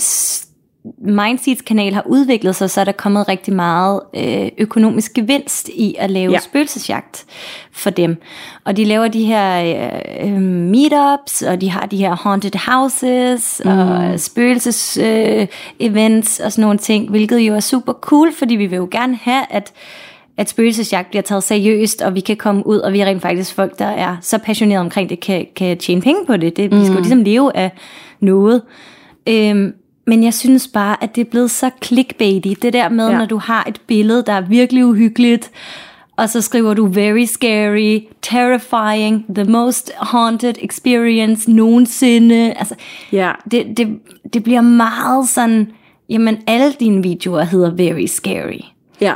Mindseeds 0.97 1.61
kanal 1.61 1.93
har 1.93 2.03
udviklet 2.05 2.55
sig, 2.55 2.69
så 2.69 2.81
er 2.81 2.85
der 2.85 2.91
kommet 2.91 3.27
rigtig 3.27 3.53
meget 3.53 4.01
øh, 4.15 4.49
økonomisk 4.57 5.13
gevinst 5.13 5.69
i 5.69 5.95
at 5.99 6.11
lave 6.11 6.31
ja. 6.31 6.39
spøgelsesjagt 6.39 7.25
for 7.71 7.89
dem. 7.89 8.21
Og 8.63 8.77
de 8.77 8.85
laver 8.85 9.07
de 9.07 9.25
her 9.25 9.75
øh, 10.23 10.41
meetups, 10.41 11.41
og 11.41 11.61
de 11.61 11.69
har 11.69 11.85
de 11.85 11.97
her 11.97 12.15
haunted 12.15 12.71
houses, 12.71 13.61
mm. 13.65 13.71
og 13.71 14.19
spøgelses 14.19 14.97
øh, 14.97 15.47
events 15.79 16.39
og 16.39 16.51
sådan 16.51 16.61
nogle 16.61 16.79
ting, 16.79 17.09
hvilket 17.09 17.39
jo 17.39 17.55
er 17.55 17.59
super 17.59 17.93
cool, 17.93 18.33
fordi 18.33 18.55
vi 18.55 18.65
vil 18.65 18.77
jo 18.77 18.87
gerne 18.91 19.15
have, 19.15 19.45
at 19.49 19.73
at 20.37 20.49
spøgelsesjagt 20.49 21.09
bliver 21.09 21.21
taget 21.21 21.43
seriøst, 21.43 22.01
og 22.01 22.15
vi 22.15 22.19
kan 22.19 22.37
komme 22.37 22.67
ud, 22.67 22.77
og 22.77 22.93
vi 22.93 22.99
er 22.99 23.05
rent 23.05 23.21
faktisk 23.21 23.53
folk, 23.53 23.79
der 23.79 23.85
er 23.85 24.17
så 24.21 24.37
passionerede 24.37 24.81
omkring 24.81 25.09
det, 25.09 25.19
kan, 25.19 25.45
kan 25.55 25.77
tjene 25.77 26.01
penge 26.01 26.25
på 26.25 26.37
det. 26.37 26.57
det 26.57 26.71
vi 26.71 26.85
skal 26.85 26.93
jo 26.93 26.99
ligesom 26.99 27.23
leve 27.23 27.57
af 27.57 27.71
noget. 28.19 28.61
Øhm, 29.27 29.73
men 30.07 30.23
jeg 30.23 30.33
synes 30.33 30.67
bare, 30.67 31.03
at 31.03 31.15
det 31.15 31.21
er 31.21 31.29
blevet 31.29 31.51
så 31.51 31.69
clickbaity. 31.83 32.53
Det 32.61 32.73
der 32.73 32.89
med, 32.89 33.09
ja. 33.09 33.17
når 33.17 33.25
du 33.25 33.37
har 33.37 33.63
et 33.67 33.81
billede, 33.87 34.23
der 34.25 34.33
er 34.33 34.41
virkelig 34.41 34.85
uhyggeligt, 34.85 35.51
og 36.17 36.29
så 36.29 36.41
skriver 36.41 36.73
du 36.73 36.85
very 36.85 37.25
scary, 37.25 37.99
terrifying, 38.21 39.35
the 39.35 39.43
most 39.43 39.91
haunted 39.97 40.53
experience 40.59 41.51
nogensinde. 41.51 42.53
Altså, 42.53 42.75
ja. 43.11 43.31
det, 43.51 43.77
det, 43.77 43.99
det 44.33 44.43
bliver 44.43 44.61
meget 44.61 45.29
sådan, 45.29 45.71
jamen 46.09 46.37
alle 46.47 46.73
dine 46.79 47.03
videoer 47.03 47.43
hedder 47.43 47.71
very 47.71 48.05
scary. 48.05 48.59
Ja, 49.01 49.13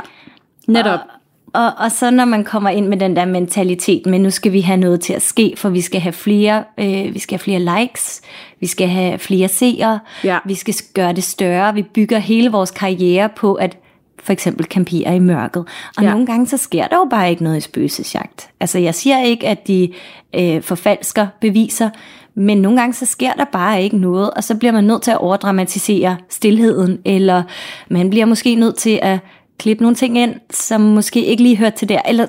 netop. 0.68 1.00
Og, 1.00 1.15
og, 1.56 1.72
og 1.78 1.92
så 1.92 2.10
når 2.10 2.24
man 2.24 2.44
kommer 2.44 2.70
ind 2.70 2.86
med 2.86 2.96
den 2.96 3.16
der 3.16 3.24
mentalitet, 3.24 4.06
men 4.06 4.22
nu 4.22 4.30
skal 4.30 4.52
vi 4.52 4.60
have 4.60 4.76
noget 4.76 5.00
til 5.00 5.12
at 5.12 5.22
ske, 5.22 5.54
for 5.56 5.68
vi 5.68 5.80
skal 5.80 6.00
have 6.00 6.12
flere, 6.12 6.64
øh, 6.78 7.14
vi 7.14 7.18
skal 7.18 7.38
have 7.38 7.44
flere 7.58 7.80
likes, 7.80 8.20
vi 8.60 8.66
skal 8.66 8.88
have 8.88 9.18
flere 9.18 9.48
seere, 9.48 10.00
ja. 10.24 10.38
vi 10.44 10.54
skal 10.54 10.74
gøre 10.94 11.12
det 11.12 11.24
større, 11.24 11.74
vi 11.74 11.82
bygger 11.82 12.18
hele 12.18 12.50
vores 12.50 12.70
karriere 12.70 13.28
på 13.28 13.54
at 13.54 13.76
for 14.22 14.32
eksempel 14.32 14.66
campere 14.66 15.16
i 15.16 15.18
mørket. 15.18 15.64
Og 15.96 16.02
ja. 16.02 16.10
nogle 16.10 16.26
gange 16.26 16.46
så 16.46 16.56
sker 16.56 16.86
der 16.86 16.96
jo 16.96 17.06
bare 17.10 17.30
ikke 17.30 17.44
noget 17.44 17.56
i 17.56 17.60
spøgelsesjagt. 17.60 18.50
Altså 18.60 18.78
jeg 18.78 18.94
siger 18.94 19.22
ikke, 19.22 19.48
at 19.48 19.66
de 19.66 19.92
øh, 20.34 20.62
forfalsker 20.62 21.26
beviser, 21.40 21.90
men 22.34 22.58
nogle 22.58 22.78
gange 22.78 22.94
så 22.94 23.06
sker 23.06 23.32
der 23.32 23.44
bare 23.44 23.82
ikke 23.82 23.98
noget, 23.98 24.30
og 24.30 24.44
så 24.44 24.54
bliver 24.54 24.72
man 24.72 24.84
nødt 24.84 25.02
til 25.02 25.10
at 25.10 25.18
overdramatisere 25.18 26.16
stillheden, 26.28 26.98
eller 27.04 27.42
man 27.88 28.10
bliver 28.10 28.26
måske 28.26 28.54
nødt 28.54 28.76
til 28.76 28.98
at 29.02 29.18
klippe 29.58 29.84
nogle 29.84 29.96
ting 29.96 30.18
ind, 30.18 30.34
som 30.50 30.80
måske 30.80 31.24
ikke 31.24 31.42
lige 31.42 31.56
hører 31.56 31.70
til 31.70 31.88
der, 31.88 32.00
eller 32.08 32.26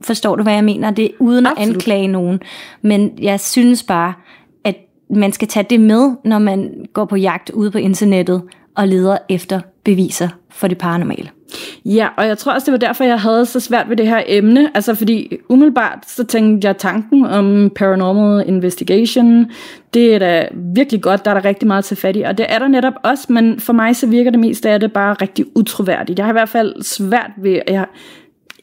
forstår 0.00 0.36
du, 0.36 0.42
hvad 0.42 0.52
jeg 0.52 0.64
mener? 0.64 0.90
Det 0.90 1.04
er 1.04 1.10
uden 1.18 1.46
Absolut. 1.46 1.68
at 1.68 1.74
anklage 1.74 2.08
nogen. 2.08 2.40
Men 2.82 3.10
jeg 3.18 3.40
synes 3.40 3.82
bare, 3.82 4.14
at 4.64 4.76
man 5.10 5.32
skal 5.32 5.48
tage 5.48 5.66
det 5.70 5.80
med, 5.80 6.10
når 6.24 6.38
man 6.38 6.86
går 6.92 7.04
på 7.04 7.16
jagt 7.16 7.50
ude 7.50 7.70
på 7.70 7.78
internettet 7.78 8.42
og 8.74 8.88
leder 8.88 9.18
efter 9.28 9.60
beviser 9.84 10.28
for 10.50 10.68
det 10.68 10.78
paranormale. 10.78 11.30
Ja, 11.84 12.08
og 12.16 12.26
jeg 12.26 12.38
tror 12.38 12.52
også, 12.52 12.64
det 12.64 12.72
var 12.72 12.86
derfor, 12.86 13.04
jeg 13.04 13.20
havde 13.20 13.46
så 13.46 13.60
svært 13.60 13.88
ved 13.88 13.96
det 13.96 14.06
her 14.06 14.22
emne. 14.26 14.70
Altså 14.74 14.94
fordi 14.94 15.36
umiddelbart, 15.48 15.98
så 16.06 16.24
tænkte 16.24 16.68
jeg 16.68 16.76
tanken 16.76 17.24
om 17.24 17.70
paranormal 17.74 18.48
investigation. 18.48 19.46
Det 19.94 20.14
er 20.14 20.18
da 20.18 20.48
virkelig 20.74 21.02
godt, 21.02 21.24
der 21.24 21.30
er 21.30 21.34
der 21.34 21.44
rigtig 21.44 21.66
meget 21.66 21.84
til 21.84 21.96
fat 21.96 22.16
i. 22.16 22.20
Og 22.22 22.38
det 22.38 22.46
er 22.48 22.58
der 22.58 22.68
netop 22.68 22.94
også, 23.04 23.32
men 23.32 23.60
for 23.60 23.72
mig 23.72 23.96
så 23.96 24.06
virker 24.06 24.30
det 24.30 24.40
mest 24.40 24.66
af 24.66 24.80
det 24.80 24.92
bare 24.92 25.14
rigtig 25.14 25.44
utroværdigt. 25.54 26.18
Jeg 26.18 26.26
har 26.26 26.32
i 26.32 26.38
hvert 26.40 26.48
fald 26.48 26.82
svært 26.82 27.30
ved, 27.36 27.60
at 27.66 27.74
jeg 27.74 27.86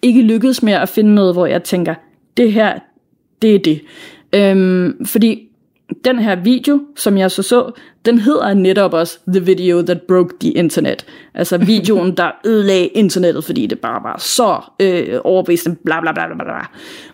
ikke 0.02 0.22
lykkedes 0.22 0.64
med 0.64 0.74
at 0.74 0.90
finde 0.90 1.16
noget, 1.16 1.36
hvor 1.36 1.46
jeg 1.46 1.64
tænker, 1.64 1.96
det 2.38 2.54
her, 2.54 2.80
det 3.42 3.56
er 3.56 3.60
det. 3.60 3.82
Øhm, 4.36 5.06
fordi 5.06 5.48
den 6.06 6.20
her 6.20 6.36
video, 6.36 6.82
som 6.96 7.18
jeg 7.18 7.32
så 7.32 7.42
så, 7.42 7.72
den 8.06 8.20
hedder 8.20 8.54
netop 8.54 8.94
også 8.94 9.20
The 9.28 9.46
Video 9.46 9.82
That 9.82 10.02
Broke 10.02 10.36
the 10.42 10.52
Internet. 10.52 11.06
Altså 11.34 11.58
videoen, 11.58 12.18
der 12.18 12.32
ødelagde 12.46 12.88
internettet, 12.88 13.44
fordi 13.44 13.66
det 13.66 13.80
bare 13.80 14.04
var 14.04 14.18
så 14.20 14.62
øh, 14.82 15.20
overbevisende, 15.24 15.76
bla 15.86 16.02
bla 16.02 16.12
bla 16.12 16.28
bla 16.28 16.44
bla. 16.44 16.68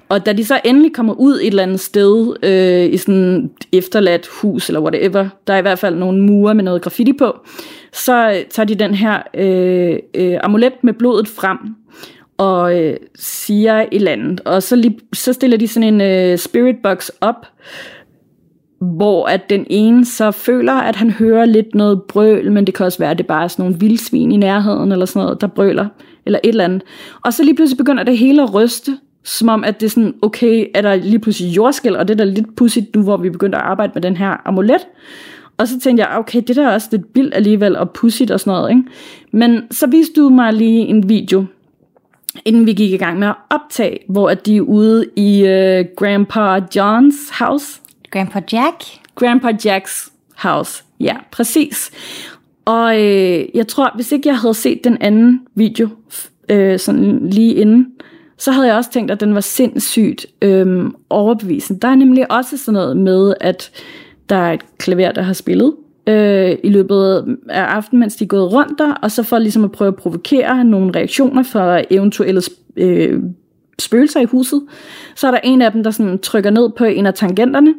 Og 0.09 0.25
da 0.25 0.33
de 0.33 0.45
så 0.45 0.59
endelig 0.63 0.93
kommer 0.93 1.13
ud 1.13 1.33
et 1.33 1.47
eller 1.47 1.63
andet 1.63 1.79
sted, 1.79 2.35
øh, 2.43 2.93
i 2.93 2.97
sådan 2.97 3.37
et 3.45 3.77
efterladt 3.77 4.27
hus, 4.27 4.69
eller 4.69 4.81
whatever, 4.81 5.27
der 5.47 5.53
er 5.53 5.57
i 5.57 5.61
hvert 5.61 5.79
fald 5.79 5.95
nogle 5.95 6.21
mure 6.21 6.55
med 6.55 6.63
noget 6.63 6.81
graffiti 6.81 7.13
på, 7.13 7.39
så 7.93 8.29
øh, 8.29 8.45
tager 8.49 8.67
de 8.67 8.75
den 8.75 8.93
her 8.93 9.21
øh, 9.33 9.99
øh, 10.13 10.37
amulet 10.43 10.73
med 10.83 10.93
blodet 10.93 11.27
frem, 11.27 11.57
og 12.37 12.79
øh, 12.79 12.97
siger 13.15 13.81
et 13.81 13.87
eller 13.91 14.11
andet. 14.11 14.41
Og 14.45 14.63
så, 14.63 14.75
lige, 14.75 14.99
så 15.13 15.33
stiller 15.33 15.57
de 15.57 15.67
sådan 15.67 15.93
en 15.93 16.01
øh, 16.01 16.37
spirit 16.37 16.75
box 16.83 17.09
op, 17.21 17.45
hvor 18.81 19.25
at 19.25 19.49
den 19.49 19.65
ene 19.69 20.05
så 20.05 20.31
føler, 20.31 20.73
at 20.73 20.95
han 20.95 21.11
hører 21.11 21.45
lidt 21.45 21.75
noget 21.75 22.01
brøl, 22.01 22.51
men 22.51 22.67
det 22.67 22.73
kan 22.73 22.85
også 22.85 22.99
være, 22.99 23.11
at 23.11 23.17
det 23.17 23.27
bare 23.27 23.43
er 23.43 23.47
sådan 23.47 23.63
nogle 23.63 23.79
vildsvin 23.79 24.31
i 24.31 24.37
nærheden, 24.37 24.91
eller 24.91 25.05
sådan 25.05 25.25
noget, 25.25 25.41
der 25.41 25.47
brøler, 25.47 25.87
eller 26.25 26.39
et 26.43 26.49
eller 26.49 26.63
andet. 26.63 26.83
Og 27.25 27.33
så 27.33 27.43
lige 27.43 27.55
pludselig 27.55 27.77
begynder 27.77 28.03
det 28.03 28.17
hele 28.17 28.43
at 28.43 28.53
ryste, 28.53 28.91
som 29.23 29.49
om, 29.49 29.63
at 29.63 29.79
det 29.79 29.85
er 29.85 29.89
sådan, 29.89 30.13
okay, 30.21 30.67
er 30.75 30.81
der 30.81 30.95
lige 30.95 31.19
pludselig 31.19 31.55
jordskæld, 31.55 31.95
og 31.95 32.07
det 32.07 32.13
er 32.13 32.25
da 32.25 32.31
lidt 32.31 32.55
pudsigt 32.55 32.95
nu, 32.95 33.01
hvor 33.01 33.17
vi 33.17 33.29
begynder 33.29 33.57
at 33.57 33.65
arbejde 33.65 33.91
med 33.95 34.01
den 34.01 34.17
her 34.17 34.47
amulet. 34.47 34.87
Og 35.57 35.67
så 35.67 35.79
tænkte 35.79 36.05
jeg, 36.05 36.17
okay, 36.17 36.41
det 36.47 36.55
der 36.55 36.67
er 36.67 36.73
også 36.73 36.87
lidt 36.91 37.05
vildt 37.13 37.35
alligevel, 37.35 37.75
og 37.75 37.89
pudsigt 37.89 38.31
og 38.31 38.39
sådan 38.39 38.51
noget, 38.51 38.69
ikke? 38.69 38.83
Men 39.31 39.61
så 39.71 39.87
viste 39.87 40.21
du 40.21 40.29
mig 40.29 40.53
lige 40.53 40.79
en 40.79 41.09
video, 41.09 41.45
inden 42.45 42.65
vi 42.65 42.73
gik 42.73 42.93
i 42.93 42.97
gang 42.97 43.19
med 43.19 43.27
at 43.27 43.35
optage, 43.49 43.97
hvor 44.09 44.29
at 44.29 44.45
de 44.45 44.57
er 44.57 44.61
ude 44.61 45.05
i 45.15 45.41
uh, 45.41 45.85
Grandpa 45.95 46.65
Johns 46.75 47.15
house, 47.39 47.80
Grandpa 48.11 48.41
Jack? 48.51 48.83
Grandpa 49.15 49.51
Jacks 49.65 50.11
house. 50.35 50.83
Ja, 50.99 51.15
præcis. 51.31 51.91
Og 52.65 53.01
øh, 53.01 53.45
jeg 53.53 53.67
tror, 53.67 53.91
hvis 53.95 54.11
ikke 54.11 54.29
jeg 54.29 54.37
havde 54.37 54.53
set 54.53 54.83
den 54.83 54.97
anden 55.01 55.41
video, 55.55 55.89
øh, 56.49 56.79
sådan 56.79 57.29
lige 57.29 57.53
inden, 57.53 57.87
så 58.37 58.51
havde 58.51 58.67
jeg 58.67 58.75
også 58.75 58.91
tænkt, 58.91 59.11
at 59.11 59.19
den 59.19 59.33
var 59.33 59.41
sindssygt 59.41 60.25
øh, 60.41 60.89
overbevisende. 61.09 61.79
Der 61.79 61.87
er 61.87 61.95
nemlig 61.95 62.31
også 62.31 62.57
sådan 62.57 62.73
noget 62.73 62.97
med, 62.97 63.33
at 63.41 63.71
der 64.29 64.35
er 64.35 64.53
et 64.53 64.77
klaver, 64.77 65.11
der 65.11 65.21
har 65.21 65.33
spillet 65.33 65.75
øh, 66.07 66.57
i 66.63 66.69
løbet 66.69 67.37
af 67.49 67.61
aftenen, 67.61 67.99
mens 67.99 68.15
de 68.15 68.23
er 68.23 68.27
gået 68.27 68.53
rundt 68.53 68.79
der, 68.79 68.93
og 68.93 69.11
så 69.11 69.23
for 69.23 69.39
ligesom 69.39 69.63
at 69.63 69.71
prøve 69.71 69.87
at 69.87 69.95
provokere 69.95 70.63
nogle 70.63 70.91
reaktioner 70.95 71.43
fra 71.43 71.81
eventuelle 71.89 72.41
øh, 72.77 73.23
spøgelser 73.81 74.19
i 74.19 74.25
huset, 74.25 74.61
så 75.15 75.27
er 75.27 75.31
der 75.31 75.39
en 75.43 75.61
af 75.61 75.71
dem, 75.71 75.83
der 75.83 75.91
sådan 75.91 76.19
trykker 76.19 76.49
ned 76.49 76.69
på 76.69 76.83
en 76.83 77.05
af 77.05 77.13
tangenterne, 77.13 77.73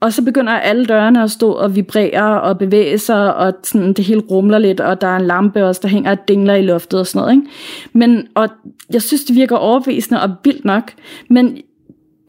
og 0.00 0.12
så 0.12 0.24
begynder 0.24 0.52
alle 0.52 0.86
dørene 0.86 1.22
at 1.22 1.30
stå 1.30 1.52
og 1.52 1.76
vibrere 1.76 2.40
og 2.40 2.58
bevæge 2.58 2.98
sig, 2.98 3.34
og 3.34 3.52
sådan, 3.62 3.92
det 3.92 4.04
hele 4.04 4.20
rumler 4.20 4.58
lidt, 4.58 4.80
og 4.80 5.00
der 5.00 5.06
er 5.06 5.16
en 5.16 5.26
lampe 5.26 5.64
også, 5.64 5.80
der 5.82 5.88
hænger 5.88 6.10
og 6.10 6.28
dingler 6.28 6.54
i 6.54 6.62
luftet 6.62 7.00
og 7.00 7.06
sådan 7.06 7.20
noget. 7.20 7.36
Ikke? 7.36 7.46
Men, 7.92 8.26
og 8.34 8.48
jeg 8.92 9.02
synes, 9.02 9.24
det 9.24 9.36
virker 9.36 9.56
overbevisende 9.56 10.22
og 10.22 10.30
vildt 10.44 10.64
nok. 10.64 10.92
Men 11.28 11.58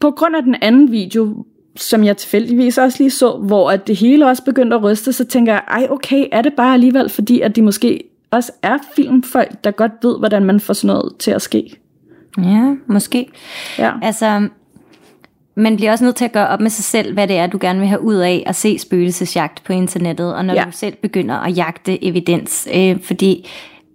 på 0.00 0.10
grund 0.10 0.36
af 0.36 0.42
den 0.42 0.56
anden 0.62 0.92
video, 0.92 1.44
som 1.76 2.04
jeg 2.04 2.16
tilfældigvis 2.16 2.78
også 2.78 2.98
lige 3.00 3.10
så, 3.10 3.36
hvor 3.36 3.70
at 3.70 3.86
det 3.86 3.96
hele 3.96 4.26
også 4.26 4.44
begyndte 4.44 4.76
at 4.76 4.82
ryste, 4.82 5.12
så 5.12 5.24
tænker 5.24 5.52
jeg, 5.52 5.62
ej 5.68 5.86
okay, 5.90 6.26
er 6.32 6.42
det 6.42 6.52
bare 6.52 6.74
alligevel, 6.74 7.08
fordi 7.08 7.40
at 7.40 7.56
de 7.56 7.62
måske 7.62 8.04
også 8.30 8.52
er 8.62 8.78
filmfolk, 8.96 9.64
der 9.64 9.70
godt 9.70 9.92
ved, 10.02 10.18
hvordan 10.18 10.44
man 10.44 10.60
får 10.60 10.74
sådan 10.74 10.96
noget 10.96 11.12
til 11.18 11.30
at 11.30 11.42
ske. 11.42 11.81
Ja, 12.38 12.74
måske. 12.86 13.26
Ja. 13.78 13.90
Altså, 14.02 14.48
man 15.54 15.76
bliver 15.76 15.92
også 15.92 16.04
nødt 16.04 16.16
til 16.16 16.24
at 16.24 16.32
gøre 16.32 16.48
op 16.48 16.60
med 16.60 16.70
sig 16.70 16.84
selv, 16.84 17.14
hvad 17.14 17.28
det 17.28 17.36
er, 17.36 17.46
du 17.46 17.58
gerne 17.60 17.78
vil 17.78 17.88
have 17.88 18.00
ud 18.00 18.14
af 18.14 18.42
at 18.46 18.56
se 18.56 18.78
spøgelsesjagt 18.78 19.64
på 19.64 19.72
internettet, 19.72 20.34
og 20.34 20.44
når 20.44 20.54
Ja. 20.54 20.64
du 20.64 20.72
selv 20.72 20.94
begynder 21.02 21.34
at 21.34 21.56
jagte 21.56 22.04
evidens. 22.04 22.68
Øh, 22.74 23.00
fordi 23.02 23.48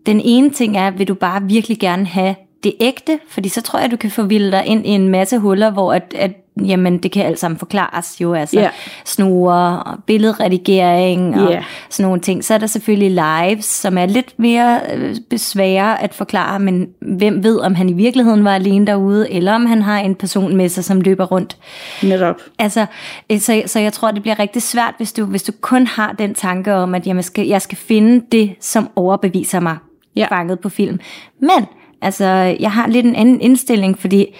den 0.05 0.21
ene 0.23 0.49
ting 0.49 0.77
er, 0.77 0.91
vil 0.91 1.07
du 1.07 1.13
bare 1.13 1.43
virkelig 1.43 1.79
gerne 1.79 2.05
have 2.05 2.35
det 2.63 2.73
ægte, 2.79 3.19
fordi 3.29 3.49
så 3.49 3.61
tror 3.61 3.79
jeg, 3.79 3.91
du 3.91 3.97
kan 3.97 4.11
forvilde 4.11 4.51
dig 4.51 4.65
ind 4.65 4.85
i 4.85 4.89
en 4.89 5.09
masse 5.09 5.37
huller, 5.37 5.69
hvor 5.71 5.93
at, 5.93 6.13
at 6.15 6.31
jamen, 6.65 6.97
det 6.97 7.11
kan 7.11 7.25
alt 7.25 7.39
sammen 7.39 7.57
forklares 7.59 8.21
jo, 8.21 8.33
altså 8.33 8.59
Ja. 8.59 8.69
snore 9.05 9.83
og 9.83 10.03
billedredigering 10.05 11.41
og 11.41 11.51
Ja. 11.51 11.63
sådan 11.89 12.03
nogle 12.09 12.21
ting. 12.21 12.43
Så 12.45 12.53
er 12.53 12.57
der 12.57 12.67
selvfølgelig 12.67 13.11
lives, 13.11 13.65
som 13.65 13.97
er 13.97 14.05
lidt 14.05 14.39
mere 14.39 14.79
øh, 14.95 15.15
besvære 15.29 16.03
at 16.03 16.13
forklare, 16.13 16.59
men 16.59 16.87
hvem 16.99 17.43
ved, 17.43 17.59
om 17.59 17.75
han 17.75 17.89
i 17.89 17.93
virkeligheden 17.93 18.43
var 18.43 18.55
alene 18.55 18.87
derude, 18.87 19.31
eller 19.31 19.53
om 19.53 19.65
han 19.65 19.81
har 19.81 19.99
en 19.99 20.15
person 20.15 20.55
med 20.55 20.69
sig, 20.69 20.83
som 20.83 21.01
løber 21.01 21.25
rundt. 21.25 21.57
Netop. 22.03 22.35
Altså, 22.59 22.85
øh, 23.31 23.39
så, 23.39 23.61
så 23.65 23.79
jeg 23.79 23.93
tror, 23.93 24.11
det 24.11 24.21
bliver 24.21 24.39
rigtig 24.39 24.61
svært, 24.61 24.93
hvis 24.97 25.13
du, 25.13 25.25
hvis 25.25 25.43
du 25.43 25.51
kun 25.61 25.87
har 25.87 26.11
den 26.11 26.33
tanke 26.33 26.73
om, 26.75 26.95
at 26.95 27.07
jamen, 27.07 27.23
skal, 27.23 27.47
jeg 27.47 27.61
skal 27.61 27.77
finde 27.77 28.25
det, 28.31 28.55
som 28.61 28.89
overbeviser 28.95 29.59
mig 29.59 29.77
Ja. 30.15 30.27
fanget 30.29 30.59
på 30.59 30.69
film. 30.69 30.99
Men, 31.39 31.65
altså, 32.01 32.25
jeg 32.59 32.71
har 32.71 32.87
lidt 32.87 33.05
en 33.05 33.15
anden 33.15 33.41
indstilling, 33.41 33.99
fordi 33.99 34.35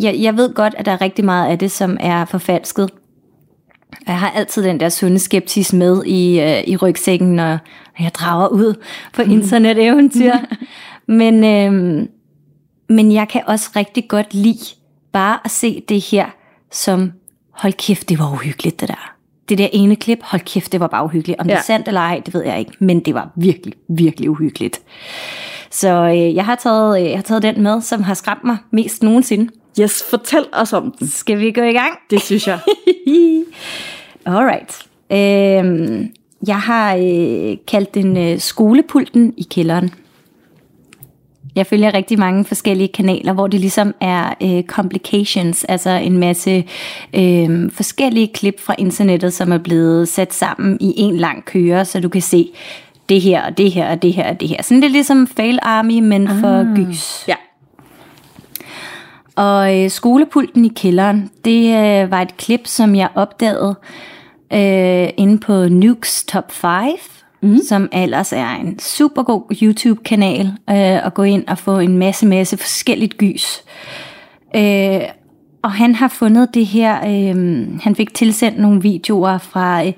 jeg, 0.00 0.16
jeg 0.20 0.36
ved 0.36 0.54
godt, 0.54 0.74
at 0.78 0.86
der 0.86 0.92
er 0.92 1.00
rigtig 1.00 1.24
meget 1.24 1.48
af 1.50 1.58
det, 1.58 1.70
som 1.70 1.96
er 2.00 2.24
forfalsket. 2.24 2.90
Jeg 4.06 4.18
har 4.20 4.30
altid 4.30 4.64
den 4.64 4.80
der 4.80 4.88
sunde 4.88 5.18
skeptis 5.18 5.72
med 5.72 6.04
i, 6.04 6.40
øh, 6.40 6.62
i 6.66 6.76
rygsækken, 6.76 7.28
når 7.34 7.58
når 7.98 8.04
jeg 8.04 8.14
drager 8.14 8.48
ud 8.48 8.74
på 9.12 9.22
internet-eventyr. 9.22 10.32
men, 11.06 11.44
øhm, 11.44 12.08
men 12.88 13.12
jeg 13.12 13.28
kan 13.28 13.42
også 13.46 13.70
rigtig 13.76 14.08
godt 14.08 14.34
lide 14.34 14.58
bare 15.12 15.38
at 15.44 15.50
se 15.50 15.82
det 15.88 16.00
her 16.00 16.26
som, 16.72 17.12
hold 17.50 17.72
kæft, 17.72 18.08
det 18.08 18.18
var 18.18 18.32
uhyggeligt 18.32 18.80
det 18.80 18.88
der. 18.88 19.14
Det 19.48 19.58
der 19.58 19.68
ene 19.72 19.96
klip, 19.96 20.18
hold 20.22 20.42
kæft, 20.42 20.72
det 20.72 20.80
var 20.80 20.86
bare 20.86 21.04
uhyggeligt. 21.04 21.40
Om 21.40 21.46
det 21.46 21.52
Ja. 21.54 21.58
er 21.58 21.62
sandt 21.62 21.88
eller 21.88 22.00
ej, 22.00 22.22
det 22.26 22.34
ved 22.34 22.44
jeg 22.44 22.58
ikke, 22.58 22.72
men 22.78 23.00
det 23.00 23.14
var 23.14 23.30
virkelig, 23.36 23.74
virkelig 23.88 24.30
uhyggeligt. 24.30 24.80
Så 25.70 25.88
øh, 25.88 26.34
jeg, 26.34 26.44
har 26.44 26.54
taget, 26.54 27.00
øh, 27.00 27.10
jeg 27.10 27.18
har 27.18 27.22
taget 27.22 27.42
den 27.42 27.62
med, 27.62 27.80
som 27.80 28.02
har 28.02 28.14
skræmt 28.14 28.44
mig 28.44 28.56
mest 28.70 29.02
nogensinde. 29.02 29.52
Yes, 29.80 30.04
fortæl 30.10 30.44
os 30.52 30.72
om 30.72 30.94
den. 30.98 31.08
Skal 31.08 31.38
vi 31.38 31.52
gå 31.52 31.62
i 31.62 31.72
gang? 31.72 31.98
Det 32.10 32.22
synes 32.22 32.46
jeg. 32.46 32.58
Alright. 34.26 34.86
Øhm, 35.12 36.08
jeg 36.46 36.60
har 36.60 36.94
øh, 36.94 37.56
kaldt 37.66 37.94
den 37.94 38.16
øh, 38.16 38.38
skolepulten 38.38 39.34
i 39.36 39.46
kælderen. 39.50 39.90
Jeg 41.54 41.66
følger 41.66 41.94
rigtig 41.94 42.18
mange 42.18 42.44
forskellige 42.44 42.88
kanaler, 42.88 43.32
hvor 43.32 43.46
det 43.46 43.60
ligesom 43.60 43.94
er 44.00 44.34
øh, 44.42 44.62
complications, 44.62 45.64
altså 45.64 45.90
en 45.90 46.18
masse 46.18 46.64
øh, 47.14 47.70
forskellige 47.72 48.28
klip 48.34 48.60
fra 48.60 48.74
internettet, 48.78 49.32
som 49.32 49.52
er 49.52 49.58
blevet 49.58 50.08
sat 50.08 50.34
sammen 50.34 50.78
i 50.80 50.94
en 50.96 51.16
lang 51.16 51.44
køre, 51.44 51.84
så 51.84 52.00
du 52.00 52.08
kan 52.08 52.22
se 52.22 52.48
det 53.08 53.20
her 53.20 53.42
og 53.42 53.58
det 53.58 53.72
her 53.72 53.90
og 53.90 54.02
det 54.02 54.12
her 54.12 54.30
og 54.30 54.40
det 54.40 54.48
her. 54.48 54.62
Sådan 54.62 54.80
lidt 54.80 54.92
ligesom 54.92 55.26
Fail 55.26 55.58
Army, 55.62 56.00
men 56.00 56.28
for 56.28 56.76
gys. 56.76 57.24
Ja. 57.28 57.34
Og 59.36 59.78
øh, 59.78 59.90
skolepulten 59.90 60.64
i 60.64 60.68
kælderen, 60.68 61.30
det 61.44 61.66
øh, 61.66 62.10
var 62.10 62.22
et 62.22 62.36
klip, 62.36 62.60
som 62.64 62.94
jeg 62.94 63.08
opdagede 63.14 63.74
øh, 64.52 65.08
inde 65.16 65.38
på 65.38 65.68
Nukes 65.68 66.24
Top 66.24 66.52
5, 66.52 66.70
mm. 67.42 67.58
som 67.68 67.88
ellers 67.92 68.32
er 68.32 68.48
en 68.48 68.78
super 68.78 69.22
god 69.22 69.42
YouTube-kanal, 69.62 70.46
øh, 70.46 71.06
at 71.06 71.14
gå 71.14 71.22
ind 71.22 71.44
og 71.48 71.58
få 71.58 71.78
en 71.78 71.98
masse, 71.98 72.26
masse 72.26 72.56
forskelligt 72.56 73.18
gys. 73.18 73.62
Øh, 74.56 75.00
og 75.62 75.72
han 75.72 75.94
har 75.94 76.08
fundet 76.08 76.54
det 76.54 76.66
her, 76.66 76.98
øh, 76.98 77.66
han 77.82 77.94
fik 77.96 78.14
tilsendt 78.14 78.58
nogle 78.58 78.82
videoer 78.82 79.38
fra 79.38 79.86
øh, 79.86 79.92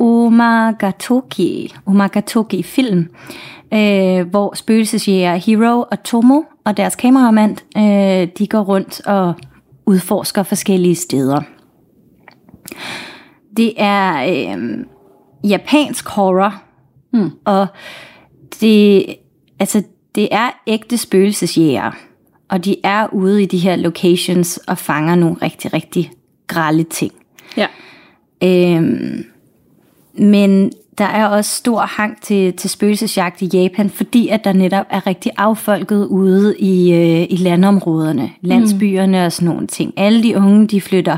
Omagatoki, 0.00 1.74
Omagatoki 1.86 2.62
film, 2.62 3.08
øh, 3.74 4.28
hvor 4.30 4.54
spøgelsesjæger 4.54 5.36
Hero 5.36 5.84
og 5.90 6.02
Tomo 6.02 6.42
og 6.64 6.76
deres 6.76 6.96
kameramand, 6.96 7.56
øh, 7.76 8.28
de 8.38 8.46
går 8.46 8.60
rundt 8.60 9.00
og 9.06 9.34
udforsker 9.86 10.42
forskellige 10.42 10.94
steder. 10.94 11.40
Det 13.56 13.72
er 13.76 14.24
øh, 14.28 14.84
japansk 15.50 16.08
horror, 16.08 16.62
mm. 17.12 17.30
og 17.44 17.66
det, 18.60 19.06
altså, 19.58 19.82
det 20.14 20.28
er 20.30 20.50
ægte 20.66 20.98
spøgelsesjæger, 20.98 21.90
og 22.48 22.64
de 22.64 22.76
er 22.84 23.06
ude 23.12 23.42
i 23.42 23.46
de 23.46 23.58
her 23.58 23.76
locations 23.76 24.56
og 24.56 24.78
fanger 24.78 25.14
nogle 25.14 25.36
rigtig, 25.42 25.72
rigtig 25.72 26.10
grælde 26.46 26.82
ting. 26.82 27.12
Ja. 27.56 27.66
Øhm, 28.44 29.24
men 30.18 30.72
der 30.98 31.04
er 31.04 31.26
også 31.26 31.56
stor 31.56 31.80
hang 31.80 32.20
til, 32.22 32.52
til 32.52 32.70
spøgelsesjagt 32.70 33.42
i 33.42 33.46
Japan, 33.46 33.90
fordi 33.90 34.28
at 34.28 34.44
der 34.44 34.52
netop 34.52 34.86
er 34.90 35.06
rigtig 35.06 35.32
affolket 35.36 36.06
ude 36.06 36.58
i, 36.58 36.92
øh, 36.92 37.26
i 37.30 37.36
landområderne, 37.36 38.30
landsbyerne 38.40 39.26
og 39.26 39.32
sådan 39.32 39.48
nogle 39.48 39.66
ting. 39.66 39.92
Alle 39.96 40.22
de 40.22 40.36
unge, 40.36 40.66
de 40.66 40.80
flytter 40.80 41.16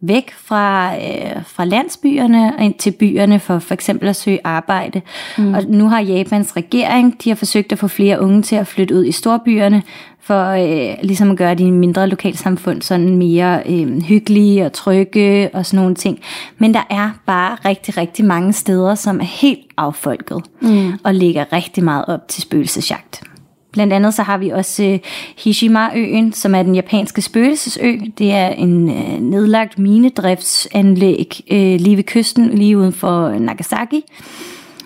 væk 0.00 0.32
fra, 0.32 0.96
øh, 0.96 1.44
fra 1.46 1.64
landsbyerne 1.64 2.52
og 2.58 2.64
ind 2.64 2.74
til 2.74 2.90
byerne 2.90 3.40
for 3.40 3.58
for 3.58 3.74
eksempel 3.74 4.08
at 4.08 4.16
søge 4.16 4.38
arbejde. 4.44 5.02
Mm. 5.38 5.54
Og 5.54 5.64
nu 5.68 5.88
har 5.88 6.00
Japans 6.00 6.56
regering, 6.56 7.24
de 7.24 7.30
har 7.30 7.36
forsøgt 7.36 7.72
at 7.72 7.78
få 7.78 7.88
flere 7.88 8.20
unge 8.20 8.42
til 8.42 8.56
at 8.56 8.66
flytte 8.66 8.94
ud 8.94 9.04
i 9.04 9.12
storbyerne, 9.12 9.82
for 10.20 10.50
øh, 10.50 10.96
ligesom 11.02 11.30
at 11.30 11.36
gøre 11.36 11.54
de 11.54 11.72
mindre 11.72 12.08
lokalsamfund 12.08 12.82
sådan 12.82 13.16
mere 13.16 13.62
øh, 13.66 14.02
hyggelige 14.02 14.66
og 14.66 14.72
trygge 14.72 15.50
og 15.52 15.66
sådan 15.66 15.80
nogle 15.80 15.94
ting. 15.94 16.20
Men 16.58 16.74
der 16.74 16.82
er 16.90 17.10
bare 17.26 17.56
rigtig, 17.64 17.96
rigtig 17.96 18.24
mange 18.24 18.52
steder, 18.52 18.94
som 18.94 19.20
er 19.20 19.24
helt 19.24 19.66
affolket 19.76 20.42
mm. 20.60 20.92
og 21.04 21.14
ligger 21.14 21.52
rigtig 21.52 21.84
meget 21.84 22.04
op 22.08 22.28
til 22.28 22.42
spøgelsesjagt. 22.42 23.29
Blandt 23.72 23.92
andet 23.92 24.14
så 24.14 24.22
har 24.22 24.38
vi 24.38 24.50
også 24.50 24.82
øh, 24.82 24.98
Hishima-øen, 25.38 26.32
som 26.32 26.54
er 26.54 26.62
den 26.62 26.74
japanske 26.74 27.22
spøgelsesø. 27.22 27.96
Det 28.18 28.32
er 28.32 28.48
en 28.48 28.88
øh, 28.88 29.20
nedlagt 29.20 29.78
minedriftsanlæg 29.78 31.40
øh, 31.50 31.80
lige 31.80 31.96
ved 31.96 32.04
kysten, 32.04 32.48
lige 32.48 32.78
uden 32.78 32.92
for 32.92 33.38
Nagasaki. 33.38 34.04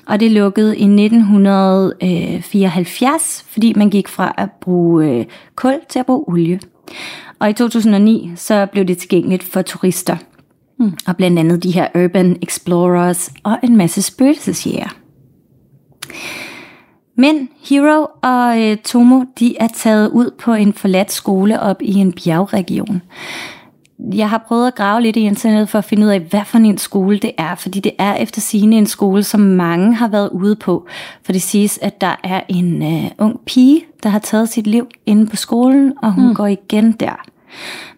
Og 0.07 0.21
det 0.21 0.31
lukkede 0.31 0.77
i 0.77 0.85
1974, 0.85 3.45
fordi 3.49 3.73
man 3.77 3.91
gik 3.91 4.09
fra 4.09 4.35
at 4.39 4.49
bruge 4.61 5.07
øh, 5.07 5.25
kul 5.57 5.81
til 5.89 5.99
at 5.99 6.07
bruge 6.07 6.25
olie. 6.29 6.61
Og 7.39 7.51
i 7.51 7.53
2009 7.53 8.33
så 8.37 8.67
blev 8.73 8.85
det 8.85 8.99
tilgængeligt 8.99 9.43
for 9.43 9.63
turister. 9.63 10.17
Mm. 10.79 10.93
Og 11.07 11.17
blandt 11.17 11.39
andet 11.39 11.63
de 11.63 11.71
her 11.71 11.89
urban 12.05 12.37
explorers 12.43 13.33
og 13.43 13.59
en 13.63 13.77
masse 13.77 14.03
spøgelsesjæger. 14.03 14.97
Men 17.17 17.49
Hero 17.69 18.07
og 18.23 18.63
øh, 18.63 18.77
Tomo, 18.77 19.25
de 19.39 19.57
er 19.59 19.69
taget 19.69 20.09
ud 20.09 20.31
på 20.39 20.55
en 20.55 20.73
forladt 20.73 21.13
skole 21.13 21.61
op 21.61 21.83
i 21.83 21.95
en 21.95 22.13
bjergregion. 22.13 23.03
Jeg 23.99 24.31
har 24.31 24.45
prøvet 24.49 24.67
at 24.67 24.75
grave 24.75 25.01
lidt 25.03 25.17
i 25.17 25.21
internettet 25.21 25.69
for 25.69 25.79
at 25.79 25.85
finde 25.85 26.07
ud 26.07 26.11
af, 26.11 26.21
hvad 26.21 26.45
for 26.45 26.59
en 26.59 26.79
skole 26.79 27.19
det 27.19 27.33
er, 27.39 27.55
fordi 27.55 27.81
det 27.81 27.93
er 27.99 28.15
efter 28.15 28.41
sigende 28.41 28.77
en 28.77 28.87
skole, 28.87 29.23
som 29.23 29.41
mange 29.41 29.95
har 29.95 30.09
været 30.09 30.29
ude 30.29 30.57
på. 30.57 30.87
For 31.25 31.33
det 31.33 31.43
siges, 31.43 31.79
at 31.83 32.01
der 32.01 32.21
er 32.25 32.41
en 32.49 32.83
øh, 32.83 33.11
ung 33.19 33.41
pige, 33.47 33.85
der 34.03 34.09
har 34.09 34.19
taget 34.19 34.49
sit 34.49 34.67
liv 34.67 34.89
inde 35.07 35.27
på 35.27 35.37
skolen, 35.37 35.93
og 36.03 36.13
hun 36.13 36.29
mm. 36.29 36.35
går 36.35 36.47
igen 36.47 36.93
der. 36.93 37.25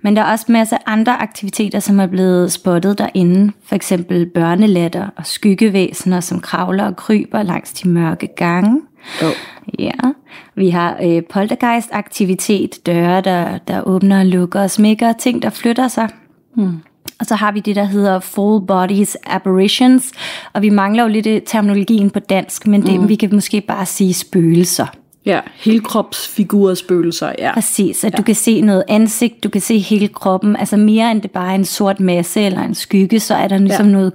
Men 0.02 0.16
der 0.16 0.22
er 0.22 0.32
også 0.32 0.46
masser 0.48 0.76
af 0.76 0.82
andre 0.86 1.22
aktiviteter, 1.22 1.80
som 1.80 2.00
er 2.00 2.06
blevet 2.06 2.52
spottet 2.52 2.98
derinde. 2.98 3.52
For 3.64 3.74
eksempel 3.74 4.26
børnelatter 4.26 5.08
og 5.16 5.26
skyggevæsener, 5.26 6.20
som 6.20 6.40
kravler 6.40 6.84
og 6.84 6.96
kryber 6.96 7.42
langs 7.42 7.72
de 7.72 7.88
mørke 7.88 8.28
gange. 8.36 8.80
Oh. 9.22 9.32
Ja, 9.78 10.12
vi 10.54 10.70
har 10.70 10.98
øh, 11.02 11.22
poltergeist-aktivitet, 11.30 12.86
døre, 12.86 13.20
der, 13.20 13.58
der 13.58 13.82
åbner 13.82 14.20
og 14.20 14.26
lukker 14.26 14.60
og 14.60 14.70
smækker, 14.70 15.12
ting, 15.12 15.42
der 15.42 15.50
flytter 15.50 15.88
sig. 15.88 16.08
Hmm. 16.54 16.82
Og 17.20 17.26
så 17.26 17.34
har 17.34 17.52
vi 17.52 17.60
det, 17.60 17.76
der 17.76 17.84
hedder 17.84 18.20
full 18.20 18.66
bodies 18.66 19.16
apparitions, 19.26 20.12
og 20.52 20.62
vi 20.62 20.70
mangler 20.70 21.02
jo 21.02 21.08
lidt 21.08 21.42
terminologien 21.46 22.10
på 22.10 22.18
dansk, 22.18 22.66
men 22.66 22.86
det, 22.86 23.00
mm. 23.00 23.08
vi 23.08 23.14
kan 23.14 23.34
måske 23.34 23.60
bare 23.60 23.86
sige 23.86 24.14
spøgelser. 24.14 24.86
Ja, 25.26 25.40
helkropsfigurspøgelser, 25.54 27.32
ja. 27.38 27.54
Præcis, 27.54 28.04
at 28.04 28.12
ja. 28.12 28.16
du 28.16 28.22
kan 28.22 28.34
se 28.34 28.60
noget 28.60 28.84
ansigt, 28.88 29.44
du 29.44 29.48
kan 29.48 29.60
se 29.60 29.78
hele 29.78 30.08
kroppen, 30.08 30.56
altså 30.56 30.76
mere 30.76 31.10
end 31.10 31.22
det 31.22 31.30
bare 31.30 31.50
er 31.50 31.54
en 31.54 31.64
sort 31.64 32.00
masse 32.00 32.40
eller 32.40 32.62
en 32.62 32.74
skygge, 32.74 33.20
så 33.20 33.34
er 33.34 33.48
der 33.48 33.58
ligesom 33.58 33.86
ja. 33.86 33.92
noget 33.92 34.12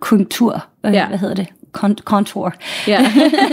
kontur, 0.00 0.66
øh, 0.86 0.92
ja. 0.92 1.08
hvad 1.08 1.18
hedder 1.18 1.34
det, 1.34 1.46
kontur. 2.04 2.52
Ja. 2.86 3.00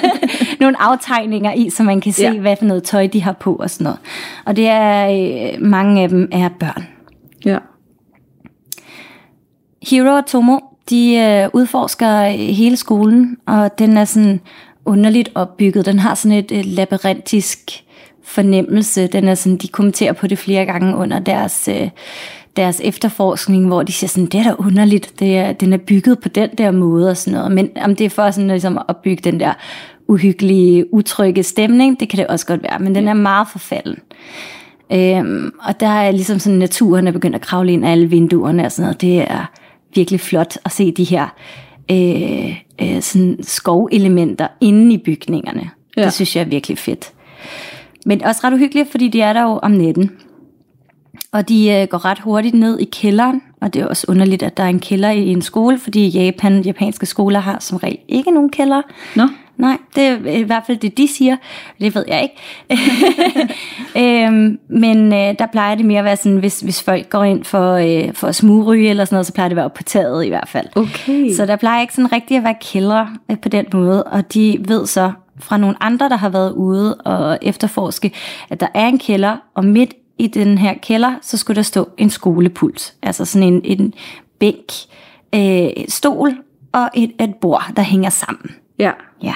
Nogle 0.61 0.81
aftegninger 0.81 1.53
i, 1.53 1.69
så 1.69 1.83
man 1.83 2.01
kan 2.01 2.13
se, 2.13 2.23
ja. 2.23 2.39
hvad 2.39 2.55
for 2.55 2.65
noget 2.65 2.83
tøj 2.83 3.07
de 3.07 3.21
har 3.21 3.31
på 3.31 3.55
og 3.55 3.69
sådan 3.69 3.83
noget. 3.83 3.99
Og 4.45 4.55
det 4.55 4.67
er, 4.67 5.09
øh, 5.09 5.61
mange 5.61 6.03
af 6.03 6.09
dem 6.09 6.29
er 6.31 6.49
børn. 6.59 6.87
Ja. 7.45 7.57
Hiro 9.89 10.09
og 10.09 10.25
Tomo, 10.25 10.59
de 10.89 11.15
øh, 11.15 11.49
udforsker 11.53 12.27
hele 12.29 12.77
skolen, 12.77 13.37
og 13.47 13.79
den 13.79 13.97
er 13.97 14.05
sådan 14.05 14.39
underligt 14.85 15.29
opbygget. 15.35 15.85
Den 15.85 15.99
har 15.99 16.15
sådan 16.15 16.37
et, 16.37 16.51
et 16.51 16.65
labyrintisk 16.65 17.83
fornemmelse. 18.23 19.07
Den 19.07 19.27
er 19.27 19.35
sådan, 19.35 19.57
de 19.57 19.67
kommenterer 19.67 20.13
på 20.13 20.27
det 20.27 20.37
flere 20.37 20.65
gange 20.65 20.95
under 20.95 21.19
deres, 21.19 21.67
øh, 21.67 21.89
deres 22.55 22.81
efterforskning, 22.83 23.67
hvor 23.67 23.83
de 23.83 23.91
siger 23.91 24.07
sådan, 24.07 24.25
det 24.25 24.39
er 24.39 24.43
da 24.43 24.55
underligt, 24.57 25.19
det 25.19 25.37
er, 25.37 25.51
den 25.51 25.73
er 25.73 25.77
bygget 25.77 26.19
på 26.19 26.29
den 26.29 26.49
der 26.57 26.71
måde 26.71 27.09
og 27.09 27.17
sådan 27.17 27.39
noget. 27.39 27.51
Men 27.51 27.69
om 27.81 27.95
det 27.95 28.05
er 28.05 28.09
for 28.09 28.31
sådan 28.31 28.47
ligesom 28.47 28.79
at 28.89 28.97
bygge 28.97 29.31
den 29.31 29.39
der 29.39 29.53
uhyggelige, 30.07 30.93
utrygge 30.93 31.43
stemning, 31.43 31.99
det 31.99 32.09
kan 32.09 32.19
det 32.19 32.27
også 32.27 32.45
godt 32.45 32.63
være, 32.63 32.79
men 32.79 32.95
den 32.95 33.07
er 33.07 33.13
meget 33.13 33.47
forfalden. 33.51 33.99
Øhm, 34.91 35.51
og 35.67 35.79
der 35.79 35.87
er 35.87 36.11
ligesom 36.11 36.39
sådan, 36.39 36.59
naturen 36.59 37.07
er 37.07 37.11
begyndt 37.11 37.35
at 37.35 37.41
kravle 37.41 37.73
ind 37.73 37.85
af 37.85 37.91
alle 37.91 38.09
vinduerne 38.09 38.65
og 38.65 38.71
sådan 38.71 38.83
noget. 38.83 39.01
Det 39.01 39.31
er 39.31 39.51
virkelig 39.95 40.19
flot 40.19 40.57
at 40.65 40.71
se 40.71 40.91
de 40.91 41.03
her 41.03 41.27
øh, 41.91 42.57
øh, 42.81 43.01
sådan 43.01 43.37
skovelementer 43.41 44.47
inde 44.61 44.93
i 44.93 44.97
bygningerne. 44.97 45.69
Ja. 45.97 46.05
Det 46.05 46.13
synes 46.13 46.35
jeg 46.35 46.41
er 46.41 46.45
virkelig 46.45 46.77
fedt. 46.77 47.11
Men 48.05 48.23
også 48.23 48.41
ret 48.43 48.53
uhyggeligt, 48.53 48.91
fordi 48.91 49.07
de 49.07 49.21
er 49.21 49.33
der 49.33 49.41
jo 49.41 49.59
om 49.63 49.71
natten. 49.71 50.11
Og 51.33 51.49
de 51.49 51.71
øh, 51.71 51.87
går 51.87 52.05
ret 52.05 52.19
hurtigt 52.19 52.55
ned 52.55 52.79
i 52.79 52.85
kælderen, 52.85 53.41
og 53.61 53.73
det 53.73 53.81
er 53.81 53.85
også 53.85 54.05
underligt, 54.09 54.43
at 54.43 54.57
der 54.57 54.63
er 54.63 54.67
en 54.67 54.79
kælder 54.79 55.09
i 55.09 55.27
en 55.27 55.41
skole, 55.41 55.79
fordi 55.79 56.07
Japan, 56.07 56.61
japanske 56.61 57.05
skoler 57.05 57.39
har 57.39 57.57
som 57.59 57.77
regel 57.77 57.97
ikke 58.07 58.31
nogen 58.31 58.49
kælder. 58.49 58.81
Nå. 59.15 59.27
Nej, 59.57 59.77
det 59.95 60.03
er 60.03 60.17
i 60.25 60.41
hvert 60.41 60.63
fald 60.67 60.77
det, 60.77 60.97
de 60.97 61.07
siger. 61.07 61.35
Det 61.81 61.95
ved 61.95 62.05
jeg 62.07 62.23
ikke. 62.23 62.35
øhm, 64.25 64.59
men 64.69 65.13
øh, 65.13 65.35
der 65.39 65.45
plejer 65.51 65.75
det 65.75 65.85
mere 65.85 65.99
at 65.99 66.05
være 66.05 66.17
sådan, 66.17 66.37
hvis, 66.37 66.59
hvis 66.59 66.83
folk 66.83 67.09
går 67.09 67.23
ind 67.23 67.43
for, 67.43 67.73
øh, 67.73 68.13
for 68.13 68.27
at 68.27 68.35
smugryge 68.35 68.89
eller 68.89 69.05
sådan 69.05 69.15
noget, 69.15 69.25
så 69.25 69.33
plejer 69.33 69.49
det 69.49 69.55
at 69.55 69.61
være 69.61 69.69
på 69.69 69.83
taget 69.83 70.25
i 70.25 70.29
hvert 70.29 70.49
fald. 70.49 70.67
Okay. 70.75 71.33
Så 71.33 71.45
der 71.45 71.55
plejer 71.55 71.81
ikke 71.81 71.93
sådan 71.93 72.11
rigtig 72.11 72.37
at 72.37 72.43
være 72.43 72.55
kælder 72.61 73.05
øh, 73.31 73.39
på 73.39 73.49
den 73.49 73.65
måde, 73.73 74.03
og 74.03 74.33
de 74.33 74.57
ved 74.67 74.85
så 74.85 75.11
fra 75.39 75.57
nogle 75.57 75.83
andre, 75.83 76.09
der 76.09 76.17
har 76.17 76.29
været 76.29 76.51
ude 76.51 76.95
og 76.95 77.39
efterforske, 77.41 78.11
at 78.49 78.59
der 78.59 78.67
er 78.73 78.87
en 78.87 78.99
kælder, 78.99 79.37
og 79.55 79.65
midt 79.65 79.93
i 80.17 80.27
den 80.27 80.57
her 80.57 80.73
kælder, 80.81 81.15
så 81.21 81.37
skulle 81.37 81.55
der 81.55 81.61
stå 81.61 81.89
en 81.97 82.09
skolepult. 82.09 82.93
Altså 83.01 83.25
sådan 83.25 83.53
en, 83.53 83.61
en 83.63 83.93
bænk, 84.39 84.71
øh, 85.35 85.85
stol 85.87 86.33
og 86.71 86.89
et, 86.95 87.11
et 87.19 87.35
bord, 87.41 87.63
der 87.75 87.81
hænger 87.81 88.09
sammen. 88.09 88.55
Ja. 88.79 88.91
Ja. 89.23 89.35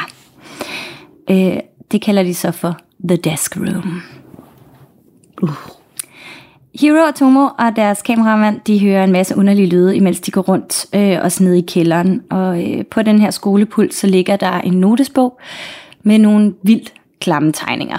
Øh, 1.30 1.59
det 1.91 2.01
kalder 2.01 2.23
de 2.23 2.34
så 2.34 2.51
for 2.51 2.78
The 3.09 3.17
Desk 3.17 3.57
Room. 3.57 4.01
Uh. 5.41 5.49
Hiro 6.80 6.97
og 6.97 7.15
Tomo 7.15 7.47
og 7.59 7.75
deres 7.75 8.01
kameramand, 8.01 8.59
de 8.67 8.80
hører 8.80 9.03
en 9.03 9.11
masse 9.11 9.38
underlige 9.38 9.67
lyde, 9.67 9.95
imens 9.95 10.19
de 10.19 10.32
går 10.32 10.41
rundt 10.41 10.86
øh, 10.95 11.17
og 11.23 11.32
ned 11.39 11.53
i 11.53 11.61
kælderen. 11.61 12.21
Og 12.30 12.63
øh, 12.63 12.86
på 12.86 13.01
den 13.01 13.19
her 13.19 13.32
skolepult, 13.32 13.93
så 13.93 14.07
ligger 14.07 14.36
der 14.36 14.61
en 14.61 14.73
notesbog 14.73 15.39
med 16.03 16.19
nogle 16.19 16.53
vildt 16.63 16.93
klamme 17.20 17.51
tegninger. 17.51 17.97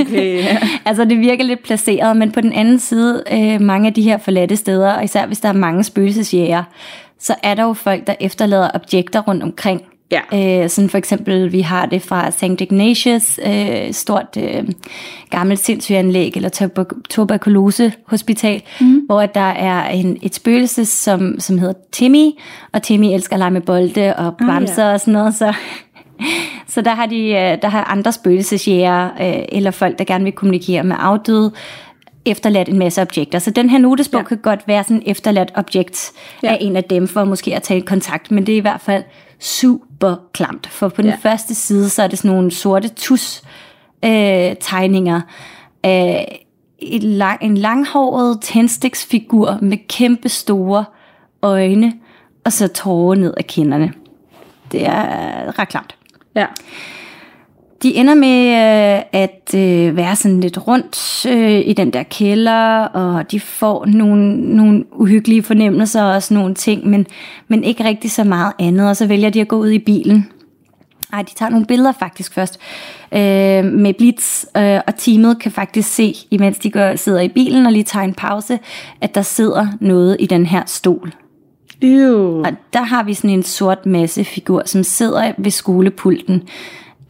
Okay, 0.00 0.38
ja. 0.44 0.58
altså 0.88 1.04
det 1.04 1.18
virker 1.20 1.44
lidt 1.44 1.62
placeret, 1.62 2.16
men 2.16 2.32
på 2.32 2.40
den 2.40 2.52
anden 2.52 2.78
side, 2.78 3.22
øh, 3.32 3.60
mange 3.60 3.86
af 3.88 3.94
de 3.94 4.02
her 4.02 4.18
forladte 4.18 4.56
steder, 4.56 4.92
og 4.92 5.04
især 5.04 5.26
hvis 5.26 5.40
der 5.40 5.48
er 5.48 5.52
mange 5.52 5.84
spøgelsesjæger, 5.84 6.62
så 7.18 7.34
er 7.42 7.54
der 7.54 7.62
jo 7.62 7.72
folk, 7.72 8.06
der 8.06 8.14
efterlader 8.20 8.70
objekter 8.74 9.20
rundt 9.20 9.42
omkring. 9.42 9.82
Ja. 10.10 10.62
Øh, 10.62 10.68
sådan 10.68 10.90
for 10.90 10.98
eksempel, 10.98 11.52
vi 11.52 11.60
har 11.60 11.86
det 11.86 12.02
fra 12.02 12.30
St. 12.30 12.42
Ignatius, 12.42 13.40
øh, 13.46 13.92
stort 13.92 14.36
øh, 14.38 14.68
gammelt 15.30 15.60
sindssygeanlæg, 15.60 16.32
eller 16.36 16.48
tuber- 16.48 17.00
tuberkulosehospital, 17.10 18.62
mm. 18.80 19.02
hvor 19.06 19.26
der 19.26 19.40
er 19.40 19.88
en, 19.88 20.16
et 20.22 20.34
spøgelse, 20.34 20.84
som, 20.84 21.40
som 21.40 21.58
hedder 21.58 21.74
Timmy, 21.92 22.30
og 22.72 22.82
Timmy 22.82 23.04
elsker 23.04 23.34
at 23.34 23.38
lege 23.38 23.50
med 23.50 23.60
bolde 23.60 24.16
og 24.16 24.36
bamser 24.36 24.82
ah, 24.82 24.88
ja. 24.88 24.92
og 24.92 25.00
sådan 25.00 25.14
noget, 25.14 25.34
så 25.34 25.54
så 26.74 26.80
der 26.80 26.94
har, 26.94 27.06
de, 27.06 27.26
øh, 27.26 27.62
der 27.62 27.68
har 27.68 27.84
andre 27.84 28.12
spøgelsesjæger, 28.12 29.04
øh, 29.04 29.44
eller 29.48 29.70
folk, 29.70 29.98
der 29.98 30.04
gerne 30.04 30.24
vil 30.24 30.32
kommunikere 30.32 30.84
med 30.84 30.96
afdøde, 30.98 31.52
efterladt 32.24 32.68
en 32.68 32.78
masse 32.78 33.02
objekter. 33.02 33.38
Så 33.38 33.50
den 33.50 33.70
her 33.70 33.78
notesbog 33.78 34.20
ja. 34.20 34.24
kan 34.24 34.38
godt 34.38 34.68
være 34.68 34.84
sådan 34.84 35.02
efterladt 35.06 35.52
objekt 35.54 36.12
ja. 36.42 36.52
af 36.52 36.58
en 36.60 36.76
af 36.76 36.84
dem, 36.84 37.08
for 37.08 37.24
måske 37.24 37.56
at 37.56 37.62
tage 37.62 37.82
kontakt, 37.82 38.30
men 38.30 38.46
det 38.46 38.52
er 38.52 38.56
i 38.56 38.60
hvert 38.60 38.80
fald 38.80 39.04
super 39.38 40.16
klamt. 40.32 40.66
For 40.66 40.88
på 40.88 41.02
den 41.02 41.10
ja. 41.10 41.16
første 41.22 41.54
side, 41.54 41.88
så 41.88 42.02
er 42.02 42.06
det 42.06 42.18
sådan 42.18 42.30
nogle 42.30 42.50
sorte 42.50 42.88
tus 42.88 43.42
øh, 44.04 44.54
tegninger 44.60 45.20
af 45.82 46.46
et 46.78 47.02
lang, 47.02 47.42
en 47.42 47.58
langhåret 47.58 48.40
tændstiksfigur 48.40 49.58
med 49.62 49.78
kæmpe 49.88 50.28
store 50.28 50.84
øjne, 51.42 51.92
og 52.44 52.52
så 52.52 52.68
tårer 52.68 53.14
ned 53.14 53.34
af 53.36 53.46
kinderne. 53.46 53.92
Det 54.72 54.86
er 54.86 55.58
ret 55.58 55.68
klamt. 55.68 55.96
Ja. 56.34 56.46
De 57.82 57.94
ender 57.94 58.14
med 58.14 58.46
øh, 58.48 59.02
at 59.12 59.54
øh, 59.54 59.96
være 59.96 60.16
sådan 60.16 60.40
lidt 60.40 60.66
rundt 60.66 61.26
øh, 61.26 61.60
i 61.68 61.72
den 61.72 61.90
der 61.92 62.02
kælder, 62.02 62.84
og 62.84 63.30
de 63.30 63.40
får 63.40 63.86
nogle, 63.86 64.36
nogle 64.56 64.84
uhyggelige 64.92 65.42
fornemmelser 65.42 66.02
og 66.02 66.22
sådan 66.22 66.38
nogle 66.38 66.54
ting, 66.54 66.86
men, 66.86 67.06
men 67.48 67.64
ikke 67.64 67.84
rigtig 67.84 68.10
så 68.10 68.24
meget 68.24 68.52
andet, 68.58 68.88
og 68.88 68.96
så 68.96 69.06
vælger 69.06 69.30
de 69.30 69.40
at 69.40 69.48
gå 69.48 69.56
ud 69.56 69.70
i 69.70 69.78
bilen. 69.78 70.28
Ej, 71.12 71.22
de 71.22 71.34
tager 71.34 71.50
nogle 71.50 71.66
billeder 71.66 71.92
faktisk 71.92 72.34
først 72.34 72.60
øh, 73.12 73.64
med 73.64 73.94
Blitz, 73.94 74.44
øh, 74.56 74.80
og 74.86 74.96
teamet 74.96 75.38
kan 75.38 75.52
faktisk 75.52 75.94
se, 75.94 76.14
imens 76.30 76.58
de 76.58 76.70
går, 76.70 76.96
sidder 76.96 77.20
i 77.20 77.28
bilen 77.28 77.66
og 77.66 77.72
lige 77.72 77.84
tager 77.84 78.04
en 78.04 78.14
pause, 78.14 78.58
at 79.00 79.14
der 79.14 79.22
sidder 79.22 79.66
noget 79.80 80.16
i 80.20 80.26
den 80.26 80.46
her 80.46 80.62
stol. 80.66 81.12
Ew. 81.82 82.42
Og 82.44 82.52
der 82.72 82.82
har 82.82 83.02
vi 83.02 83.14
sådan 83.14 83.30
en 83.30 83.42
sort 83.42 83.86
masse 83.86 84.24
figur, 84.24 84.62
som 84.66 84.82
sidder 84.82 85.32
ved 85.38 85.50
skolepulten. 85.50 86.42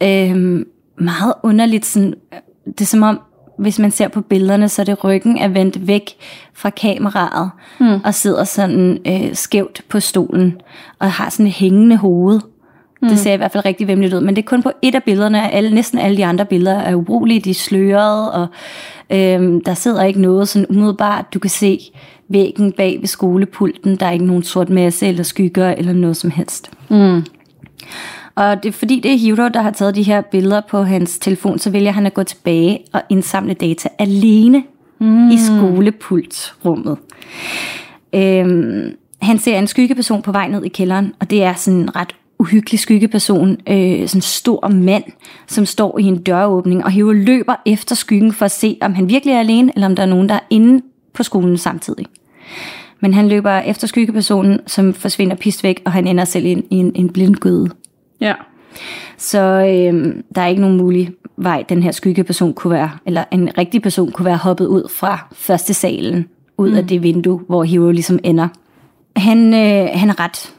Øhm, 0.03 0.65
meget 0.97 1.33
underligt. 1.43 1.85
Sådan, 1.85 2.13
det 2.65 2.81
er 2.81 2.85
som 2.85 3.03
om, 3.03 3.19
hvis 3.59 3.79
man 3.79 3.91
ser 3.91 4.07
på 4.07 4.21
billederne, 4.21 4.69
så 4.69 4.81
er 4.81 4.83
det 4.83 5.03
ryggen 5.03 5.37
er 5.37 5.47
vendt 5.47 5.87
væk 5.87 6.09
fra 6.53 6.69
kameraet, 6.69 7.49
mm. 7.79 7.99
og 8.03 8.13
sidder 8.13 8.43
sådan 8.43 8.97
øh, 9.07 9.35
skævt 9.35 9.81
på 9.89 9.99
stolen, 9.99 10.61
og 10.99 11.11
har 11.11 11.29
sådan 11.29 11.47
et 11.47 11.53
hængende 11.53 11.97
hoved. 11.97 12.39
Mm. 13.01 13.09
Det 13.09 13.19
ser 13.19 13.33
i 13.33 13.37
hvert 13.37 13.51
fald 13.51 13.65
rigtig 13.65 13.87
vemmeligt 13.87 14.13
ud, 14.13 14.21
men 14.21 14.35
det 14.35 14.41
er 14.41 14.47
kun 14.47 14.63
på 14.63 14.71
et 14.81 14.95
af 14.95 15.03
billederne. 15.03 15.51
Alle, 15.51 15.75
næsten 15.75 15.99
alle 15.99 16.17
de 16.17 16.25
andre 16.25 16.45
billeder 16.45 16.79
er 16.79 16.95
ubrugelige, 16.95 17.39
de 17.39 17.49
er 17.49 17.53
slørede, 17.53 18.31
og 18.31 18.47
øhm, 19.09 19.63
der 19.63 19.73
sidder 19.73 20.03
ikke 20.03 20.21
noget 20.21 20.47
sådan 20.47 20.65
umiddelbart. 20.69 21.33
Du 21.33 21.39
kan 21.39 21.49
se 21.49 21.79
væggen 22.31 22.71
bag 22.71 22.97
ved 22.99 23.07
skolepulten. 23.07 23.95
Der 23.95 24.05
er 24.05 24.11
ikke 24.11 24.25
nogen 24.25 24.43
sort 24.43 24.69
masse 24.69 25.07
eller 25.07 25.23
skygger 25.23 25.69
eller 25.69 25.93
noget 25.93 26.17
som 26.17 26.31
helst. 26.31 26.71
Mm. 26.89 27.23
Og 28.35 28.63
det 28.63 28.69
er 28.69 28.73
fordi 28.73 28.99
det 28.99 29.13
er 29.13 29.17
Hiro, 29.17 29.47
der 29.47 29.61
har 29.61 29.71
taget 29.71 29.95
de 29.95 30.03
her 30.03 30.21
billeder 30.21 30.61
på 30.69 30.83
hans 30.83 31.19
telefon, 31.19 31.59
så 31.59 31.69
vælger 31.69 31.91
han 31.91 32.05
at 32.05 32.13
gå 32.13 32.23
tilbage 32.23 32.79
og 32.93 33.01
indsamle 33.09 33.53
data 33.53 33.89
alene 33.99 34.63
mm. 34.99 35.29
i 35.29 35.37
skolepultrummet. 35.37 36.97
Øhm, 38.15 38.95
han 39.21 39.39
ser 39.39 39.59
en 39.59 39.67
skyggeperson 39.67 40.21
på 40.21 40.31
vej 40.31 40.47
ned 40.47 40.63
i 40.65 40.69
kælderen, 40.69 41.13
og 41.19 41.29
det 41.29 41.43
er 41.43 41.53
sådan 41.53 41.79
en 41.79 41.95
ret 41.95 42.15
uhyggelig 42.39 42.79
skyggeperson, 42.79 43.51
øh, 43.51 44.07
sådan 44.07 44.17
en 44.17 44.21
stor 44.21 44.67
mand, 44.67 45.03
som 45.47 45.65
står 45.65 45.99
i 45.99 46.03
en 46.03 46.21
døråbning, 46.21 46.85
og 46.85 46.91
Hiro 46.91 47.11
løber 47.11 47.55
efter 47.65 47.95
skyggen 47.95 48.33
for 48.33 48.45
at 48.45 48.51
se, 48.51 48.77
om 48.81 48.93
han 48.93 49.09
virkelig 49.09 49.33
er 49.33 49.39
alene, 49.39 49.71
eller 49.75 49.87
om 49.87 49.95
der 49.95 50.03
er 50.03 50.07
nogen, 50.07 50.29
der 50.29 50.35
er 50.35 50.45
inde 50.49 50.81
på 51.13 51.23
skolen 51.23 51.57
samtidig. 51.57 52.05
Men 52.99 53.13
han 53.13 53.27
løber 53.27 53.51
efter 53.51 53.87
skyggepersonen, 53.87 54.59
som 54.67 54.93
forsvinder 54.93 55.35
pist 55.35 55.63
væk, 55.63 55.81
og 55.85 55.91
han 55.91 56.07
ender 56.07 56.25
selv 56.25 56.45
ind 56.45 56.63
i 56.69 56.75
en, 56.75 56.91
en 56.95 57.09
blindgøde. 57.09 57.69
Ja. 58.21 58.33
Så 59.17 59.39
øh, 59.39 60.15
der 60.35 60.41
er 60.41 60.47
ikke 60.47 60.61
nogen 60.61 60.77
mulig 60.77 61.11
vej, 61.37 61.63
den 61.69 61.83
her 61.83 61.91
skyggeperson 61.91 62.53
kunne 62.53 62.73
være, 62.73 62.91
eller 63.05 63.23
en 63.31 63.49
rigtig 63.57 63.81
person 63.81 64.11
kunne 64.11 64.25
være 64.25 64.37
hoppet 64.37 64.65
ud 64.65 64.89
fra 64.89 65.27
første 65.33 65.73
salen, 65.73 66.27
ud 66.57 66.69
mm. 66.69 66.77
af 66.77 66.87
det 66.87 67.03
vindue, 67.03 67.41
hvor 67.47 67.63
Hero 67.63 67.91
ligesom 67.91 68.19
ender. 68.23 68.47
Han, 69.15 69.53
øh, 69.53 69.89
han 69.93 70.09
er 70.09 70.19
ret 70.19 70.53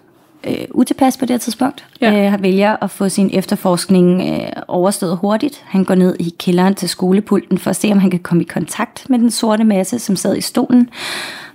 øh, 0.44 0.64
utilpas 0.70 1.16
på 1.16 1.24
det 1.26 1.30
her 1.30 1.38
tidspunkt. 1.38 1.84
Ja. 2.00 2.24
Øh, 2.24 2.30
han 2.30 2.42
vælger 2.42 2.76
at 2.82 2.90
få 2.90 3.08
sin 3.08 3.30
efterforskning 3.32 4.22
øh, 4.28 4.48
overstået 4.68 5.16
hurtigt. 5.16 5.64
Han 5.66 5.84
går 5.84 5.94
ned 5.94 6.16
i 6.20 6.34
kælderen 6.38 6.74
til 6.74 6.88
skolepulten 6.88 7.58
for 7.58 7.70
at 7.70 7.76
se, 7.76 7.92
om 7.92 7.98
han 7.98 8.10
kan 8.10 8.20
komme 8.20 8.42
i 8.42 8.46
kontakt 8.46 9.10
med 9.10 9.18
den 9.18 9.30
sorte 9.30 9.64
masse, 9.64 9.98
som 9.98 10.16
sad 10.16 10.36
i 10.36 10.40
stolen. 10.40 10.88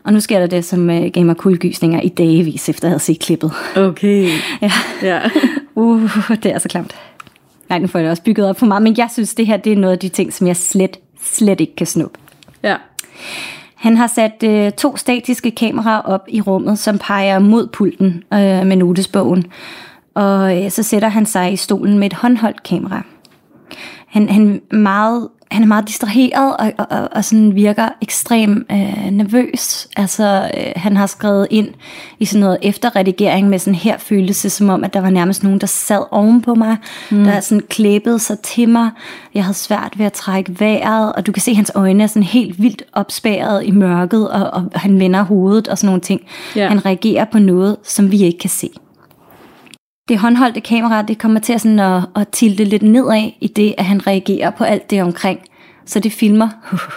Og 0.08 0.14
nu 0.14 0.20
sker 0.20 0.39
der 0.39 0.47
det, 0.47 0.66
som 0.66 0.89
øh, 0.89 1.12
gav 1.14 1.26
mig 1.26 1.36
kuldegysninger 1.38 2.01
i 2.01 2.10
dagevis, 2.10 2.70
efter 2.70 2.88
jeg 2.88 2.91
havde 2.91 3.03
set 3.03 3.20
klippet. 3.20 3.51
Okay. 3.76 4.30
Ja. 4.62 4.72
Ja. 5.01 5.20
Uh, 5.76 6.12
det 6.43 6.45
er 6.53 6.60
så 6.60 6.70
klamt. 6.70 6.95
Nej, 7.70 7.80
nu 7.80 7.88
får 7.88 7.99
jeg 7.99 8.03
det 8.03 8.12
også 8.12 8.24
bygget 8.24 8.49
op 8.49 8.60
for 8.60 8.66
mig, 8.66 8.82
men 8.82 8.97
jeg 8.97 9.10
synes, 9.14 9.36
det 9.36 9.47
her 9.47 9.58
det 9.58 9.74
er 9.74 9.78
noget 9.78 9.93
af 9.93 9.99
de 9.99 10.10
ting, 10.10 10.34
som 10.34 10.47
jeg 10.47 10.58
slet, 10.58 10.97
slet 11.24 11.62
ikke 11.62 11.76
kan 11.76 11.88
snuppe. 11.88 12.20
ja. 12.64 12.76
Han 13.76 13.97
har 13.97 14.08
sat 14.08 14.43
øh, 14.43 14.72
to 14.72 14.97
statiske 14.97 15.51
kameraer 15.51 16.01
op 16.01 16.26
i 16.28 16.41
rummet, 16.41 16.80
som 16.80 16.97
peger 16.97 17.39
mod 17.39 17.68
pulten 17.68 18.24
øh, 18.34 18.39
med 18.39 18.76
notesbogen. 18.76 19.45
Og 20.14 20.64
øh, 20.64 20.72
så 20.72 20.84
sætter 20.84 21.08
han 21.10 21.26
sig 21.26 21.53
i 21.53 21.55
stolen 21.55 21.99
med 21.99 22.08
et 22.08 22.14
håndholdt 22.14 22.64
kamera. 22.64 23.01
Han, 24.18 24.30
han, 24.30 24.61
er 24.72 24.76
meget, 24.76 25.28
han 25.51 25.63
er 25.63 25.68
meget 25.68 25.88
distraheret 25.88 26.57
og, 26.57 26.72
og, 26.78 26.88
og, 26.89 27.09
og 27.11 27.26
sådan 27.26 27.55
virker 27.55 27.89
ekstremt 28.01 28.72
øh, 28.72 29.11
nervøs. 29.11 29.88
Altså, 29.97 30.51
øh, 30.57 30.72
han 30.76 30.97
har 30.97 31.07
skrevet 31.07 31.47
ind 31.49 31.68
i 32.20 32.26
sådan 32.26 32.39
noget 32.39 32.57
efterredigering 32.61 33.49
med 33.49 33.59
sådan 33.59 33.76
her 33.76 33.97
følelse, 33.97 34.49
som 34.49 34.70
om, 34.70 34.84
at 34.84 34.93
der 34.93 35.01
var 35.01 35.09
nærmest 35.09 35.43
nogen, 35.43 35.59
der 35.61 35.68
sad 35.68 36.03
oven 36.11 36.41
på 36.41 36.55
mig, 36.55 36.78
mm. 37.11 37.24
der 37.24 37.39
sådan 37.39 37.63
klæbede 37.70 38.20
sig 38.20 38.39
til 38.39 38.70
mig. 38.70 38.89
Jeg 39.34 39.43
havde 39.43 39.57
svært 39.57 39.93
ved 39.97 40.05
at 40.05 40.13
trække 40.13 40.59
vejret, 40.59 41.13
og 41.13 41.28
du 41.28 41.32
kan 41.32 41.41
se, 41.41 41.51
at 41.51 41.57
hans 41.57 41.72
øjne 41.76 42.03
er 42.03 42.07
sådan 42.07 42.24
helt 42.24 42.61
vildt 42.61 42.84
opspærret 42.93 43.65
i 43.65 43.72
mørket, 43.72 44.30
og, 44.30 44.49
og 44.53 44.80
han 44.80 44.99
vender 44.99 45.24
hovedet 45.24 45.68
og 45.68 45.78
sådan 45.78 45.88
nogle 45.88 46.01
ting. 46.01 46.22
Ja. 46.55 46.68
Han 46.68 46.86
reagerer 46.86 47.26
på 47.26 47.39
noget, 47.39 47.78
som 47.84 48.11
vi 48.11 48.24
ikke 48.24 48.39
kan 48.39 48.49
se 48.49 48.70
det 50.10 50.18
håndholdte 50.18 50.62
kamera, 50.62 51.01
det 51.01 51.18
kommer 51.18 51.39
til 51.39 51.53
at, 51.53 51.62
sådan 51.62 51.80
at, 51.80 52.03
at 52.16 52.28
tilte 52.28 52.64
lidt 52.64 52.84
nedad 52.84 53.32
i 53.41 53.47
det, 53.47 53.76
at 53.78 53.86
han 53.86 54.08
reagerer 54.08 54.49
på 54.49 54.64
alt 54.64 54.89
det 54.89 55.01
omkring. 55.01 55.39
Så 55.86 55.99
det 55.99 56.12
filmer, 56.12 56.49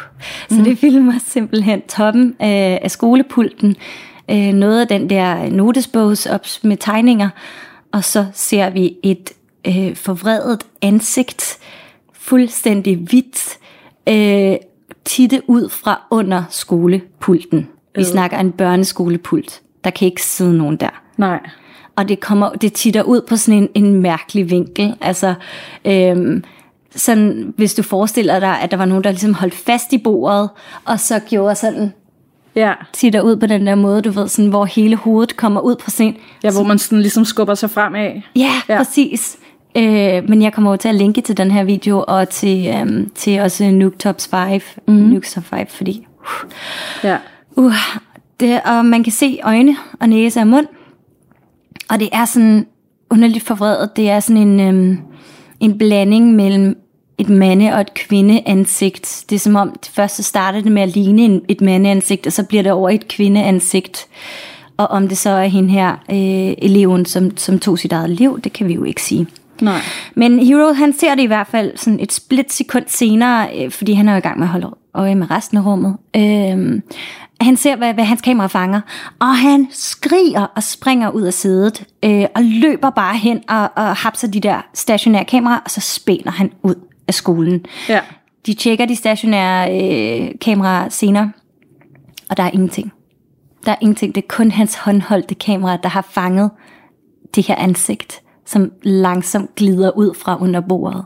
så 0.51 0.63
det 0.65 0.79
filmer 0.79 1.13
simpelthen 1.27 1.83
toppen 1.89 2.37
af, 2.39 2.79
af 2.83 2.91
skolepulten, 2.91 3.77
øh, 4.31 4.53
noget 4.53 4.81
af 4.81 4.89
den 4.89 5.11
der 5.11 5.51
notesbogs 5.51 6.27
op 6.27 6.47
med 6.63 6.77
tegninger, 6.77 7.29
og 7.93 8.05
så 8.05 8.27
ser 8.33 8.71
vi 8.71 8.97
et 9.03 9.31
øh, 9.67 9.97
forvredet 9.97 10.65
ansigt, 10.83 11.59
fuldstændig 12.13 12.97
hvidt, 12.97 13.59
øh, 14.09 14.57
titte 15.05 15.43
ud 15.47 15.69
fra 15.69 16.03
under 16.11 16.43
skolepulten. 16.51 17.69
Vi 17.95 18.05
snakker 18.05 18.39
en 18.39 18.53
børneskolepult. 18.53 19.61
Der 19.85 19.91
kan 19.91 20.07
ikke 20.07 20.23
sidde 20.23 20.57
nogen 20.59 20.77
der 20.77 21.03
Nej. 21.17 21.41
Og 21.97 22.09
det 22.09 22.21
kommer, 22.21 22.51
det 22.51 22.73
titter 22.73 23.03
ud 23.03 23.21
på 23.21 23.37
sådan 23.37 23.63
en, 23.63 23.69
en 23.85 23.95
mærkelig 24.03 24.51
vinkel. 24.51 24.95
Altså, 25.01 25.35
øhm, 25.85 26.45
sådan, 26.97 27.55
hvis 27.57 27.75
du 27.75 27.83
forestiller 27.83 28.41
dig, 28.41 28.61
at 28.61 28.71
der 28.71 28.77
var 28.77 28.85
nogen, 28.85 29.05
der 29.05 29.11
ligesom 29.11 29.35
holdt 29.35 29.55
fast 29.55 29.93
i 29.93 29.99
bordet, 29.99 30.49
og 30.85 31.01
så 31.01 31.19
gjorde 31.29 31.55
sådan, 31.55 31.93
Ja. 32.57 32.73
titter 32.93 33.21
ud 33.21 33.37
på 33.37 33.47
den 33.47 33.67
der 33.67 33.75
måde, 33.75 34.03
du 34.03 34.11
ved, 34.11 34.29
sådan, 34.29 34.49
hvor 34.51 34.65
hele 34.65 34.97
hovedet 34.97 35.37
kommer 35.37 35.61
ud 35.61 35.77
på 35.77 35.91
scenen. 35.91 36.17
Ja, 36.45 36.51
hvor 36.51 36.63
man 36.63 36.79
sådan 36.79 37.01
ligesom 37.01 37.25
skubber 37.25 37.55
sig 37.55 37.71
fremad. 37.71 38.21
Ja, 38.37 38.51
Ja. 38.69 38.77
præcis. 38.77 39.37
Øh, 39.77 40.29
men 40.29 40.43
jeg 40.43 40.53
kommer 40.53 40.71
jo 40.71 40.77
til 40.77 40.89
at 40.89 40.95
linke 40.95 41.21
til 41.21 41.37
den 41.37 41.51
her 41.51 41.65
video, 41.65 42.05
og 42.09 42.29
til, 42.29 42.67
øhm, 42.77 43.11
til 43.15 43.41
også 43.41 43.65
Nuke 43.65 43.99
Tops 43.99 44.29
5, 44.29 44.61
mm. 44.89 44.95
Nuke 44.95 45.27
Top 45.31 45.45
5, 45.45 45.67
fordi 45.69 46.07
Ja. 47.05 47.17
Uh, 47.57 47.73
det, 48.41 48.61
og 48.65 48.85
man 48.85 49.05
kan 49.05 49.13
se 49.13 49.39
øjne 49.43 49.77
og 50.01 50.09
næse 50.09 50.41
og 50.41 50.47
mund. 50.47 50.67
Og 51.91 52.01
det 52.01 52.09
er 52.13 52.25
sådan 52.25 52.67
underligt 53.11 53.47
forvredet. 53.47 53.97
Det 53.97 54.11
er 54.11 54.21
sådan 54.21 54.49
en, 54.49 54.61
øhm, 54.61 54.99
en 55.61 55.79
blanding 55.79 56.35
mellem 56.35 56.79
et 57.19 57.29
mande- 57.29 57.73
og 57.75 57.81
et 57.81 57.95
kvindeansigt. 57.95 59.25
Det 59.31 59.37
er 59.37 59.41
som 59.41 59.57
om, 59.57 59.71
det 59.71 59.91
først 59.95 60.17
så 60.17 60.23
starter 60.23 60.61
det 60.61 60.73
med 60.73 60.83
at 60.83 60.89
ligne 60.89 61.41
et 61.49 61.61
mandeansigt, 61.61 62.27
og 62.27 62.33
så 62.33 62.43
bliver 62.43 62.63
det 62.63 62.73
over 62.73 62.91
et 62.91 63.09
kvindeansigt. 63.09 64.07
Og 64.77 64.87
om 64.87 65.09
det 65.09 65.19
så 65.19 65.31
er 65.31 65.47
hende 65.47 65.71
her, 65.71 65.91
øh, 66.11 66.55
eleven, 66.59 67.07
som, 67.07 67.37
som 67.37 67.59
tog 67.59 67.79
sit 67.79 67.93
eget 67.93 68.11
liv, 68.11 68.41
det 68.41 68.53
kan 68.53 68.69
vi 68.69 68.75
jo 68.75 68.85
ikke 68.85 69.03
sige. 69.03 69.27
Nej. 69.61 69.81
Men 70.15 70.39
Hero, 70.39 70.73
han 70.73 70.93
ser 70.93 71.15
det 71.15 71.23
i 71.23 71.27
hvert 71.27 71.47
fald 71.47 71.77
sådan 71.77 72.01
et 72.01 72.13
split 72.13 72.53
sekund 72.53 72.85
senere, 72.87 73.49
øh, 73.59 73.71
fordi 73.71 73.93
han 73.93 74.09
er 74.09 74.13
jo 74.13 74.19
i 74.19 74.21
gang 74.21 74.39
med 74.39 74.47
at 74.47 74.51
holde 74.51 74.71
øje 74.95 75.15
med 75.15 75.31
resten 75.31 75.57
af 75.57 75.67
rummet. 75.67 75.97
Øh, 76.17 76.81
han 77.41 77.57
ser, 77.57 77.77
hvad, 77.77 77.95
hvad 77.95 78.05
hans 78.05 78.21
kamera 78.21 78.47
fanger, 78.47 78.81
og 79.19 79.37
han 79.37 79.69
skriger 79.71 80.47
og 80.57 80.63
springer 80.63 81.11
ud 81.11 81.23
af 81.23 81.35
sædet, 81.35 81.85
øh, 82.05 82.27
og 82.35 82.43
løber 82.43 82.91
bare 82.91 83.17
hen 83.17 83.41
og, 83.49 83.71
og 83.77 83.97
hapser 83.97 84.29
de 84.29 84.41
der 84.41 84.67
stationære 84.75 85.25
kameraer, 85.25 85.61
og 85.65 85.71
så 85.71 85.81
spænder 85.81 86.31
han 86.31 86.53
ud 86.63 86.75
af 87.09 87.15
skolen. 87.15 87.67
Ja. 87.89 88.01
De 88.47 88.55
tjekker 88.55 88.87
de 88.87 88.97
stationære 88.97 89.81
øh, 89.81 90.31
kameraer 90.41 90.89
senere, 90.89 91.33
og 92.31 92.37
der 92.37 92.43
er 92.43 92.51
ingenting. 92.51 92.93
Der 93.65 93.73
er 93.73 93.77
ingenting. 93.81 94.15
Det 94.15 94.23
er 94.23 94.29
kun 94.29 94.51
hans 94.51 94.75
håndholdte 94.75 95.35
kamera, 95.35 95.77
der 95.77 95.89
har 95.89 96.07
fanget 96.11 96.51
det 97.35 97.47
her 97.47 97.55
ansigt, 97.57 98.23
som 98.47 98.73
langsomt 98.83 99.55
glider 99.55 99.91
ud 99.91 100.15
fra 100.15 100.43
under 100.43 100.61
bordet. 100.61 101.05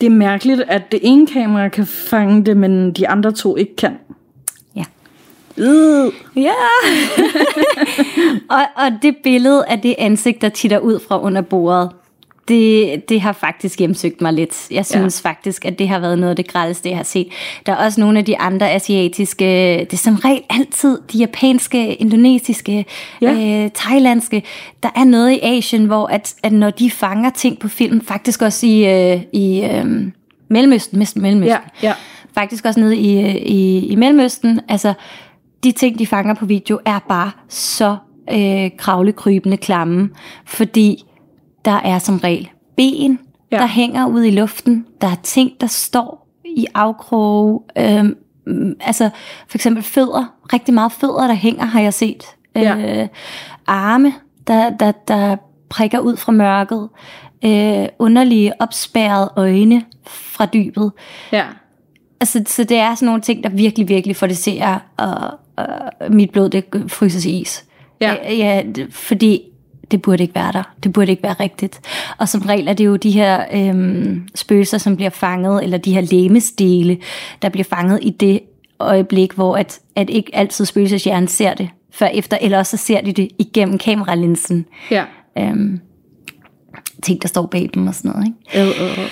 Det 0.00 0.06
er 0.06 0.10
mærkeligt, 0.10 0.60
at 0.60 0.92
det 0.92 1.00
ene 1.02 1.26
kamera 1.26 1.68
kan 1.68 1.86
fange 1.86 2.44
det, 2.44 2.56
men 2.56 2.92
de 2.92 3.08
andre 3.08 3.32
to 3.32 3.56
ikke 3.56 3.76
kan. 3.76 3.96
Ja. 5.58 5.62
Øh. 5.62 6.12
Ja. 6.36 6.52
og, 8.56 8.62
og 8.76 8.92
det 9.02 9.16
billede 9.22 9.64
af 9.68 9.80
det 9.80 9.94
ansigt, 9.98 10.42
der 10.42 10.48
titter 10.48 10.78
ud 10.78 11.00
fra 11.08 11.22
under 11.22 11.40
bordet, 11.42 11.90
det, 12.48 13.08
det 13.08 13.20
har 13.20 13.32
faktisk 13.32 13.78
hjemsøgt 13.78 14.20
mig 14.20 14.32
lidt. 14.32 14.70
Jeg 14.70 14.86
synes 14.86 15.22
ja. 15.24 15.28
faktisk, 15.28 15.64
at 15.64 15.78
det 15.78 15.88
har 15.88 15.98
været 15.98 16.18
noget 16.18 16.30
af 16.30 16.36
det 16.36 16.48
grældeste, 16.48 16.88
jeg 16.88 16.96
har 16.96 17.04
set. 17.04 17.28
Der 17.66 17.72
er 17.72 17.76
også 17.84 18.00
nogle 18.00 18.18
af 18.18 18.24
de 18.24 18.38
andre 18.38 18.70
asiatiske, 18.70 19.44
det 19.80 19.92
er 19.92 19.96
som 19.96 20.14
regel 20.14 20.42
altid 20.50 20.98
de 21.12 21.18
japanske, 21.18 21.94
indonesiske, 21.94 22.84
Ja. 23.20 23.32
ja. 23.32 23.64
øh, 23.64 23.70
thailandske. 23.74 24.42
Der 24.82 24.88
er 24.96 25.04
noget 25.04 25.30
i 25.30 25.40
Asien, 25.42 25.84
hvor 25.84 26.06
at, 26.06 26.34
at 26.42 26.52
når 26.52 26.70
de 26.70 26.90
fanger 26.90 27.30
ting 27.30 27.58
på 27.58 27.68
film, 27.68 28.00
faktisk 28.00 28.42
også 28.42 28.66
i, 28.66 29.12
øh, 29.12 29.20
i 29.32 29.64
øh, 29.64 29.86
Mellemøsten, 30.48 30.98
mest 30.98 31.16
Mellemøsten, 31.16 31.60
Ja, 31.82 31.88
ja. 31.88 31.94
faktisk 32.34 32.64
også 32.64 32.80
nede 32.80 32.96
i, 32.96 33.20
øh, 33.20 33.34
i, 33.34 33.86
i 33.86 33.94
Mellemøsten, 33.96 34.60
altså 34.68 34.94
de 35.64 35.72
ting, 35.72 35.98
de 35.98 36.06
fanger 36.06 36.34
på 36.34 36.46
video, 36.46 36.78
er 36.84 36.98
bare 37.08 37.30
så 37.48 37.96
øh, 38.32 38.70
kravlekrybende 38.78 39.56
klamme, 39.56 40.10
fordi 40.46 41.04
der 41.64 41.80
er 41.84 41.98
som 41.98 42.18
regel 42.18 42.48
ben, 42.76 43.18
Ja. 43.52 43.58
der 43.58 43.66
hænger 43.66 44.06
ud 44.06 44.24
i 44.24 44.30
luften, 44.30 44.86
der 45.00 45.06
er 45.06 45.14
ting, 45.22 45.50
der 45.60 45.66
står 45.66 46.28
i 46.44 46.66
afkroge, 46.74 47.60
øh, 47.78 48.04
altså 48.80 49.10
for 49.48 49.58
eksempel 49.58 49.82
fødder, 49.82 50.34
rigtig 50.52 50.74
meget 50.74 50.92
fødder, 50.92 51.26
der 51.26 51.34
hænger, 51.34 51.64
har 51.64 51.80
jeg 51.80 51.94
set. 51.94 52.24
Ja. 52.56 53.00
Øh, 53.02 53.08
arme, 53.66 54.12
der, 54.46 54.70
der, 54.70 54.92
der 54.92 55.36
prikker 55.70 55.98
ud 55.98 56.16
fra 56.16 56.32
mørket, 56.32 56.88
øh, 57.44 57.88
underlige 57.98 58.52
opspærrede 58.62 59.32
øjne 59.36 59.82
fra 60.06 60.46
dybet. 60.46 60.92
Ja. 61.32 61.44
Altså, 62.20 62.42
så 62.46 62.64
det 62.64 62.76
er 62.76 62.94
sådan 62.94 63.06
nogle 63.06 63.22
ting, 63.22 63.44
der 63.44 63.50
virkelig, 63.50 63.88
virkelig 63.88 64.16
får 64.16 64.26
det 64.26 64.38
til 64.38 64.62
at, 64.62 64.78
og 65.56 65.68
mit 66.10 66.30
blod, 66.30 66.48
det 66.48 66.64
fryser 66.88 67.20
sig 67.20 67.32
i 67.32 67.40
is. 67.40 67.64
Ja. 68.00 68.32
Øh, 68.32 68.38
ja, 68.38 68.62
fordi 68.90 69.42
det 69.90 70.02
burde 70.02 70.22
ikke 70.22 70.34
være 70.34 70.52
der. 70.52 70.74
Det 70.82 70.92
burde 70.92 71.10
ikke 71.10 71.22
være 71.22 71.36
rigtigt. 71.40 71.80
Og 72.18 72.28
som 72.28 72.42
regel 72.42 72.68
er 72.68 72.72
det 72.72 72.86
jo 72.86 72.96
de 72.96 73.10
her 73.10 73.44
øhm, 73.52 74.28
spøgelser, 74.34 74.78
som 74.78 74.96
bliver 74.96 75.10
fanget, 75.10 75.64
eller 75.64 75.78
de 75.78 75.94
her 75.94 76.00
lemestele, 76.00 76.98
der 77.42 77.48
bliver 77.48 77.64
fanget 77.64 77.98
i 78.02 78.10
det 78.10 78.40
øjeblik, 78.78 79.32
hvor 79.32 79.56
at, 79.56 79.80
at 79.96 80.10
ikke 80.10 80.36
altid 80.36 80.64
spøgelseshjernen 80.64 81.28
ser 81.28 81.54
det 81.54 81.68
før 81.90 82.06
efter, 82.06 82.38
eller 82.40 82.58
også 82.58 82.76
så 82.76 82.84
ser 82.84 83.00
de 83.00 83.12
det 83.12 83.28
igennem 83.38 83.78
kameralinsen. 83.78 84.66
Ja. 84.90 85.04
Øhm, 85.38 85.80
ting, 87.02 87.22
der 87.22 87.28
står 87.28 87.46
bag 87.46 87.70
dem 87.74 87.86
og 87.86 87.94
sådan 87.94 88.10
noget. 88.10 88.26
Ikke? 88.26 88.70
Øh, 88.70 88.86
øh, 88.86 89.04
øh. 89.04 89.10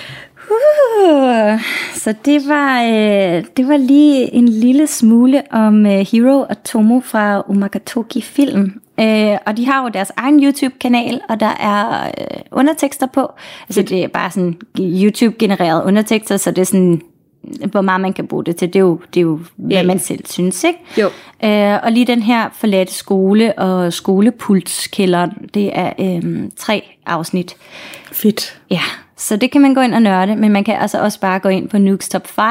Uh, 1.01 1.61
så 1.93 2.15
det 2.25 2.47
var, 2.47 2.83
øh, 2.83 3.43
det 3.57 3.67
var 3.67 3.77
lige 3.77 4.33
en 4.33 4.49
lille 4.49 4.87
smule 4.87 5.41
om 5.51 5.85
øh, 5.85 5.99
Hiro 6.11 6.45
og 6.49 6.63
Tomo 6.63 6.99
fra 6.99 7.43
Umakatoki 7.49 8.21
Film. 8.21 8.81
Øh, 8.99 9.37
og 9.45 9.57
de 9.57 9.65
har 9.65 9.83
jo 9.83 9.89
deres 9.89 10.11
egen 10.17 10.43
YouTube-kanal, 10.43 11.21
og 11.29 11.39
der 11.39 11.55
er 11.59 12.05
øh, 12.05 12.41
undertekster 12.51 13.07
på. 13.07 13.31
Altså 13.69 13.81
det 13.81 14.03
er 14.03 14.07
bare 14.07 14.31
sådan 14.31 14.57
YouTube-genererede 14.79 15.83
undertekster, 15.85 16.37
så 16.37 16.51
det 16.51 16.61
er 16.61 16.65
sådan, 16.65 17.01
hvor 17.71 17.81
meget 17.81 18.01
man 18.01 18.13
kan 18.13 18.27
bruge 18.27 18.43
det 18.45 18.55
til. 18.55 18.67
Det 18.67 18.75
er 18.75 18.79
jo, 18.79 18.99
det 19.13 19.19
er 19.19 19.21
jo 19.23 19.39
hvad 19.55 19.77
Ja. 19.77 19.83
man 19.83 19.99
selv 19.99 20.25
synes, 20.25 20.63
ikke? 20.63 20.79
Jo. 21.01 21.05
Øh, 21.49 21.79
og 21.83 21.91
lige 21.91 22.05
den 22.07 22.21
her 22.23 22.49
forladte 22.53 22.93
skole 22.93 23.59
og 23.59 23.93
skolepulskælderen, 23.93 25.31
det 25.53 25.71
er 25.73 25.93
øh, 25.99 26.49
tre 26.57 26.83
afsnit. 27.05 27.55
Fedt. 28.11 28.59
Ja, 28.71 28.81
så 29.17 29.35
det 29.37 29.51
kan 29.51 29.61
man 29.61 29.73
gå 29.73 29.81
ind 29.81 29.93
og 29.93 30.01
nørde, 30.01 30.35
men 30.35 30.51
man 30.51 30.63
kan 30.63 30.75
altså 30.75 30.99
også 31.01 31.19
bare 31.19 31.39
gå 31.39 31.49
ind 31.49 31.69
på 31.69 31.77
Nukes 31.77 32.09
Top 32.09 32.27
5, 32.27 32.43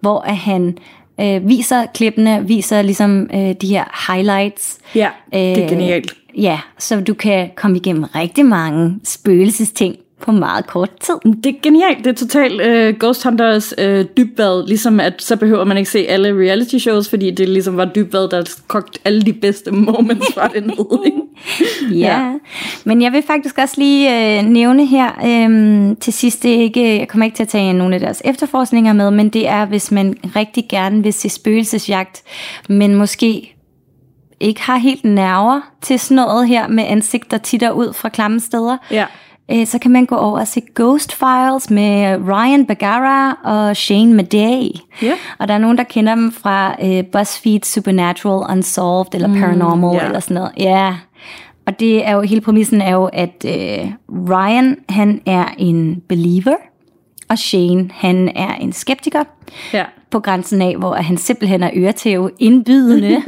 hvor 0.00 0.20
at 0.20 0.36
han 0.36 0.78
øh, 1.20 1.48
viser 1.48 1.86
klippene, 1.94 2.46
viser 2.46 2.82
ligesom 2.82 3.30
øh, 3.34 3.52
de 3.60 3.66
her 3.66 4.12
highlights. 4.12 4.78
Ja, 4.94 5.08
det 5.32 5.52
er 5.58 5.62
Øh, 5.64 5.68
genialt. 5.70 6.14
Ja, 6.36 6.60
så 6.78 7.00
du 7.00 7.14
kan 7.14 7.50
komme 7.56 7.76
igennem 7.76 8.02
rigtig 8.04 8.46
mange 8.46 8.94
spøgelsesting 9.04 9.96
på 10.22 10.32
meget 10.32 10.66
kort 10.66 10.90
tid. 11.00 11.14
Det 11.44 11.46
er 11.46 11.60
genialt. 11.62 11.98
Det 11.98 12.06
er 12.06 12.26
totalt 12.26 12.60
uh, 12.60 12.98
Ghost 13.00 13.24
Hunters 13.24 13.74
uh, 13.78 14.00
dybvad, 14.16 14.66
ligesom 14.66 15.00
at 15.00 15.22
så 15.22 15.36
behøver 15.36 15.64
man 15.64 15.76
ikke 15.76 15.90
se 15.90 16.06
alle 16.08 16.32
reality 16.32 16.78
shows, 16.78 17.08
fordi 17.08 17.30
det 17.30 17.48
ligesom 17.48 17.76
var 17.76 17.84
dybvad, 17.84 18.28
der 18.28 18.42
kogte 18.68 18.98
alle 19.04 19.22
de 19.22 19.32
bedste 19.32 19.70
moments 19.90 20.34
fra 20.34 20.48
ned. 20.54 21.04
Ikke? 21.06 21.98
ja. 21.98 22.20
ja, 22.20 22.32
men 22.84 23.02
jeg 23.02 23.12
vil 23.12 23.22
faktisk 23.26 23.58
også 23.58 23.74
lige 23.78 24.38
øh, 24.38 24.44
nævne 24.44 24.86
her 24.86 25.10
øh, 25.24 25.96
til 26.00 26.12
sidst, 26.12 26.42
det 26.42 26.54
er 26.54 26.60
ikke, 26.60 26.98
jeg 26.98 27.08
kommer 27.08 27.24
ikke 27.24 27.36
til 27.36 27.42
at 27.42 27.48
tage 27.48 27.72
nogle 27.72 27.94
af 27.94 28.00
deres 28.00 28.22
efterforskninger 28.24 28.92
med, 28.92 29.10
men 29.10 29.28
det 29.28 29.48
er, 29.48 29.64
hvis 29.64 29.90
man 29.90 30.16
rigtig 30.36 30.64
gerne 30.68 31.02
vil 31.02 31.12
se 31.12 31.28
spøgelsesjagt, 31.28 32.22
men 32.68 32.94
måske 32.94 33.54
ikke 34.40 34.62
har 34.62 34.76
helt 34.76 35.04
nerver 35.04 35.60
til 35.82 35.98
sådan 35.98 36.14
noget 36.14 36.48
her 36.48 36.68
med 36.68 36.84
ansigter 36.84 37.38
titter 37.38 37.70
ud 37.70 37.92
fra 37.92 38.08
klamme 38.08 38.40
steder, 38.40 38.76
Ja. 38.90 39.06
Øh, 39.52 39.66
så 39.66 39.78
kan 39.78 39.90
man 39.90 40.06
gå 40.06 40.16
over 40.16 40.40
og 40.40 40.48
se 40.48 40.62
Ghost 40.74 41.12
Files 41.12 41.70
med 41.70 42.18
Ryan 42.28 42.66
Bagara 42.66 43.38
og 43.44 43.76
Shane 43.76 44.14
Madej. 44.14 44.68
Ja. 45.02 45.12
Og 45.38 45.48
der 45.48 45.54
er 45.54 45.58
nogen, 45.58 45.78
der 45.78 45.84
kender 45.84 46.14
dem 46.14 46.32
fra 46.32 46.76
øh, 46.84 47.04
BuzzFeed 47.04 47.60
Supernatural, 47.64 48.56
Unsolved 48.56 49.14
eller 49.14 49.28
Paranormal 49.28 49.96
ja. 49.96 50.06
eller 50.06 50.20
sådan 50.20 50.34
noget. 50.34 50.52
Ja. 50.58 50.96
Og 51.66 51.80
det 51.80 52.06
er 52.06 52.14
jo, 52.14 52.20
hele 52.20 52.40
præmissen 52.40 52.80
er 52.80 52.92
jo, 52.92 53.04
at 53.04 53.44
øh, 53.46 53.92
Ryan, 54.28 54.76
han 54.88 55.20
er 55.26 55.44
en 55.58 56.02
believer, 56.08 56.56
og 57.28 57.38
Shane, 57.38 57.90
han 57.94 58.28
er 58.36 58.54
en 58.54 58.72
skeptiker 58.72 59.24
Ja. 59.72 59.84
på 60.10 60.20
grænsen 60.20 60.62
af, 60.62 60.76
hvor 60.76 60.94
han 60.94 61.16
simpelthen 61.16 61.62
er 61.62 61.70
øretæve 61.74 62.30
indbydende. 62.38 63.14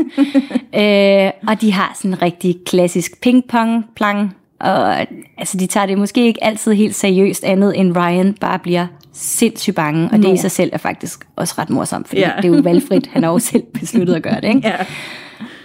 øh, 0.83 1.31
og 1.49 1.61
de 1.61 1.73
har 1.73 1.93
sådan 1.95 2.11
en 2.11 2.23
rigtig 2.23 2.57
klassisk 2.67 3.21
ping-pong-plang. 3.21 4.35
Og 4.61 4.97
altså, 5.39 5.57
de 5.59 5.67
tager 5.67 5.87
det 5.87 5.99
måske 5.99 6.27
ikke 6.27 6.45
altid 6.45 6.73
helt 6.73 6.95
seriøst 6.95 7.45
andet, 7.45 7.81
end 7.81 7.97
Ryan 7.97 8.35
bare 8.41 8.59
bliver 8.59 8.87
sindssygt 9.13 9.77
bange. 9.77 10.09
Og 10.13 10.19
det 10.19 10.35
i 10.35 10.37
sig 10.37 10.51
selv 10.51 10.71
er 10.73 10.79
faktisk 10.79 11.27
også 11.37 11.55
ret 11.59 11.71
morsomt, 11.71 12.09
fordi 12.09 12.21
Ja. 12.21 12.31
det 12.37 12.45
er 12.45 12.57
jo 12.57 12.63
valgfrit. 12.63 13.07
Han 13.13 13.23
har 13.23 13.31
jo 13.33 13.39
selv 13.39 13.63
besluttet 13.81 14.15
at 14.15 14.23
gøre 14.23 14.41
det, 14.41 14.49
ikke? 14.57 14.69
Ja. 14.69 14.77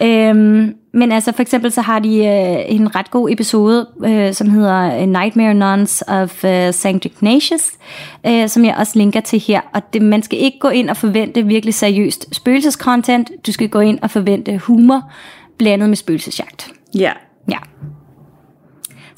Øhm, 0.02 0.76
men 0.94 1.12
altså 1.12 1.32
for 1.32 1.42
eksempel 1.42 1.72
så 1.72 1.82
har 1.82 2.00
de 2.00 2.18
øh, 2.26 2.76
en 2.76 2.96
ret 2.96 3.12
god 3.12 3.32
episode, 3.32 3.88
øh, 4.06 4.34
som 4.34 4.50
hedder 4.50 5.06
Nightmare 5.06 5.54
Nuns 5.54 6.04
of 6.08 6.46
øh, 6.46 6.74
St. 6.74 6.86
Ignatius, 7.06 7.72
øh, 8.28 8.50
som 8.50 8.66
jeg 8.66 8.76
også 8.78 8.92
linker 9.00 9.20
til 9.20 9.40
her. 9.40 9.62
Og 9.74 9.94
det, 9.94 10.02
man 10.02 10.24
skal 10.24 10.40
ikke 10.40 10.60
gå 10.60 10.68
ind 10.70 10.90
og 10.90 10.98
forvente 10.98 11.46
virkelig 11.46 11.74
seriøst 11.74 12.36
spøgelsescontent. 12.36 13.32
Du 13.48 13.52
skal 13.52 13.70
gå 13.70 13.80
ind 13.80 14.00
og 14.02 14.12
forvente 14.12 14.58
humor 14.58 15.12
blandet 15.58 15.90
med 15.90 15.98
spøgelsesjagt. 15.98 16.72
Ja. 16.96 17.12
Ja. 17.52 17.58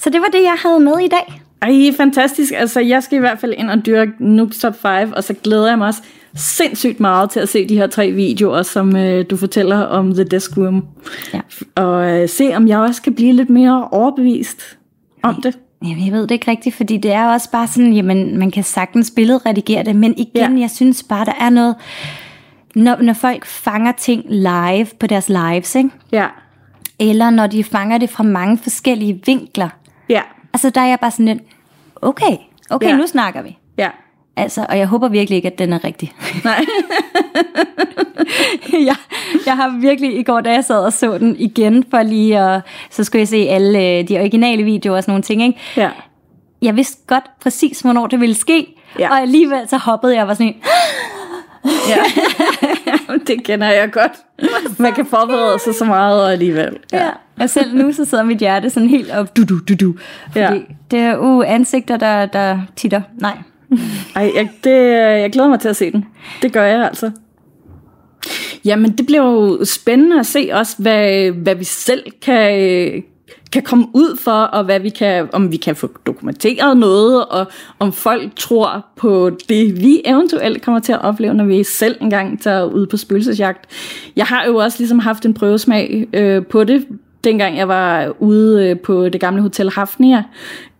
Så 0.03 0.09
det 0.09 0.21
var 0.21 0.27
det, 0.27 0.41
jeg 0.43 0.55
havde 0.65 0.79
med 0.79 0.99
i 0.99 1.07
dag. 1.07 1.41
Ej, 1.61 1.95
fantastisk. 1.97 2.53
Altså, 2.57 2.79
jeg 2.79 3.03
skal 3.03 3.15
i 3.15 3.19
hvert 3.19 3.39
fald 3.39 3.53
ind 3.57 3.69
og 3.69 3.85
dyrke 3.85 4.11
Nooks 4.19 4.57
Top 4.59 4.81
5, 4.81 5.13
og 5.15 5.23
så 5.23 5.33
glæder 5.33 5.67
jeg 5.67 5.77
mig 5.77 5.87
også 5.87 6.01
sindssygt 6.35 6.99
meget 6.99 7.29
til 7.29 7.39
at 7.39 7.49
se 7.49 7.67
de 7.67 7.75
her 7.77 7.87
tre 7.87 8.11
videoer, 8.11 8.61
som 8.63 8.95
øh, 8.95 9.25
du 9.29 9.37
fortæller 9.37 9.77
om 9.77 10.13
The 10.13 10.23
Desk 10.23 10.57
Room. 10.57 10.85
Ja. 11.33 11.39
Og 11.75 12.11
øh, 12.21 12.29
se, 12.29 12.55
om 12.55 12.67
jeg 12.67 12.79
også 12.79 13.01
kan 13.01 13.15
blive 13.15 13.33
lidt 13.33 13.49
mere 13.49 13.87
overbevist 13.91 14.77
om 15.23 15.41
det. 15.41 15.57
Jamen, 15.83 16.05
jeg 16.05 16.13
ved 16.13 16.21
det 16.21 16.31
ikke 16.31 16.51
rigtigt, 16.51 16.75
fordi 16.75 16.97
det 16.97 17.11
er 17.11 17.27
også 17.27 17.51
bare 17.51 17.67
sådan, 17.67 17.93
jamen, 17.93 18.37
man 18.39 18.51
kan 18.51 18.63
sagtens 18.63 19.11
billedredigere 19.15 19.83
det, 19.83 19.95
men 19.95 20.13
igen, 20.17 20.55
Ja. 20.55 20.61
jeg 20.61 20.69
synes 20.69 21.03
bare, 21.03 21.25
der 21.25 21.33
er 21.39 21.49
noget, 21.49 21.75
når, 22.75 22.97
når 23.01 23.13
folk 23.13 23.45
fanger 23.45 23.91
ting 23.91 24.25
live 24.29 24.87
på 24.99 25.07
deres 25.07 25.29
lives, 25.29 25.75
ikke? 25.75 25.89
Ja. 26.11 26.25
eller 26.99 27.29
når 27.29 27.47
de 27.47 27.63
fanger 27.63 27.97
det 27.97 28.09
fra 28.09 28.23
mange 28.23 28.57
forskellige 28.57 29.21
vinkler, 29.25 29.69
Ja. 30.11 30.21
altså 30.53 30.69
der 30.69 30.81
er 30.81 30.85
jeg 30.85 30.99
bare 30.99 31.11
sådan 31.11 31.25
lidt, 31.25 31.39
okay, 32.01 32.37
okay, 32.69 32.87
Ja. 32.87 32.95
nu 32.95 33.07
snakker 33.07 33.41
vi. 33.41 33.57
Ja. 33.77 33.89
Altså, 34.35 34.65
og 34.69 34.77
jeg 34.77 34.87
håber 34.87 35.07
virkelig 35.07 35.35
ikke, 35.35 35.47
at 35.47 35.59
den 35.59 35.73
er 35.73 35.83
rigtig. 35.83 36.13
Nej. 36.43 36.65
jeg, 38.87 38.95
jeg 39.45 39.55
har 39.55 39.79
virkelig 39.81 40.17
i 40.19 40.23
går, 40.23 40.41
da 40.41 40.51
jeg 40.53 40.65
sad 40.65 40.85
og 40.85 40.93
så 40.93 41.17
den 41.17 41.35
igen, 41.39 41.85
for 41.89 42.03
lige 42.03 42.39
at, 42.39 42.61
så 42.89 43.03
skulle 43.03 43.19
jeg 43.19 43.27
se 43.27 43.37
alle 43.49 43.79
øh, 43.79 44.07
de 44.07 44.19
originale 44.19 44.63
videoer 44.63 44.97
og 44.97 45.03
sådan 45.03 45.11
nogle 45.11 45.23
ting, 45.23 45.43
ikke? 45.43 45.59
Ja. 45.77 45.89
Jeg 46.61 46.75
vidste 46.75 46.97
godt 47.07 47.23
præcis, 47.41 47.79
hvornår 47.81 48.07
det 48.07 48.19
ville 48.19 48.35
ske, 48.35 48.75
Ja. 48.99 49.09
og 49.09 49.21
alligevel 49.21 49.67
så 49.69 49.77
hoppede 49.77 50.13
jeg 50.13 50.21
og 50.21 50.27
var 50.27 50.33
sådan 50.33 50.55
ja. 51.65 52.03
det 53.27 53.43
kender 53.43 53.67
jeg 53.69 53.91
godt. 53.91 54.11
Man 54.79 54.93
kan 54.93 55.05
forberede 55.05 55.59
sig 55.59 55.75
så 55.75 55.85
meget 55.85 56.23
og 56.23 56.31
alligevel. 56.31 56.77
ja. 56.93 57.09
Og 57.39 57.49
selv 57.49 57.75
nu, 57.75 57.91
så 57.91 58.05
sidder 58.05 58.23
mit 58.23 58.37
hjerte 58.37 58.69
sådan 58.69 58.89
helt 58.89 59.11
op, 59.11 59.37
du, 59.37 59.43
du, 59.43 59.59
du, 59.69 59.75
du. 59.75 59.95
Fordi 60.31 60.39
Ja. 60.39 60.59
det 60.91 60.99
er 60.99 61.17
uh, 61.17 61.43
ansigter, 61.47 61.97
der, 61.97 62.25
der 62.25 62.59
titter. 62.75 63.01
Nej. 63.21 63.37
Ej, 64.15 64.31
jeg, 64.35 64.49
det, 64.63 64.71
jeg 65.21 65.31
glæder 65.31 65.49
mig 65.49 65.59
til 65.59 65.69
at 65.69 65.75
se 65.75 65.91
den. 65.91 66.05
Det 66.41 66.53
gør 66.53 66.63
jeg 66.65 66.85
altså. 66.85 67.11
Jamen, 68.65 68.91
det 68.91 69.05
bliver 69.05 69.23
jo 69.23 69.65
spændende 69.65 70.19
at 70.19 70.25
se 70.25 70.49
også, 70.53 70.75
hvad, 70.79 71.31
hvad 71.31 71.55
vi 71.55 71.63
selv 71.63 72.03
kan, 72.21 73.03
kan 73.51 73.63
komme 73.63 73.87
ud 73.93 74.17
for, 74.17 74.31
og 74.31 74.63
hvad 74.63 74.79
vi 74.79 74.89
kan, 74.89 75.29
om 75.33 75.51
vi 75.51 75.57
kan 75.57 75.75
få 75.75 75.89
dokumenteret 76.05 76.77
noget, 76.77 77.25
og 77.25 77.47
om 77.79 77.93
folk 77.93 78.35
tror 78.35 78.85
på 78.95 79.31
det, 79.49 79.81
vi 79.81 80.01
eventuelt 80.05 80.61
kommer 80.61 80.79
til 80.79 80.93
at 80.93 81.01
opleve, 81.01 81.33
når 81.33 81.45
vi 81.45 81.63
selv 81.63 81.97
engang 82.01 82.41
tager 82.41 82.63
ud 82.63 82.87
på 82.87 82.97
spøgelsesjagt. 82.97 83.65
Jeg 84.15 84.25
har 84.25 84.45
jo 84.45 84.55
også 84.55 84.79
ligesom 84.79 84.99
haft 84.99 85.25
en 85.25 85.33
prøvesmag 85.33 86.07
øh, 86.13 86.45
på 86.45 86.63
det, 86.63 86.87
dengang 87.23 87.57
jeg 87.57 87.67
var 87.67 88.13
ude 88.19 88.69
øh, 88.69 88.79
på 88.79 89.09
det 89.09 89.21
gamle 89.21 89.41
Hotel 89.41 89.69
Hafnia, 89.69 90.23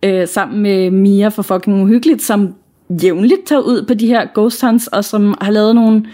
øh, 0.02 0.28
sammen 0.28 0.62
med 0.62 0.90
Mia 0.90 1.28
fra 1.28 1.42
Fucking 1.42 1.82
Uhyggeligt, 1.82 2.22
som 2.22 2.54
jævnligt 3.02 3.46
tager 3.46 3.62
ud 3.62 3.84
på 3.88 3.94
de 3.94 4.06
her 4.06 4.26
ghost 4.34 4.62
hunts, 4.62 4.86
og 4.86 5.04
som 5.04 5.34
har 5.40 5.50
lavet 5.50 5.74
nogle 5.74 6.04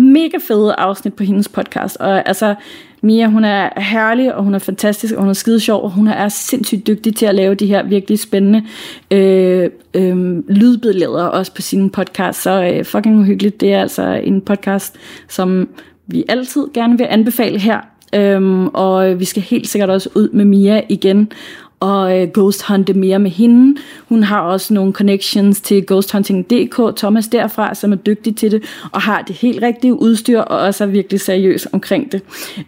mega 0.00 0.36
fede 0.48 0.74
afsnit 0.78 1.14
på 1.14 1.24
hendes 1.24 1.48
podcast. 1.48 1.96
Og 1.96 2.28
altså, 2.28 2.54
Mia, 3.02 3.26
hun 3.26 3.44
er 3.44 3.80
herlig, 3.80 4.34
og 4.34 4.44
hun 4.44 4.54
er 4.54 4.58
fantastisk, 4.58 5.14
og 5.14 5.20
hun 5.20 5.28
er 5.28 5.34
skide 5.34 5.60
sjov, 5.60 5.82
og 5.82 5.90
hun 5.90 6.08
er 6.08 6.28
sindssygt 6.28 6.86
dygtig 6.86 7.16
til 7.16 7.26
at 7.26 7.34
lave 7.34 7.54
de 7.54 7.66
her 7.66 7.82
virkelig 7.82 8.18
spændende 8.18 8.64
øh, 9.10 9.70
øh, 9.94 10.48
lydbilleder 10.48 11.24
også 11.24 11.54
på 11.54 11.62
sin 11.62 11.90
podcast. 11.90 12.42
Så 12.42 12.64
øh, 12.64 12.84
fucking 12.84 13.18
uhyggeligt, 13.20 13.60
det 13.60 13.72
er 13.72 13.80
altså 13.80 14.02
en 14.02 14.40
podcast, 14.40 14.96
som 15.28 15.68
vi 16.06 16.24
altid 16.28 16.66
gerne 16.74 16.98
vil 16.98 17.06
anbefale 17.10 17.58
her. 17.58 17.80
Øhm, 18.14 18.68
og 18.68 19.20
vi 19.20 19.24
skal 19.24 19.42
helt 19.42 19.68
sikkert 19.68 19.90
også 19.90 20.08
ud 20.14 20.28
med 20.28 20.44
Mia 20.44 20.82
igen 20.88 21.32
og 21.80 22.20
øh, 22.20 22.28
ghost 22.28 22.62
hunte 22.62 22.94
mere 22.94 23.18
med 23.18 23.30
hende. 23.30 23.80
Hun 24.08 24.22
har 24.22 24.40
også 24.40 24.74
nogle 24.74 24.92
connections 24.92 25.60
til 25.60 25.86
ghosthunting.dk, 25.86 26.96
Thomas 26.96 27.28
derfra, 27.28 27.74
som 27.74 27.92
er 27.92 27.96
dygtig 27.96 28.36
til 28.36 28.50
det, 28.50 28.62
og 28.92 29.00
har 29.00 29.22
det 29.22 29.36
helt 29.36 29.62
rigtige 29.62 30.00
udstyr, 30.00 30.40
og 30.40 30.58
også 30.58 30.84
er 30.84 30.88
virkelig 30.88 31.20
seriøs 31.20 31.68
omkring 31.72 32.12
det. 32.12 32.22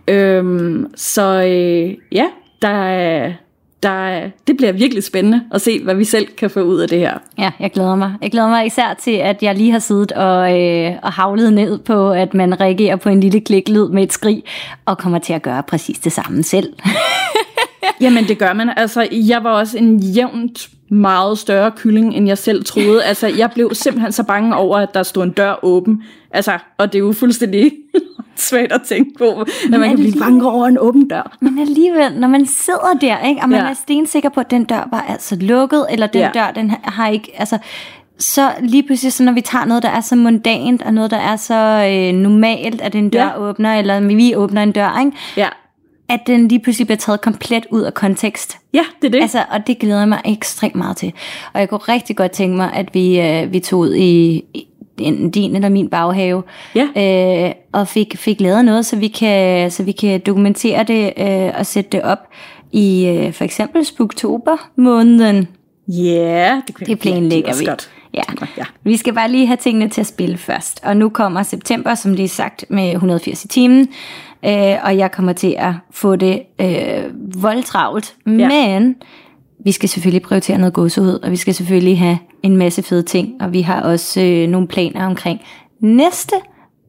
Øhm, 0.08 0.86
så 0.96 1.42
øh, 1.42 1.94
ja, 2.12 2.26
der 2.62 2.68
er, 2.68 3.32
der 3.82 3.88
er, 3.88 4.30
det 4.46 4.56
bliver 4.56 4.72
virkelig 4.72 5.04
spændende 5.04 5.42
at 5.52 5.60
se, 5.60 5.82
hvad 5.82 5.94
vi 5.94 6.04
selv 6.04 6.26
kan 6.26 6.50
få 6.50 6.60
ud 6.60 6.80
af 6.80 6.88
det 6.88 6.98
her. 6.98 7.18
Ja, 7.38 7.50
jeg 7.60 7.70
glæder 7.70 7.96
mig. 7.96 8.14
Jeg 8.22 8.30
glæder 8.30 8.48
mig 8.48 8.66
især 8.66 8.94
til, 9.02 9.10
at 9.10 9.42
jeg 9.42 9.54
lige 9.54 9.72
har 9.72 9.78
siddet 9.78 10.12
og, 10.12 10.60
øh, 10.60 10.92
og 11.02 11.12
havlet 11.12 11.52
ned 11.52 11.78
på, 11.78 12.10
at 12.10 12.34
man 12.34 12.60
reagerer 12.60 12.96
på 12.96 13.08
en 13.08 13.20
lille 13.20 13.40
kliklyd 13.40 13.88
med 13.88 14.02
et 14.02 14.12
skrig, 14.12 14.42
og 14.86 14.98
kommer 14.98 15.18
til 15.18 15.32
at 15.32 15.42
gøre 15.42 15.62
præcis 15.62 15.98
det 15.98 16.12
samme 16.12 16.42
selv. 16.42 16.72
Jamen 18.00 18.24
det 18.28 18.38
gør 18.38 18.52
man. 18.52 18.70
Altså, 18.76 19.08
jeg 19.12 19.44
var 19.44 19.50
også 19.50 19.78
en 19.78 19.98
jævnt 20.00 20.68
meget 20.88 21.38
større 21.38 21.70
kylling, 21.70 22.14
end 22.14 22.26
jeg 22.28 22.38
selv 22.38 22.64
troede. 22.64 23.04
Altså, 23.04 23.26
jeg 23.26 23.50
blev 23.50 23.70
simpelthen 23.74 24.12
så 24.12 24.22
bange 24.22 24.56
over, 24.56 24.78
at 24.78 24.94
der 24.94 25.02
stod 25.02 25.22
en 25.24 25.30
dør 25.30 25.64
åben. 25.64 26.02
Altså, 26.30 26.58
og 26.78 26.92
det 26.92 26.98
er 26.98 27.02
jo 27.02 27.12
fuldstændig 27.12 27.72
svært 28.36 28.72
at 28.72 28.82
tænke 28.82 29.10
på, 29.18 29.40
at 29.40 29.48
man 29.70 29.88
kan 29.88 29.96
blive 29.96 30.20
bange 30.20 30.50
over 30.50 30.66
en 30.66 30.78
åben 30.78 31.08
dør. 31.08 31.36
Men 31.40 31.58
alligevel, 31.58 32.12
når 32.16 32.28
man 32.28 32.46
sidder 32.46 32.92
der, 33.00 33.26
ikke, 33.28 33.40
og 33.42 33.48
man 33.48 33.60
Ja. 33.60 33.70
er 33.70 33.74
stensikker 33.74 34.28
på, 34.28 34.40
at 34.40 34.50
den 34.50 34.64
dør 34.64 34.88
var 34.90 35.04
altså 35.08 35.36
lukket, 35.40 35.86
eller 35.90 36.06
den 36.06 36.20
Ja. 36.20 36.30
dør, 36.34 36.50
den 36.54 36.70
har- 36.84 37.08
ikke, 37.08 37.32
altså, 37.38 37.58
så 38.18 38.50
lige 38.60 38.82
pludselig, 38.82 39.12
så 39.12 39.22
når 39.22 39.32
vi 39.32 39.40
tager 39.40 39.64
noget, 39.64 39.82
der 39.82 39.88
er 39.88 40.00
så 40.00 40.16
mundant, 40.16 40.82
og 40.82 40.94
noget, 40.94 41.10
der 41.10 41.16
er 41.16 41.36
så 41.36 41.54
øh, 41.90 42.14
normalt, 42.18 42.80
at 42.80 42.94
en 42.94 43.10
dør 43.10 43.20
ja. 43.20 43.38
åbner, 43.40 43.78
eller 43.78 44.00
vi 44.00 44.36
åbner 44.36 44.62
en 44.62 44.72
dør, 44.72 44.98
ikke? 45.04 45.12
Ja, 45.36 45.48
at 46.12 46.20
den 46.26 46.48
lige 46.48 46.60
pludselig 46.60 46.86
bliver 46.86 46.98
taget 46.98 47.20
komplet 47.20 47.66
ud 47.70 47.82
af 47.82 47.94
kontekst. 47.94 48.58
ja 48.74 48.82
det 49.02 49.06
er 49.08 49.12
det. 49.12 49.22
Altså, 49.22 49.44
og 49.50 49.66
det 49.66 49.78
glæder 49.78 49.98
jeg 49.98 50.08
mig 50.08 50.20
ekstremt 50.24 50.74
meget 50.74 50.96
til. 50.96 51.12
Og 51.52 51.60
jeg 51.60 51.68
kunne 51.68 51.78
rigtig 51.78 52.16
godt 52.16 52.32
tænke 52.32 52.56
mig, 52.56 52.72
at 52.74 52.94
vi, 52.94 53.20
øh, 53.20 53.52
vi 53.52 53.60
tog 53.60 53.78
ud 53.80 53.94
i, 53.94 54.34
i 54.54 54.66
enten 54.98 55.30
din 55.30 55.56
eller 55.56 55.68
min 55.68 55.88
baghave, 55.88 56.42
Ja. 56.74 56.86
øh, 57.46 57.52
og 57.72 57.88
fik, 57.88 58.16
fik 58.18 58.40
lavet 58.40 58.64
noget, 58.64 58.86
så 58.86 58.96
vi 58.96 59.08
kan, 59.08 59.70
så 59.70 59.82
vi 59.82 59.92
kan 59.92 60.20
dokumentere 60.26 60.84
det 60.84 61.12
øh, 61.16 61.52
og 61.58 61.66
sætte 61.66 61.90
det 61.90 62.02
op 62.02 62.18
i 62.72 63.06
øh, 63.06 63.32
for 63.32 63.44
eksempel 63.44 63.84
Spooktober 63.84 64.56
måneden. 64.76 65.48
Ja, 65.88 66.60
det, 66.66 66.74
kunne 66.74 66.86
Det 66.86 66.98
planlægger 66.98 67.58
vi. 67.58 67.64
Godt. 67.64 67.90
Ja. 68.14 68.22
ja. 68.58 68.64
Vi 68.82 68.96
skal 68.96 69.12
bare 69.14 69.30
lige 69.30 69.46
have 69.46 69.56
tingene 69.56 69.88
til 69.88 70.00
at 70.00 70.06
spille 70.06 70.36
først. 70.38 70.80
Og 70.84 70.96
nu 70.96 71.08
kommer 71.08 71.42
september, 71.42 71.94
som 71.94 72.14
lige 72.14 72.28
sagt, 72.28 72.64
med 72.68 72.92
180 72.92 73.44
i 73.44 73.48
timen. 73.48 73.88
Øh, 74.44 74.76
og 74.84 74.96
jeg 74.98 75.10
kommer 75.12 75.32
til 75.32 75.54
at 75.58 75.74
få 75.90 76.16
det 76.16 76.42
øh, 76.60 77.42
voldtravlt. 77.42 78.14
Ja. 78.26 78.48
Men 78.48 78.96
vi 79.64 79.72
skal 79.72 79.88
selvfølgelig 79.88 80.22
prioritere 80.22 80.58
noget 80.58 80.74
gåsehud, 80.74 81.18
og 81.22 81.30
vi 81.30 81.36
skal 81.36 81.54
selvfølgelig 81.54 81.98
have 81.98 82.18
en 82.42 82.56
masse 82.56 82.82
fede 82.82 83.02
ting, 83.02 83.34
og 83.40 83.52
vi 83.52 83.60
har 83.60 83.82
også 83.82 84.20
øh, 84.20 84.48
nogle 84.48 84.68
planer 84.68 85.06
omkring 85.06 85.40
næste 85.80 86.34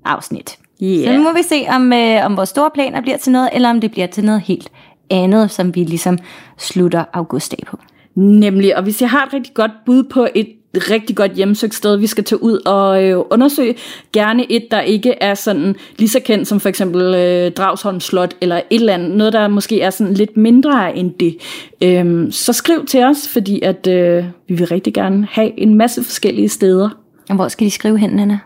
afsnit. 0.06 0.58
Ja. 0.82 1.06
Så 1.06 1.18
nu 1.18 1.24
må 1.24 1.34
vi 1.34 1.43
se, 1.43 1.66
om, 1.70 1.93
øh, 1.93 2.26
om 2.26 2.38
vores 2.38 2.49
store 2.49 2.70
planer 2.74 3.01
bliver 3.01 3.18
til 3.18 3.32
noget, 3.32 3.49
eller 3.54 3.70
om 3.70 3.82
det 3.82 3.91
bliver 3.91 4.08
til 4.08 4.26
noget 4.26 4.41
helt 4.41 4.72
andet, 5.10 5.51
som 5.51 5.76
vi 5.76 5.84
ligesom 5.84 6.18
slutter 6.58 7.04
august 7.14 7.54
af 7.54 7.64
på. 7.68 7.78
Nemlig, 8.16 8.78
og 8.78 8.84
hvis 8.84 9.01
jeg 9.01 9.10
har 9.10 9.26
et 9.26 9.34
rigtig 9.34 9.54
godt 9.54 9.72
bud 9.86 10.04
på 10.04 10.28
et 10.36 10.47
rigtig 10.76 11.15
godt 11.15 11.32
hjemsøgt 11.32 11.76
sted, 11.76 11.97
vi 11.97 12.07
skal 12.07 12.24
tage 12.24 12.43
ud 12.43 12.59
og 12.65 13.03
øh, 13.03 13.19
undersøge, 13.30 13.76
gerne 14.13 14.51
et, 14.51 14.71
der 14.71 14.82
ikke 14.82 15.11
er 15.11 15.34
sådan 15.34 15.76
lige 15.97 16.09
så 16.09 16.19
kendt 16.19 16.47
som 16.47 16.59
for 16.59 16.69
eksempel 16.69 17.15
øh, 17.15 17.51
Dragsholm 17.51 17.99
Slot, 17.99 18.36
eller 18.41 18.55
et 18.55 18.63
eller 18.69 18.93
andet, 18.93 19.17
noget 19.17 19.34
der 19.34 19.47
måske 19.47 19.82
er 19.82 19.89
sådan 19.89 20.13
lidt 20.13 20.38
mindre 20.38 20.97
end 20.97 21.11
det, 21.19 21.38
øhm, 21.84 22.32
så 22.32 22.53
skriv 22.53 22.86
til 22.86 23.03
os, 23.03 23.28
fordi 23.28 23.61
at 23.61 23.88
øh, 23.88 24.26
vi 24.47 24.55
vil 24.55 24.67
rigtig 24.67 24.93
gerne 24.93 25.28
have 25.32 25.59
en 25.59 25.76
masse 25.76 26.03
forskellige 26.03 26.49
steder. 26.49 26.89
Og 27.30 27.36
hvor 27.36 27.47
skal 27.47 27.65
de 27.65 27.71
skrive 27.71 27.97
hen, 27.97 28.19
Anna? 28.19 28.39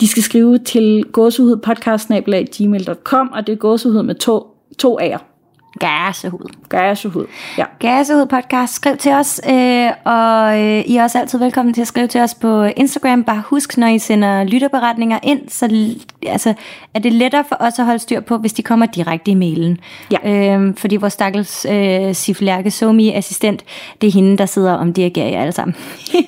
De 0.00 0.08
skal 0.08 0.22
skrive 0.22 0.58
til 0.58 1.04
gåsehudpodcast.gmail.com, 1.12 3.30
og 3.32 3.46
det 3.46 3.52
er 3.52 3.56
gåsehud 3.56 4.02
med 4.02 4.14
to, 4.14 4.46
to 4.78 5.00
A'er. 5.00 5.33
Gæsehud. 5.78 6.48
Gæsehud, 6.68 7.26
ja. 7.58 7.64
Gæsehud 7.78 8.26
podcast. 8.26 8.74
Skriv 8.74 8.96
til 8.96 9.12
os, 9.12 9.40
øh, 9.48 9.90
og 10.04 10.60
øh, 10.60 10.80
I 10.80 10.96
er 10.96 11.02
også 11.02 11.18
altid 11.18 11.38
velkommen 11.38 11.74
til 11.74 11.80
at 11.80 11.86
skrive 11.86 12.06
til 12.06 12.20
os 12.20 12.34
på 12.34 12.62
Instagram. 12.62 13.24
Bare 13.24 13.42
husk, 13.46 13.78
når 13.78 13.86
I 13.86 13.98
sender 13.98 14.44
lytterberetninger 14.44 15.18
ind, 15.22 15.40
så 15.48 15.94
altså, 16.26 16.54
er 16.94 16.98
det 16.98 17.12
lettere 17.12 17.44
for 17.48 17.56
os 17.60 17.78
at 17.78 17.84
holde 17.84 17.98
styr 17.98 18.20
på, 18.20 18.38
hvis 18.38 18.52
de 18.52 18.62
kommer 18.62 18.86
direkte 18.86 19.30
i 19.30 19.34
mailen. 19.34 19.78
Ja. 20.10 20.56
Øh, 20.56 20.74
fordi 20.76 20.96
vores 20.96 21.12
stakkels 21.12 21.66
øh, 21.70 22.14
Siflærke 22.14 22.70
Somi-assistent, 22.70 23.64
det 24.00 24.06
er 24.06 24.12
hende, 24.12 24.38
der 24.38 24.46
sidder 24.46 24.72
og 24.72 24.96
dirigerer 24.96 25.28
jer 25.28 25.40
alle 25.40 25.52
sammen. 25.52 25.76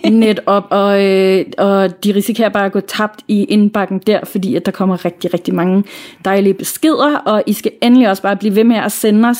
Netop, 0.20 0.66
og, 0.80 1.04
øh, 1.04 1.44
og 1.58 2.04
de 2.04 2.14
risikerer 2.14 2.48
bare 2.48 2.64
at 2.64 2.72
gå 2.72 2.80
tabt 2.80 3.20
i 3.28 3.44
indbakken 3.44 3.98
der, 3.98 4.20
fordi 4.24 4.56
at 4.56 4.66
der 4.66 4.72
kommer 4.72 5.04
rigtig, 5.04 5.34
rigtig 5.34 5.54
mange 5.54 5.84
dejlige 6.24 6.54
beskeder, 6.54 7.16
og 7.16 7.42
I 7.46 7.52
skal 7.52 7.72
endelig 7.82 8.10
også 8.10 8.22
bare 8.22 8.36
blive 8.36 8.56
ved 8.56 8.64
med 8.64 8.76
at 8.76 8.92
sende 8.92 9.28
os 9.28 9.35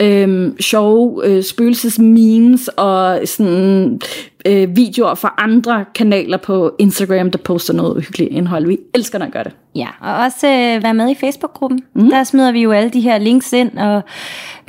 øh, 0.00 0.52
sjove 0.60 1.26
øh, 1.26 1.42
spøgelsesmemes 1.42 2.68
og 2.68 3.20
sådan 3.24 4.00
øh, 4.46 4.76
videoer 4.76 5.14
fra 5.14 5.34
andre 5.38 5.84
kanaler 5.94 6.36
på 6.36 6.74
Instagram, 6.78 7.30
der 7.30 7.38
poster 7.38 7.74
noget 7.74 7.96
uhyggeligt 7.96 8.32
indhold. 8.32 8.66
Vi 8.66 8.78
elsker, 8.94 9.18
når 9.18 9.30
gør 9.30 9.42
det. 9.42 9.52
Ja, 9.74 9.88
og 10.00 10.24
også 10.24 10.46
øh, 10.46 10.82
være 10.82 10.94
med 10.94 11.10
i 11.10 11.14
Facebook-gruppen. 11.14 11.80
Mm. 11.94 12.10
Der 12.10 12.24
smider 12.24 12.52
vi 12.52 12.62
jo 12.62 12.72
alle 12.72 12.90
de 12.90 13.00
her 13.00 13.18
links 13.18 13.52
ind 13.52 13.78
og 13.78 14.02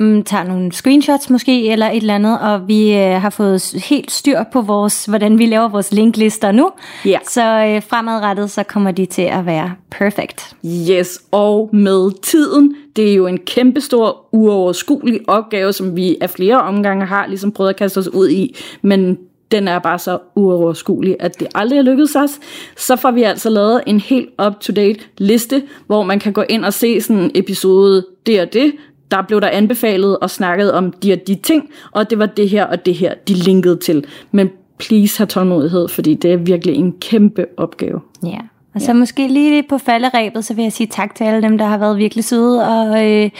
mm, 0.00 0.22
tager 0.22 0.44
nogle 0.44 0.72
screenshots 0.72 1.30
måske, 1.30 1.68
eller 1.68 1.90
et 1.90 1.96
eller 1.96 2.14
andet, 2.14 2.40
og 2.40 2.68
vi 2.68 2.94
øh, 2.94 3.20
har 3.20 3.30
fået 3.30 3.84
helt 3.88 4.10
styr 4.10 4.42
på 4.52 4.60
vores, 4.60 5.04
hvordan 5.04 5.38
vi 5.38 5.46
laver 5.46 5.68
vores 5.68 5.92
linklister 5.92 6.52
nu. 6.52 6.70
Ja. 7.04 7.18
Så 7.28 7.42
øh, 7.42 7.82
fremadrettet, 7.82 8.50
så 8.50 8.62
kommer 8.62 8.90
de 8.90 9.06
til 9.06 9.22
at 9.22 9.46
være 9.46 9.72
perfect. 9.90 10.56
Yes, 10.90 11.20
og 11.30 11.70
med 11.72 12.22
tiden, 12.22 12.74
det 12.98 13.10
er 13.10 13.14
jo 13.14 13.26
en 13.26 13.38
kæmpestor, 13.38 14.26
uoverskuelig 14.32 15.20
opgave, 15.28 15.72
som 15.72 15.96
vi 15.96 16.16
af 16.20 16.30
flere 16.30 16.60
omgange 16.60 17.06
har 17.06 17.26
ligesom 17.26 17.52
prøvet 17.52 17.70
at 17.70 17.76
kaste 17.76 17.98
os 17.98 18.08
ud 18.08 18.28
i, 18.28 18.56
men 18.82 19.18
den 19.50 19.68
er 19.68 19.78
bare 19.78 19.98
så 19.98 20.18
uoverskuelig, 20.34 21.16
at 21.20 21.40
det 21.40 21.48
aldrig 21.54 21.78
er 21.78 21.82
lykkedes 21.82 22.16
os. 22.16 22.40
Så 22.76 22.96
får 22.96 23.10
vi 23.10 23.22
altså 23.22 23.50
lavet 23.50 23.82
en 23.86 24.00
helt 24.00 24.28
up-to-date 24.46 25.00
liste, 25.18 25.62
hvor 25.86 26.02
man 26.02 26.20
kan 26.20 26.32
gå 26.32 26.42
ind 26.48 26.64
og 26.64 26.72
se 26.72 27.00
sådan 27.00 27.22
en 27.22 27.30
episode, 27.34 28.06
det 28.26 28.40
og 28.40 28.52
det, 28.52 28.72
der 29.10 29.22
blev 29.22 29.40
der 29.40 29.48
anbefalet 29.48 30.18
og 30.18 30.30
snakket 30.30 30.72
om 30.72 30.92
de 30.92 31.12
og 31.12 31.18
de 31.26 31.34
ting, 31.34 31.70
og 31.92 32.10
det 32.10 32.18
var 32.18 32.26
det 32.26 32.48
her 32.48 32.66
og 32.66 32.86
det 32.86 32.94
her, 32.94 33.14
de 33.28 33.34
linkede 33.34 33.76
til. 33.76 34.04
Men 34.30 34.50
please 34.78 35.18
have 35.18 35.26
tålmodighed, 35.26 35.88
fordi 35.88 36.14
det 36.14 36.32
er 36.32 36.36
virkelig 36.36 36.74
en 36.74 36.94
kæmpe 37.00 37.46
opgave. 37.56 38.00
Ja. 38.24 38.38
Og 38.78 38.82
så 38.82 38.92
måske 38.92 39.28
lige 39.28 39.62
på 39.62 39.78
falderæbet, 39.78 40.44
så 40.44 40.54
vil 40.54 40.62
jeg 40.62 40.72
sige 40.72 40.86
tak 40.86 41.14
til 41.14 41.24
alle 41.24 41.42
dem, 41.42 41.58
der 41.58 41.64
har 41.64 41.78
været 41.78 41.98
virkelig 41.98 42.24
søde, 42.24 42.68
og 42.68 43.06
øh, 43.06 43.30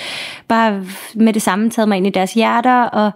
bare 0.48 0.82
med 1.14 1.32
det 1.32 1.42
samme 1.42 1.70
taget 1.70 1.88
mig 1.88 1.96
ind 1.96 2.06
i 2.06 2.10
deres 2.10 2.34
hjerter, 2.34 2.82
og 2.82 3.10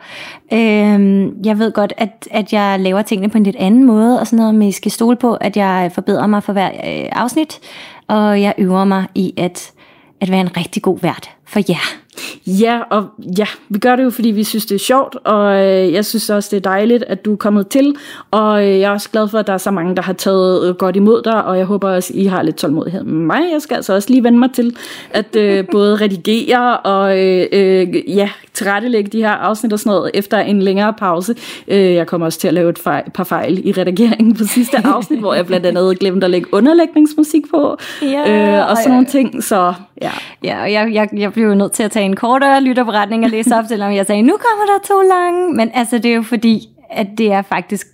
øh, 0.53 1.27
jeg 1.47 1.59
ved 1.59 1.73
godt, 1.73 1.93
at, 1.97 2.29
at 2.31 2.53
jeg 2.53 2.81
laver 2.81 3.03
tingene 3.03 3.31
på 3.31 3.39
en 3.39 3.45
lidt 3.45 3.57
anden 3.57 3.85
måde, 3.85 4.21
og 4.21 4.27
sådan 4.27 4.37
noget, 4.37 4.55
men 4.55 4.69
I 4.69 4.73
skal 4.73 4.91
stole 4.91 5.17
på, 5.17 5.35
at 5.35 5.57
jeg 5.57 5.91
forbedrer 5.95 6.27
mig 6.27 6.43
for 6.43 6.53
hver 6.53 6.69
øh, 6.69 7.09
afsnit, 7.13 7.61
og 8.09 8.43
jeg 8.43 8.55
øver 8.59 8.85
mig 8.85 9.07
i 9.15 9.35
at, 9.37 9.73
at 10.21 10.31
være 10.31 10.41
en 10.41 10.57
rigtig 10.57 10.83
god 10.83 10.99
vært 10.99 11.31
for 11.47 11.61
jer. 11.69 12.02
Ja, 12.47 12.81
og 12.91 13.07
ja, 13.39 13.47
vi 13.69 13.79
gør 13.79 13.97
det 13.97 14.05
jo, 14.05 14.11
fordi 14.11 14.31
vi 14.31 14.45
synes, 14.45 14.67
det 14.67 14.75
er 14.75 14.79
sjovt, 14.79 15.17
og 15.25 15.55
øh, 15.55 15.93
jeg 15.93 16.05
synes 16.05 16.31
også, 16.31 16.49
det 16.51 16.57
er 16.57 16.71
dejligt, 16.71 17.03
at 17.03 17.25
du 17.25 17.33
er 17.33 17.37
kommet 17.37 17.69
til, 17.69 17.95
og 18.31 18.63
øh, 18.63 18.81
jeg 18.81 18.89
er 18.89 18.91
også 18.91 19.11
glad 19.11 19.29
for, 19.29 19.39
at 19.39 19.47
der 19.47 19.53
er 19.53 19.59
så 19.59 19.71
mange, 19.71 19.97
der 19.97 20.03
har 20.03 20.13
taget 20.13 20.69
øh, 20.69 20.75
godt 20.75 20.97
imod 20.97 21.23
dig, 21.23 21.45
og 21.45 21.59
jeg 21.59 21.67
håber 21.67 21.91
også, 21.91 22.13
I 22.15 22.25
har 22.25 22.43
lidt 22.43 22.57
tålmodighed 22.57 23.03
med 23.03 23.27
mig. 23.27 23.41
Jeg 23.53 23.63
skal 23.63 23.75
altså 23.75 23.95
også 23.95 24.11
lige 24.11 24.25
vende 24.25 24.39
mig 24.39 24.51
til 24.55 24.77
at 25.11 25.37
øh, 25.37 25.65
både 25.73 25.97
redigere 25.97 26.79
og 26.79 27.19
øh, 27.19 27.47
øh, 27.53 28.17
ja, 28.17 28.31
tilrettelægge 28.55 29.11
de 29.11 29.19
her 29.19 29.31
afsnit 29.31 29.73
og 29.73 29.79
sådan 29.79 29.91
noget 29.91 30.11
efter 30.15 30.39
en 30.39 30.63
længere 30.63 30.93
pause. 30.93 31.35
Øh, 31.69 31.95
jeg 31.95 32.07
kommer 32.07 32.27
også 32.27 32.39
til 32.39 32.49
at 32.49 32.55
lave 32.55 32.71
et 32.71 32.79
fejl, 32.79 33.11
par 33.15 33.25
fejl 33.25 33.69
i 33.69 33.73
redigeringen 33.73 34.37
på 34.37 34.45
sidste 34.45 34.77
afsnit, 34.85 35.19
hvor 35.19 35.35
jeg 35.35 35.47
blandt 35.47 35.67
andet 35.67 35.99
glemte 35.99 36.25
at 36.25 36.31
lægge 36.31 36.55
underlægningsmusik 36.55 37.43
på, 37.51 37.77
Ja, 38.03 38.61
øh, 38.61 38.71
og 38.71 38.77
sådan 38.77 38.91
nogle 38.91 39.07
ting, 39.07 39.45
så 39.45 39.75
ja. 40.03 40.11
Ja, 40.45 40.63
og 40.63 40.73
jeg, 40.73 40.93
jeg, 40.93 41.09
jeg 41.17 41.33
blev 41.33 41.47
jo 41.49 41.55
nødt 41.55 41.73
til 41.73 41.83
at 41.83 41.91
tage 41.91 42.05
en 42.05 42.17
kortere 42.17 42.61
lytterberetning 42.61 43.25
og 43.25 43.31
læse 43.31 43.57
op, 43.57 43.65
selvom 43.73 43.93
jeg 43.93 44.07
sagde, 44.07 44.23
nu 44.23 44.33
kommer 44.33 44.73
der 44.75 44.87
to 44.87 45.01
lange. 45.09 45.55
Men 45.55 45.71
altså, 45.75 45.99
det 45.99 46.11
er 46.11 46.15
jo 46.15 46.23
fordi, 46.23 46.69
at 46.91 47.07
det 47.19 47.33
er 47.33 47.43
faktisk 47.43 47.87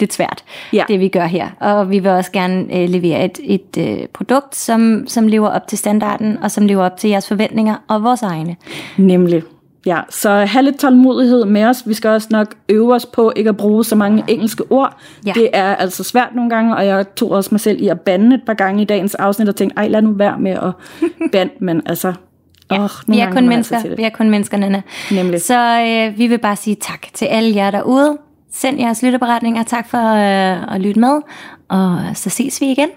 lidt 0.00 0.12
svært, 0.12 0.44
Ja. 0.72 0.84
det 0.88 1.00
vi 1.00 1.08
gør 1.08 1.26
her. 1.26 1.48
Og 1.60 1.90
vi 1.90 1.98
vil 1.98 2.10
også 2.10 2.32
gerne 2.32 2.76
øh, 2.76 2.88
levere 2.88 3.24
et, 3.24 3.38
et 3.44 3.76
øh, 3.78 4.06
produkt, 4.14 4.56
som, 4.56 5.04
som 5.06 5.28
lever 5.28 5.48
op 5.48 5.66
til 5.66 5.78
standarden, 5.78 6.38
og 6.42 6.50
som 6.50 6.66
lever 6.66 6.84
op 6.84 6.96
til 6.96 7.10
jeres 7.10 7.28
forventninger 7.28 7.74
og 7.88 8.02
vores 8.02 8.22
egne. 8.22 8.56
Nemlig. 8.96 9.42
Ja, 9.86 10.00
så 10.10 10.30
have 10.30 10.62
lidt 10.62 10.78
tålmodighed 10.78 11.44
med 11.44 11.64
os. 11.64 11.88
Vi 11.88 11.94
skal 11.94 12.10
også 12.10 12.28
nok 12.30 12.54
øve 12.68 12.94
os 12.94 13.06
på 13.06 13.32
ikke 13.36 13.48
at 13.48 13.56
bruge 13.56 13.84
så 13.84 13.96
mange 13.96 14.24
engelske 14.28 14.64
ord. 14.70 14.96
Ja. 15.26 15.32
Det 15.32 15.50
er 15.52 15.76
altså 15.76 16.04
svært 16.04 16.34
nogle 16.34 16.50
gange, 16.50 16.76
og 16.76 16.86
jeg 16.86 17.14
tog 17.16 17.30
også 17.30 17.48
mig 17.52 17.60
selv 17.60 17.82
i 17.82 17.88
at 17.88 18.00
bande 18.00 18.36
et 18.36 18.42
par 18.46 18.54
gange 18.54 18.82
i 18.82 18.84
dagens 18.84 19.14
afsnit 19.14 19.48
og 19.48 19.56
tænkte, 19.56 19.76
ej 19.76 19.88
lad 19.88 20.02
nu 20.02 20.12
være 20.12 20.38
med 20.38 20.50
at 20.50 20.72
bande, 21.32 21.52
men 21.60 21.82
altså... 21.86 22.12
Ja, 22.70 22.84
åh, 22.84 22.90
vi 23.06 23.18
er 23.18 23.26
kun 23.26 23.36
altså 23.36 23.48
mennesker, 23.48 23.82
det. 23.82 23.98
vi 23.98 24.02
er 24.02 24.10
kun 24.10 24.30
mennesker, 24.30 24.56
Nana. 24.56 24.82
Nemlig. 25.12 25.42
Så 25.42 25.80
øh, 25.80 26.18
vi 26.18 26.26
vil 26.26 26.38
bare 26.38 26.56
sige 26.56 26.76
tak 26.80 27.06
til 27.14 27.24
alle 27.24 27.56
jer 27.56 27.70
derude. 27.70 28.18
Send 28.52 28.80
jeres 28.80 29.02
lytterberetninger. 29.02 29.62
Tak 29.62 29.88
for 29.88 30.14
øh, 30.14 30.74
at 30.74 30.80
lytte 30.80 31.00
med. 31.00 31.20
Og 31.68 31.98
så 32.14 32.30
ses 32.30 32.60
vi 32.60 32.66
igen. 32.70 32.88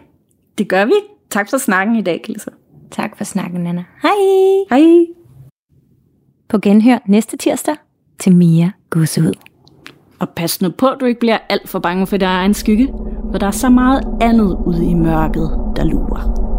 Det 0.57 0.67
gør 0.67 0.85
vi. 0.85 0.93
Tak 1.29 1.49
for 1.49 1.57
snakken 1.57 1.95
i 1.95 2.01
dag, 2.01 2.21
Kilse. 2.23 2.51
Tak 2.91 3.17
for 3.17 3.23
snakken, 3.23 3.63
Nana. 3.63 3.83
Hej! 4.01 4.79
Hej. 4.79 5.16
På 6.49 6.57
genhør 6.59 6.97
næste 7.05 7.37
tirsdag 7.37 7.75
til 8.19 8.35
Mia 8.35 8.71
Gudsud. 8.89 9.33
Og 10.19 10.29
pas 10.29 10.61
nu 10.61 10.69
på, 10.69 10.87
at 10.87 10.97
du 10.99 11.05
ikke 11.05 11.19
bliver 11.19 11.37
alt 11.49 11.69
for 11.69 11.79
bange 11.79 12.07
for 12.07 12.17
din 12.17 12.27
egen 12.27 12.53
skygge, 12.53 12.87
for 13.31 13.37
der 13.37 13.47
er 13.47 13.51
så 13.51 13.69
meget 13.69 14.03
andet 14.21 14.57
ude 14.65 14.85
i 14.85 14.93
mørket, 14.93 15.49
der 15.75 15.83
lurer. 15.83 16.56